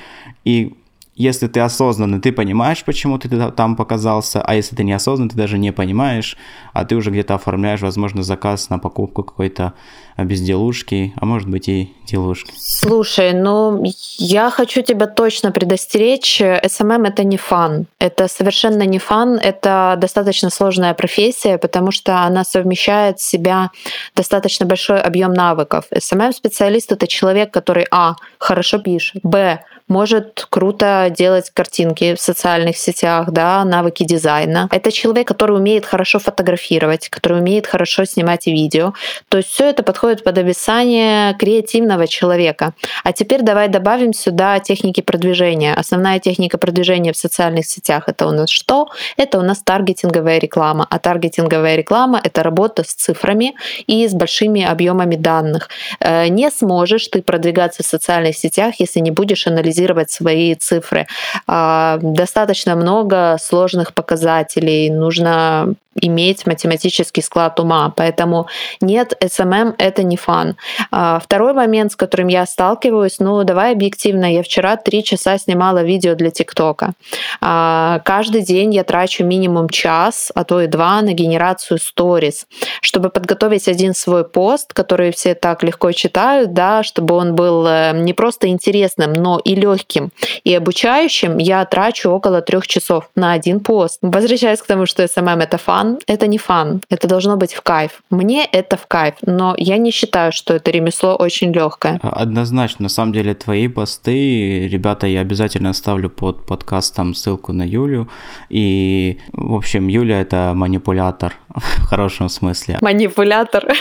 и 0.44 0.74
если 1.16 1.46
ты 1.46 1.60
осознанный, 1.60 2.20
ты 2.20 2.32
понимаешь, 2.32 2.84
почему 2.84 3.18
ты 3.18 3.28
там 3.52 3.76
показался, 3.76 4.42
а 4.42 4.54
если 4.54 4.74
ты 4.74 4.84
неосознанный, 4.84 5.30
ты 5.30 5.36
даже 5.36 5.58
не 5.58 5.72
понимаешь, 5.72 6.36
а 6.72 6.84
ты 6.84 6.96
уже 6.96 7.10
где-то 7.10 7.34
оформляешь, 7.34 7.80
возможно, 7.80 8.22
заказ 8.22 8.70
на 8.70 8.78
покупку 8.78 9.22
какой-то 9.22 9.74
безделушки, 10.18 11.12
а 11.16 11.26
может 11.26 11.48
быть 11.48 11.68
и 11.68 11.92
делушки. 12.06 12.52
Слушай, 12.56 13.32
ну 13.32 13.82
я 14.18 14.50
хочу 14.50 14.82
тебя 14.82 15.06
точно 15.06 15.50
предостеречь. 15.50 16.40
SMM 16.40 17.08
это 17.08 17.24
не 17.24 17.36
фан. 17.36 17.86
Это 17.98 18.28
совершенно 18.28 18.82
не 18.82 18.98
фан. 18.98 19.36
Это 19.36 19.96
достаточно 19.98 20.50
сложная 20.50 20.94
профессия, 20.94 21.58
потому 21.58 21.90
что 21.90 22.22
она 22.22 22.44
совмещает 22.44 23.18
в 23.18 23.22
себя 23.22 23.70
достаточно 24.14 24.66
большой 24.66 25.00
объем 25.00 25.32
навыков. 25.32 25.86
SMM-специалист 25.90 26.92
это 26.92 27.06
человек, 27.06 27.52
который 27.52 27.86
а. 27.90 28.14
хорошо 28.38 28.78
пишет, 28.78 29.20
б 29.22 29.60
может 29.88 30.46
круто 30.48 31.12
делать 31.14 31.50
картинки 31.52 32.14
в 32.14 32.20
социальных 32.20 32.76
сетях, 32.78 33.30
да, 33.30 33.64
навыки 33.64 34.02
дизайна. 34.04 34.68
Это 34.70 34.90
человек, 34.90 35.28
который 35.28 35.56
умеет 35.56 35.84
хорошо 35.84 36.18
фотографировать, 36.18 37.08
который 37.10 37.38
умеет 37.38 37.66
хорошо 37.66 38.04
снимать 38.06 38.46
видео. 38.46 38.94
То 39.28 39.38
есть 39.38 39.50
все 39.50 39.68
это 39.68 39.82
подходит 39.82 40.24
под 40.24 40.38
описание 40.38 41.34
креативного 41.34 42.08
человека. 42.08 42.72
А 43.04 43.12
теперь 43.12 43.42
давай 43.42 43.68
добавим 43.68 44.14
сюда 44.14 44.58
техники 44.58 45.02
продвижения. 45.02 45.74
Основная 45.74 46.18
техника 46.18 46.56
продвижения 46.56 47.12
в 47.12 47.16
социальных 47.16 47.66
сетях 47.66 48.04
это 48.06 48.26
у 48.26 48.30
нас 48.30 48.48
что? 48.48 48.88
Это 49.18 49.38
у 49.38 49.42
нас 49.42 49.62
таргетинговая 49.62 50.38
реклама. 50.38 50.86
А 50.88 50.98
таргетинговая 50.98 51.76
реклама 51.76 52.20
это 52.24 52.42
работа 52.42 52.84
с 52.84 52.94
цифрами 52.94 53.54
и 53.86 54.08
с 54.08 54.14
большими 54.14 54.64
объемами 54.64 55.16
данных. 55.16 55.68
Э, 56.00 56.28
не 56.28 56.50
сможешь 56.50 57.08
ты 57.08 57.20
продвигаться 57.22 57.82
в 57.82 57.86
социальных 57.86 58.36
сетях, 58.36 58.76
если 58.78 59.00
не 59.00 59.10
будешь 59.10 59.46
анализировать 59.46 59.73
анализировать 59.74 60.10
свои 60.10 60.54
цифры. 60.54 61.06
А, 61.46 61.98
достаточно 62.00 62.76
много 62.76 63.36
сложных 63.40 63.94
показателей, 63.94 64.90
нужно 64.90 65.74
иметь 66.00 66.46
математический 66.46 67.22
склад 67.22 67.60
ума. 67.60 67.92
Поэтому 67.96 68.46
нет, 68.80 69.14
SMM— 69.22 69.74
это 69.78 70.02
не 70.02 70.16
fun. 70.16 70.56
А, 70.90 71.18
второй 71.18 71.52
момент, 71.52 71.92
с 71.92 71.96
которым 71.96 72.28
я 72.28 72.46
сталкиваюсь, 72.46 73.18
ну, 73.18 73.42
давай 73.44 73.72
объективно, 73.72 74.32
я 74.32 74.42
вчера 74.42 74.76
три 74.76 75.04
часа 75.04 75.38
снимала 75.38 75.82
видео 75.82 76.14
для 76.14 76.30
TikTok 76.30 76.77
а. 76.77 76.92
А, 77.40 78.00
каждый 78.04 78.42
день 78.42 78.74
я 78.74 78.84
трачу 78.84 79.24
минимум 79.24 79.68
час, 79.68 80.32
а 80.34 80.44
то 80.44 80.60
и 80.60 80.66
два 80.66 81.00
на 81.02 81.12
генерацию 81.12 81.78
сторис, 81.78 82.46
чтобы 82.80 83.10
подготовить 83.10 83.68
один 83.68 83.94
свой 83.94 84.24
пост, 84.24 84.72
который 84.72 85.12
все 85.12 85.34
так 85.34 85.62
легко 85.62 85.92
читают, 85.92 86.52
да, 86.52 86.82
чтобы 86.82 87.14
он 87.14 87.34
был 87.34 87.66
э, 87.66 87.92
не 87.94 88.12
просто 88.12 88.48
интересным, 88.48 89.12
но 89.12 89.38
и 89.38 89.54
легким 89.54 90.10
и 90.44 90.54
обучающим, 90.54 91.38
я 91.38 91.64
трачу 91.64 92.10
около 92.10 92.40
трех 92.40 92.66
часов 92.66 93.10
на 93.14 93.32
один 93.32 93.60
пост. 93.60 93.98
Возвращаясь 94.02 94.60
к 94.60 94.66
тому, 94.66 94.86
что 94.86 95.02
SMM— 95.02 95.42
это 95.44 95.58
fun, 95.58 95.83
fun — 95.84 96.06
это 96.06 96.26
не 96.26 96.38
fun, 96.38 96.80
это 96.90 97.08
должно 97.08 97.36
быть 97.36 97.54
в 97.54 97.62
кайф. 97.62 98.02
Мне 98.10 98.44
это 98.44 98.76
в 98.76 98.86
кайф, 98.86 99.14
но 99.26 99.54
я 99.58 99.78
не 99.78 99.90
считаю, 99.90 100.32
что 100.32 100.54
это 100.54 100.70
ремесло 100.70 101.16
очень 101.16 101.52
легкое. 101.52 102.00
Однозначно, 102.02 102.84
на 102.84 102.88
самом 102.88 103.12
деле 103.12 103.34
твои 103.34 103.68
посты, 103.68 104.68
ребята, 104.68 105.06
я 105.06 105.20
обязательно 105.20 105.70
оставлю 105.70 106.10
под 106.10 106.46
подкастом 106.46 107.14
ссылку 107.14 107.52
на 107.52 107.64
Юлю. 107.64 108.08
И, 108.50 109.18
в 109.32 109.54
общем, 109.54 109.88
Юля— 109.88 110.20
это 110.22 110.52
манипулятор 110.54 111.34
в 111.54 111.86
хорошем 111.86 112.28
смысле. 112.28 112.78
Манипулятор. 112.80 113.64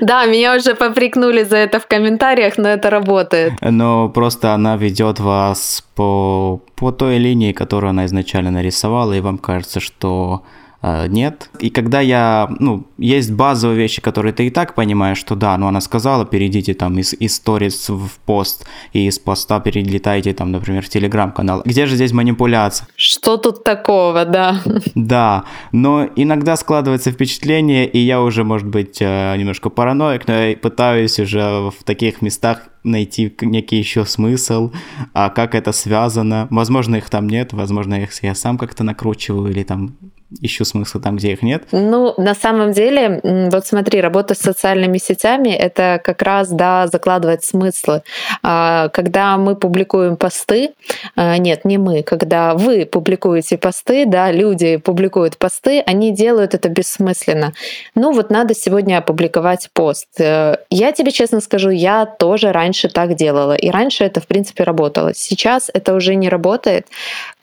Да, 0.00 0.26
меня 0.26 0.54
уже 0.54 0.74
попрекнули 0.74 1.44
за 1.44 1.56
это 1.56 1.80
в 1.80 1.86
комментариях, 1.86 2.58
но 2.58 2.68
это 2.68 2.90
работает. 2.90 3.54
Но 3.62 4.10
просто 4.10 4.52
она 4.52 4.76
ведет 4.76 5.18
вас 5.18 5.82
по, 5.94 6.60
по 6.76 6.92
той 6.92 7.18
линии, 7.18 7.52
которую 7.52 7.90
она 7.90 8.04
изначально 8.04 8.50
нарисовала, 8.50 9.14
и 9.14 9.20
вам 9.20 9.38
кажется, 9.38 9.80
что 9.80 10.42
нет. 10.82 11.50
И 11.58 11.70
когда 11.70 12.00
я, 12.00 12.48
ну, 12.60 12.86
есть 12.98 13.32
базовые 13.32 13.76
вещи, 13.76 14.00
которые 14.00 14.32
ты 14.32 14.46
и 14.46 14.50
так 14.50 14.74
понимаешь, 14.74 15.18
что 15.18 15.34
да, 15.34 15.56
ну 15.58 15.66
она 15.66 15.80
сказала, 15.80 16.24
перейдите 16.24 16.74
там 16.74 16.98
из, 16.98 17.14
из 17.14 17.36
сторис 17.36 17.88
в 17.88 18.10
пост, 18.24 18.66
и 18.92 19.06
из 19.06 19.18
поста 19.18 19.58
перелетайте 19.58 20.32
там, 20.34 20.52
например, 20.52 20.84
в 20.84 20.88
телеграм-канал. 20.88 21.62
Где 21.64 21.86
же 21.86 21.96
здесь 21.96 22.12
манипуляция? 22.12 22.86
Что 22.94 23.36
тут 23.36 23.64
такого, 23.64 24.24
да? 24.24 24.60
Да, 24.94 25.44
но 25.72 26.08
иногда 26.16 26.56
складывается 26.56 27.10
впечатление, 27.10 27.86
и 27.86 27.98
я 27.98 28.22
уже, 28.22 28.44
может 28.44 28.68
быть, 28.68 28.98
э, 29.00 29.36
немножко 29.36 29.70
параноик, 29.70 30.28
но 30.28 30.34
я 30.34 30.56
пытаюсь 30.56 31.18
уже 31.18 31.70
в 31.70 31.84
таких 31.84 32.22
местах 32.22 32.68
найти 32.84 33.34
некий 33.40 33.76
еще 33.76 34.04
смысл, 34.04 34.72
а 35.12 35.30
как 35.30 35.54
это 35.54 35.72
связано. 35.72 36.46
Возможно, 36.50 36.96
их 36.96 37.10
там 37.10 37.28
нет, 37.28 37.52
возможно, 37.52 37.94
их 38.02 38.10
я 38.22 38.34
сам 38.34 38.58
как-то 38.58 38.84
накручиваю 38.84 39.50
или 39.50 39.62
там 39.62 39.96
ищу 40.40 40.64
смысл 40.64 41.00
там, 41.00 41.16
где 41.16 41.32
их 41.32 41.42
нет. 41.42 41.64
Ну, 41.72 42.14
на 42.18 42.34
самом 42.34 42.72
деле, 42.72 43.20
вот 43.22 43.66
смотри, 43.66 44.00
работа 44.00 44.34
с 44.34 44.38
социальными 44.38 44.98
сетями— 44.98 45.48
это 45.58 46.00
как 46.02 46.22
раз, 46.22 46.50
да, 46.50 46.86
закладывать 46.86 47.44
смыслы. 47.44 48.02
А, 48.42 48.88
когда 48.88 49.36
мы 49.38 49.56
публикуем 49.56 50.16
посты, 50.16 50.70
а, 51.16 51.38
нет, 51.38 51.64
не 51.64 51.78
мы, 51.78 52.02
когда 52.02 52.54
вы 52.54 52.84
публикуете 52.84 53.56
посты, 53.56 54.04
да, 54.06 54.30
люди 54.30 54.76
публикуют 54.76 55.38
посты, 55.38 55.80
они 55.80 56.12
делают 56.12 56.54
это 56.54 56.68
бессмысленно. 56.68 57.54
Ну, 57.94 58.12
вот 58.12 58.30
надо 58.30 58.54
сегодня 58.54 58.98
опубликовать 58.98 59.70
пост. 59.72 60.08
Э, 60.20 60.56
я 60.70 60.92
тебе 60.92 61.10
честно 61.10 61.40
скажу, 61.40 61.70
я 61.70 62.04
тоже 62.06 62.52
раньше 62.52 62.88
так 62.88 63.14
делала, 63.14 63.54
и 63.54 63.70
раньше 63.70 64.04
это, 64.04 64.20
в 64.20 64.26
принципе, 64.26 64.64
работало. 64.64 65.14
Сейчас 65.14 65.70
это 65.72 65.94
уже 65.94 66.14
не 66.14 66.28
работает. 66.28 66.86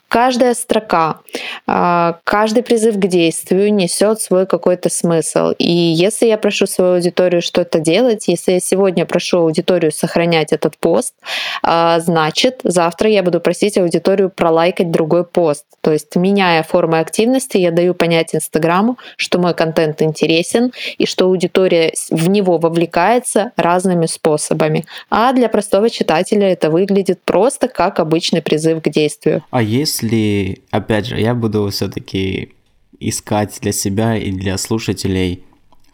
Каждая 0.08 0.54
строка, 0.54 1.18
а, 1.66 2.18
каждый 2.24 2.62
призыв 2.62 2.96
к 2.96 3.06
действию 3.06 3.74
несет 3.74 4.20
свой 4.20 4.46
какой-то 4.46 4.88
смысл. 4.88 5.50
И 5.58 5.70
если 5.70 6.26
я 6.26 6.38
прошу 6.38 6.66
свою 6.66 6.94
аудиторию 6.94 7.42
что-то 7.42 7.80
делать, 7.80 8.28
если 8.28 8.52
я 8.52 8.60
сегодня 8.60 9.04
прошу 9.04 9.38
аудиторию 9.38 9.90
сохранять 9.90 10.52
этот 10.52 10.78
пост, 10.78 11.14
а, 11.62 11.98
значит, 12.00 12.60
завтра 12.62 13.10
я 13.10 13.22
буду 13.22 13.40
просить 13.40 13.76
аудиторию 13.78 14.30
пролайкать 14.30 14.90
другой 14.92 15.24
пост. 15.24 15.64
То 15.80 15.92
есть, 15.92 16.14
меняя 16.16 16.62
формы 16.62 17.00
активности, 17.00 17.58
я 17.58 17.70
даю 17.70 17.92
понять 17.94 18.34
Инстаграму, 18.34 18.98
что 19.16 19.38
мой 19.38 19.54
контент 19.54 20.02
интересен 20.02 20.72
и 20.98 21.06
что 21.06 21.26
аудитория 21.26 21.92
в 22.10 22.28
него 22.28 22.58
вовлекается 22.58 23.52
разными 23.56 24.06
способами. 24.06 24.84
А 25.10 25.32
для 25.32 25.48
простого 25.48 25.90
читателя 25.90 26.52
это 26.52 26.70
выглядит 26.70 27.20
просто 27.24 27.68
как 27.68 28.00
обычный 28.00 28.42
призыв 28.42 28.82
к 28.82 28.88
действию. 28.88 29.42
А 29.50 29.62
есть 29.62 30.02
если, 30.06 30.62
опять 30.70 31.06
же, 31.06 31.20
я 31.20 31.34
буду 31.34 31.68
все-таки 31.70 32.54
искать 32.98 33.58
для 33.60 33.72
себя 33.72 34.16
и 34.16 34.30
для 34.32 34.56
слушателей 34.58 35.44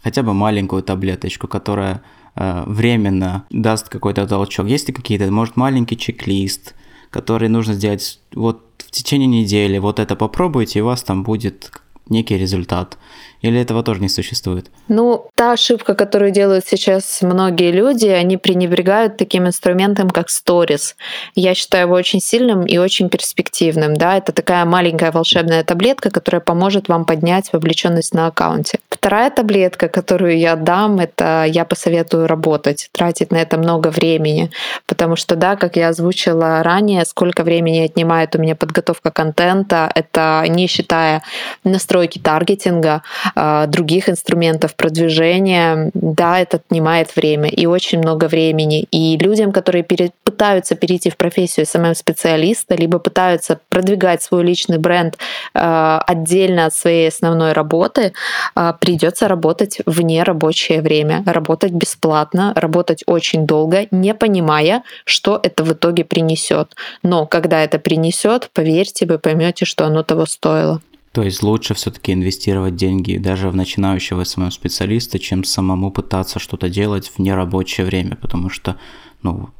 хотя 0.02 0.22
бы 0.22 0.34
маленькую 0.34 0.82
таблеточку, 0.82 1.48
которая 1.48 2.02
э, 2.34 2.64
временно 2.66 3.44
даст 3.50 3.88
какой-то 3.88 4.26
толчок. 4.26 4.66
Есть 4.66 4.88
ли 4.88 4.94
какие-то, 4.94 5.30
может, 5.30 5.56
маленький 5.56 5.96
чек-лист, 5.96 6.74
который 7.10 7.48
нужно 7.48 7.74
сделать 7.74 8.20
вот 8.34 8.62
в 8.78 8.90
течение 8.90 9.42
недели, 9.42 9.78
вот 9.78 9.98
это 9.98 10.16
попробуйте, 10.16 10.78
и 10.78 10.82
у 10.82 10.86
вас 10.86 11.02
там 11.02 11.22
будет 11.22 11.72
некий 12.08 12.36
результат. 12.36 12.98
Или 13.42 13.60
этого 13.60 13.82
тоже 13.82 14.00
не 14.00 14.08
существует? 14.08 14.66
Ну, 14.88 15.26
та 15.34 15.52
ошибка, 15.52 15.94
которую 15.94 16.30
делают 16.30 16.64
сейчас 16.66 17.22
многие 17.22 17.72
люди, 17.72 18.06
они 18.06 18.36
пренебрегают 18.36 19.16
таким 19.16 19.46
инструментом, 19.46 20.10
как 20.10 20.30
сторис. 20.30 20.96
Я 21.34 21.54
считаю 21.54 21.86
его 21.86 21.96
очень 21.96 22.20
сильным 22.20 22.64
и 22.64 22.78
очень 22.78 23.08
перспективным. 23.08 23.96
Да? 23.96 24.16
Это 24.16 24.32
такая 24.32 24.64
маленькая 24.64 25.10
волшебная 25.10 25.64
таблетка, 25.64 26.10
которая 26.10 26.40
поможет 26.40 26.88
вам 26.88 27.04
поднять 27.04 27.52
вовлеченность 27.52 28.14
на 28.14 28.28
аккаунте. 28.28 28.78
Вторая 28.88 29.30
таблетка, 29.30 29.88
которую 29.88 30.38
я 30.38 30.54
дам, 30.54 31.00
это 31.00 31.44
я 31.48 31.64
посоветую 31.64 32.28
работать, 32.28 32.88
тратить 32.92 33.32
на 33.32 33.38
это 33.38 33.58
много 33.58 33.88
времени. 33.88 34.50
Потому 34.86 35.16
что, 35.16 35.34
да, 35.34 35.56
как 35.56 35.76
я 35.76 35.88
озвучила 35.88 36.62
ранее, 36.62 37.04
сколько 37.04 37.42
времени 37.42 37.80
отнимает 37.80 38.36
у 38.36 38.38
меня 38.38 38.54
подготовка 38.54 39.10
контента, 39.10 39.90
это 39.92 40.44
не 40.48 40.68
считая 40.68 41.22
настройки 41.64 42.20
таргетинга, 42.20 43.02
других 43.34 44.08
инструментов 44.08 44.74
продвижения, 44.74 45.90
да, 45.94 46.40
это 46.40 46.58
отнимает 46.58 47.14
время 47.16 47.48
и 47.48 47.66
очень 47.66 47.98
много 47.98 48.26
времени. 48.26 48.86
И 48.90 49.16
людям, 49.18 49.52
которые 49.52 49.82
пере, 49.82 50.10
пытаются 50.24 50.74
перейти 50.74 51.10
в 51.10 51.16
профессию 51.16 51.66
SMM-специалиста, 51.66 52.74
либо 52.74 52.98
пытаются 52.98 53.58
продвигать 53.68 54.22
свой 54.22 54.44
личный 54.44 54.78
бренд 54.78 55.18
э, 55.54 55.98
отдельно 56.06 56.66
от 56.66 56.74
своей 56.74 57.08
основной 57.08 57.52
работы, 57.52 58.12
э, 58.56 58.72
придется 58.80 59.28
работать 59.28 59.78
в 59.86 60.22
нерабочее 60.22 60.82
время, 60.82 61.22
работать 61.26 61.72
бесплатно, 61.72 62.52
работать 62.56 63.02
очень 63.06 63.46
долго, 63.46 63.86
не 63.90 64.14
понимая, 64.14 64.82
что 65.04 65.40
это 65.42 65.64
в 65.64 65.72
итоге 65.72 66.04
принесет. 66.04 66.74
Но 67.02 67.26
когда 67.26 67.62
это 67.62 67.78
принесет, 67.78 68.50
поверьте, 68.52 69.06
вы 69.06 69.18
поймете, 69.18 69.64
что 69.64 69.86
оно 69.86 70.02
того 70.02 70.26
стоило. 70.26 70.80
То 71.12 71.22
есть 71.22 71.42
лучше 71.42 71.74
все-таки 71.74 72.14
инвестировать 72.14 72.74
деньги 72.74 73.18
даже 73.18 73.50
в 73.50 73.56
начинающего 73.56 74.24
SMM-специалиста, 74.24 75.18
чем 75.18 75.44
самому 75.44 75.90
пытаться 75.90 76.38
что-то 76.38 76.70
делать 76.70 77.08
в 77.14 77.18
нерабочее 77.18 77.86
время, 77.86 78.16
потому 78.16 78.48
что, 78.48 78.78
ну, 79.22 79.50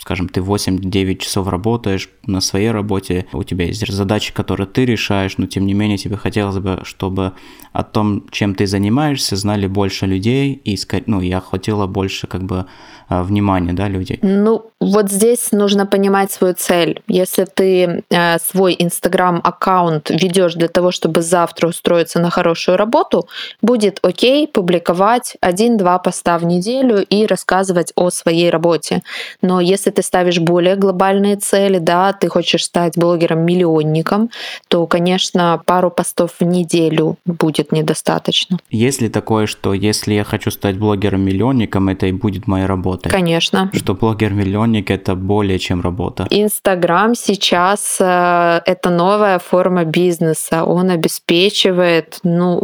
скажем, 0.00 0.28
ты 0.28 0.40
8-9 0.40 1.16
часов 1.16 1.46
работаешь 1.48 2.08
на 2.26 2.40
своей 2.40 2.70
работе, 2.70 3.26
у 3.32 3.44
тебя 3.44 3.66
есть 3.66 3.86
задачи, 3.86 4.32
которые 4.32 4.66
ты 4.66 4.86
решаешь, 4.86 5.36
но 5.36 5.46
тем 5.46 5.66
не 5.66 5.74
менее 5.74 5.98
тебе 5.98 6.16
хотелось 6.16 6.58
бы, 6.58 6.80
чтобы 6.84 7.32
о 7.72 7.84
том, 7.84 8.26
чем 8.30 8.54
ты 8.54 8.66
занимаешься, 8.66 9.36
знали 9.36 9.66
больше 9.66 10.06
людей, 10.06 10.52
и, 10.52 10.78
ну, 11.06 11.20
я 11.20 11.40
хотела 11.40 11.86
больше 11.86 12.26
как 12.26 12.44
бы 12.44 12.66
а, 13.08 13.22
внимания, 13.22 13.72
да, 13.72 13.88
людей? 13.88 14.18
Ну, 14.22 14.70
вот 14.80 15.10
здесь 15.10 15.52
нужно 15.52 15.86
понимать 15.86 16.32
свою 16.32 16.54
цель. 16.54 17.02
Если 17.06 17.44
ты 17.44 18.02
э, 18.10 18.38
свой 18.38 18.76
Инстаграм-аккаунт 18.78 20.10
ведешь 20.10 20.54
для 20.54 20.68
того, 20.68 20.90
чтобы 20.90 21.22
завтра 21.22 21.68
устроиться 21.68 22.20
на 22.20 22.30
хорошую 22.30 22.76
работу, 22.76 23.28
будет 23.62 23.98
окей 24.02 24.48
публиковать 24.48 25.36
один-два 25.40 25.98
поста 25.98 26.38
в 26.38 26.44
неделю 26.44 27.02
и 27.02 27.26
рассказывать 27.26 27.92
о 27.94 28.10
своей 28.10 28.50
работе. 28.50 29.02
Но 29.42 29.60
если 29.60 29.90
ты 29.90 30.02
ставишь 30.02 30.38
более 30.38 30.76
глобальные 30.76 31.36
цели, 31.36 31.78
да, 31.78 32.12
ты 32.12 32.28
хочешь 32.28 32.64
стать 32.64 32.96
блогером-миллионником, 32.96 34.30
то, 34.68 34.86
конечно, 34.86 35.62
пару 35.66 35.90
постов 35.90 36.32
в 36.40 36.44
неделю 36.44 37.16
будет 37.26 37.72
недостаточно. 37.72 38.58
Есть 38.70 39.00
ли 39.02 39.08
такое, 39.08 39.46
что 39.46 39.74
если 39.74 40.14
я 40.14 40.24
хочу 40.24 40.50
стать 40.50 40.78
блогером-миллионником, 40.78 41.88
это 41.88 42.06
и 42.06 42.12
будет 42.12 42.46
моя 42.46 42.66
работа? 42.66 42.93
Работой. 42.94 43.10
Конечно. 43.10 43.70
Что 43.72 43.94
блогер-миллионник 43.94 44.90
это 44.90 45.14
более 45.14 45.58
чем 45.58 45.80
работа. 45.80 46.26
Инстаграм 46.30 47.14
сейчас 47.14 47.98
э, 48.00 48.60
это 48.66 48.90
новая 48.90 49.38
форма 49.38 49.84
бизнеса. 49.84 50.64
Он 50.64 50.90
обеспечивает, 50.90 52.18
ну, 52.24 52.62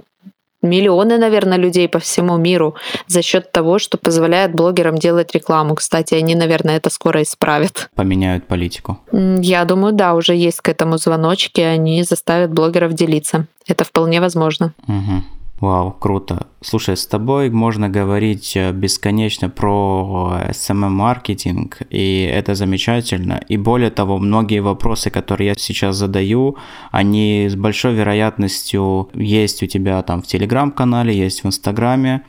миллионы, 0.63 1.19
наверное, 1.19 1.59
людей 1.59 1.89
по 1.89 1.99
всему 1.99 2.37
миру 2.37 2.75
за 3.07 3.23
счет 3.23 3.53
того, 3.53 3.79
что 3.79 3.99
позволяет 3.99 4.55
блогерам 4.55 4.97
делать 4.97 5.35
рекламу. 5.35 5.75
Кстати, 5.75 6.15
они, 6.15 6.35
наверное, 6.35 6.77
это 6.77 6.91
скоро 6.91 7.23
исправят. 7.23 7.91
Поменяют 7.95 8.47
политику. 8.47 8.99
Я 9.13 9.65
думаю, 9.65 9.93
да, 9.93 10.15
уже 10.15 10.35
есть 10.35 10.61
к 10.61 10.69
этому 10.69 10.99
звоночки, 10.99 11.61
они 11.61 12.03
заставят 12.03 12.53
блогеров 12.53 12.93
делиться. 12.93 13.47
Это 13.67 13.85
вполне 13.85 14.21
возможно. 14.21 14.73
Угу. 14.87 15.40
Вау, 15.61 15.93
круто. 15.93 16.47
Слушай, 16.63 16.97
с 16.97 17.07
тобой 17.07 17.51
можно 17.51 17.91
говорить 17.91 18.57
э, 18.57 18.73
бесконечно 18.73 19.51
про 19.51 20.39
SMM-маркетинг, 20.49 21.83
и 21.91 22.23
это 22.23 22.55
замечательно. 22.55 23.43
И 23.47 23.59
более 23.59 23.91
того, 23.91 24.17
многие 24.19 24.61
вопросы, 24.61 25.11
которые 25.11 25.49
я 25.49 25.55
сейчас 25.55 25.97
задаю, 25.97 26.57
они 26.91 27.47
с 27.51 27.57
большой 27.57 27.93
вероятностью 27.93 29.11
есть 29.13 29.63
у 29.63 29.67
тебя 29.67 30.03
там 30.03 30.23
в 30.23 30.27
Телеграм-канале, 30.27 31.15
есть 31.15 31.45
в 31.45 31.47
Инстаграме. 31.47 32.23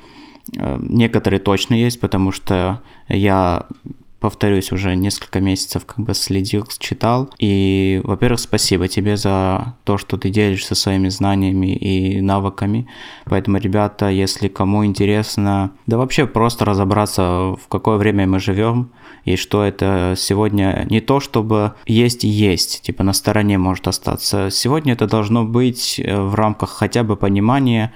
Э, 0.57 0.77
некоторые 0.81 1.39
точно 1.39 1.75
есть, 1.75 2.01
потому 2.01 2.33
что 2.33 2.81
я 3.07 3.65
повторюсь, 4.21 4.71
уже 4.71 4.95
несколько 4.95 5.41
месяцев 5.41 5.85
как 5.85 6.05
бы 6.05 6.13
следил, 6.13 6.65
читал. 6.77 7.29
И, 7.39 7.99
во-первых, 8.03 8.39
спасибо 8.39 8.87
тебе 8.87 9.17
за 9.17 9.75
то, 9.83 9.97
что 9.97 10.15
ты 10.15 10.29
делишься 10.29 10.75
своими 10.75 11.09
знаниями 11.09 11.75
и 11.75 12.21
навыками. 12.21 12.87
Поэтому, 13.25 13.57
ребята, 13.57 14.09
если 14.09 14.47
кому 14.47 14.85
интересно, 14.85 15.71
да 15.87 15.97
вообще 15.97 16.27
просто 16.27 16.65
разобраться, 16.65 17.21
в 17.21 17.67
какое 17.67 17.97
время 17.97 18.27
мы 18.27 18.39
живем, 18.39 18.91
и 19.25 19.35
что 19.35 19.63
это 19.63 20.13
сегодня 20.15 20.85
не 20.89 21.01
то, 21.01 21.19
чтобы 21.19 21.73
есть 21.87 22.23
и 22.23 22.27
есть, 22.27 22.81
типа 22.83 23.03
на 23.03 23.13
стороне 23.13 23.57
может 23.57 23.87
остаться. 23.87 24.49
Сегодня 24.51 24.93
это 24.93 25.07
должно 25.07 25.43
быть 25.45 25.99
э, 25.99 26.21
в 26.21 26.35
рамках 26.35 26.69
хотя 26.69 27.03
бы 27.03 27.15
понимания, 27.15 27.91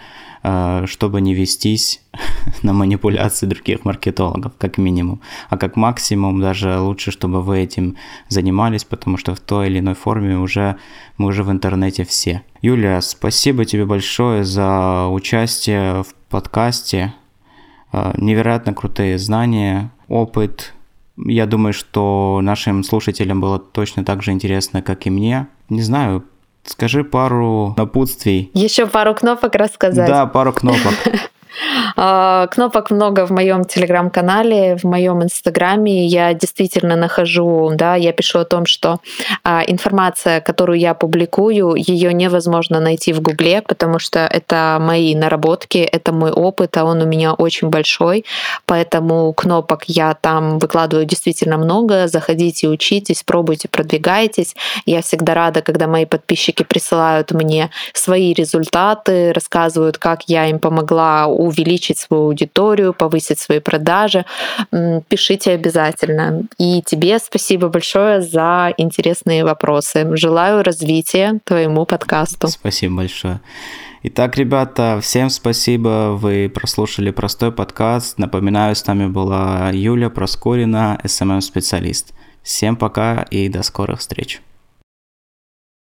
чтобы 0.85 1.21
не 1.21 1.33
вестись 1.33 2.01
на 2.63 2.73
манипуляции 2.73 3.47
других 3.47 3.85
маркетологов, 3.85 4.53
как 4.57 4.77
минимум. 4.77 5.21
А 5.49 5.57
как 5.57 5.75
максимум 5.75 6.39
даже 6.39 6.79
лучше, 6.79 7.11
чтобы 7.11 7.41
вы 7.41 7.59
этим 7.59 7.95
занимались, 8.29 8.83
потому 8.83 9.17
что 9.17 9.33
в 9.33 9.39
той 9.39 9.67
или 9.67 9.79
иной 9.79 9.95
форме 9.95 10.37
уже 10.37 10.75
мы 11.17 11.27
уже 11.27 11.43
в 11.43 11.51
интернете 11.51 12.03
все. 12.03 12.43
Юлия, 12.61 13.01
спасибо 13.01 13.65
тебе 13.65 13.85
большое 13.85 14.43
за 14.43 15.07
участие 15.07 16.03
в 16.03 16.13
подкасте. 16.29 17.13
Э, 17.91 18.13
невероятно 18.17 18.73
крутые 18.73 19.17
знания, 19.17 19.91
опыт. 20.07 20.73
Я 21.17 21.45
думаю, 21.45 21.73
что 21.73 22.39
нашим 22.43 22.83
слушателям 22.83 23.39
было 23.39 23.57
точно 23.57 24.03
так 24.03 24.21
же 24.21 24.31
интересно, 24.31 24.81
как 24.81 25.07
и 25.07 25.09
мне. 25.09 25.47
Не 25.69 25.81
знаю, 25.81 26.25
Скажи 26.66 27.03
пару 27.03 27.74
напутствий. 27.78 28.51
Еще 28.53 28.88
пару 28.88 29.13
кнопок 29.13 29.55
рассказать. 29.55 30.07
Да, 30.07 30.26
пару 30.26 30.51
кнопок. 30.51 30.93
А, 31.95 32.47
кнопок 32.47 32.91
много 32.91 33.26
в 33.26 33.32
моем 33.32 33.64
телеграм-канале, 33.66 34.78
в 34.78 34.84
моем 34.84 35.24
инстаграме. 35.24 36.06
Я 36.08 36.34
действительно 36.34 36.95
нахожу, 36.95 37.72
да, 37.74 37.95
я 37.95 38.12
пишу 38.14 38.39
о 38.39 38.45
том, 38.45 38.66
что 38.66 38.99
а, 39.43 39.64
информация, 39.66 40.41
которую 40.41 40.80
я 40.80 40.93
публикую, 40.93 41.76
ее 41.76 42.14
невозможно 42.14 42.80
найти 42.80 43.14
в 43.14 43.22
Гугле, 43.22 43.62
потому 43.62 43.99
что 43.99 44.20
это 44.20 44.78
мои 44.80 45.16
наработки, 45.16 45.78
это 45.78 46.12
мой 46.12 46.32
опыт, 46.32 46.78
а 46.78 46.86
он 46.86 47.01
у 47.01 47.06
меня 47.06 47.34
очень 47.34 47.70
большой. 47.70 48.26
Поэтому 48.66 49.34
кнопок 49.34 49.84
я 49.88 50.14
там 50.14 50.60
выкладываю 50.60 51.06
действительно 51.06 51.58
много. 51.58 52.08
Заходите, 52.08 52.68
учитесь, 52.68 53.24
пробуйте, 53.24 53.68
продвигайтесь. 53.68 54.56
Я 54.86 55.01
всегда 55.01 55.34
рада, 55.34 55.62
когда 55.62 55.88
мои 55.88 56.06
подписчики 56.06 56.64
присылают 56.64 57.32
мне 57.32 57.70
свои 57.93 58.34
результаты, 58.34 59.34
рассказывают, 59.34 59.97
как 59.97 60.24
я 60.28 60.47
им 60.47 60.60
помогла 60.60 61.28
увеличить 61.45 61.99
свою 61.99 62.23
аудиторию, 62.23 62.93
повысить 62.93 63.39
свои 63.39 63.59
продажи. 63.59 64.25
Пишите 65.07 65.51
обязательно. 65.51 66.43
И 66.57 66.81
тебе 66.81 67.19
спасибо 67.19 67.69
большое 67.69 68.21
за 68.21 68.73
интересные 68.77 69.43
вопросы. 69.43 70.07
Желаю 70.15 70.63
развития 70.63 71.39
твоему 71.43 71.85
подкасту. 71.85 72.47
Спасибо 72.47 72.97
большое. 72.97 73.39
Итак, 74.07 74.37
ребята, 74.37 74.99
всем 75.01 75.31
спасибо, 75.31 76.15
вы 76.15 76.47
прослушали 76.53 77.09
простой 77.09 77.51
подкаст. 77.51 78.19
Напоминаю, 78.19 78.75
с 78.75 78.85
нами 78.85 79.07
была 79.07 79.71
Юля 79.73 80.11
Проскурина, 80.11 80.99
SMM-специалист. 81.03 82.13
Всем 82.43 82.75
пока 82.75 83.23
и 83.31 83.49
до 83.49 83.63
скорых 83.63 84.01
встреч. 84.01 84.41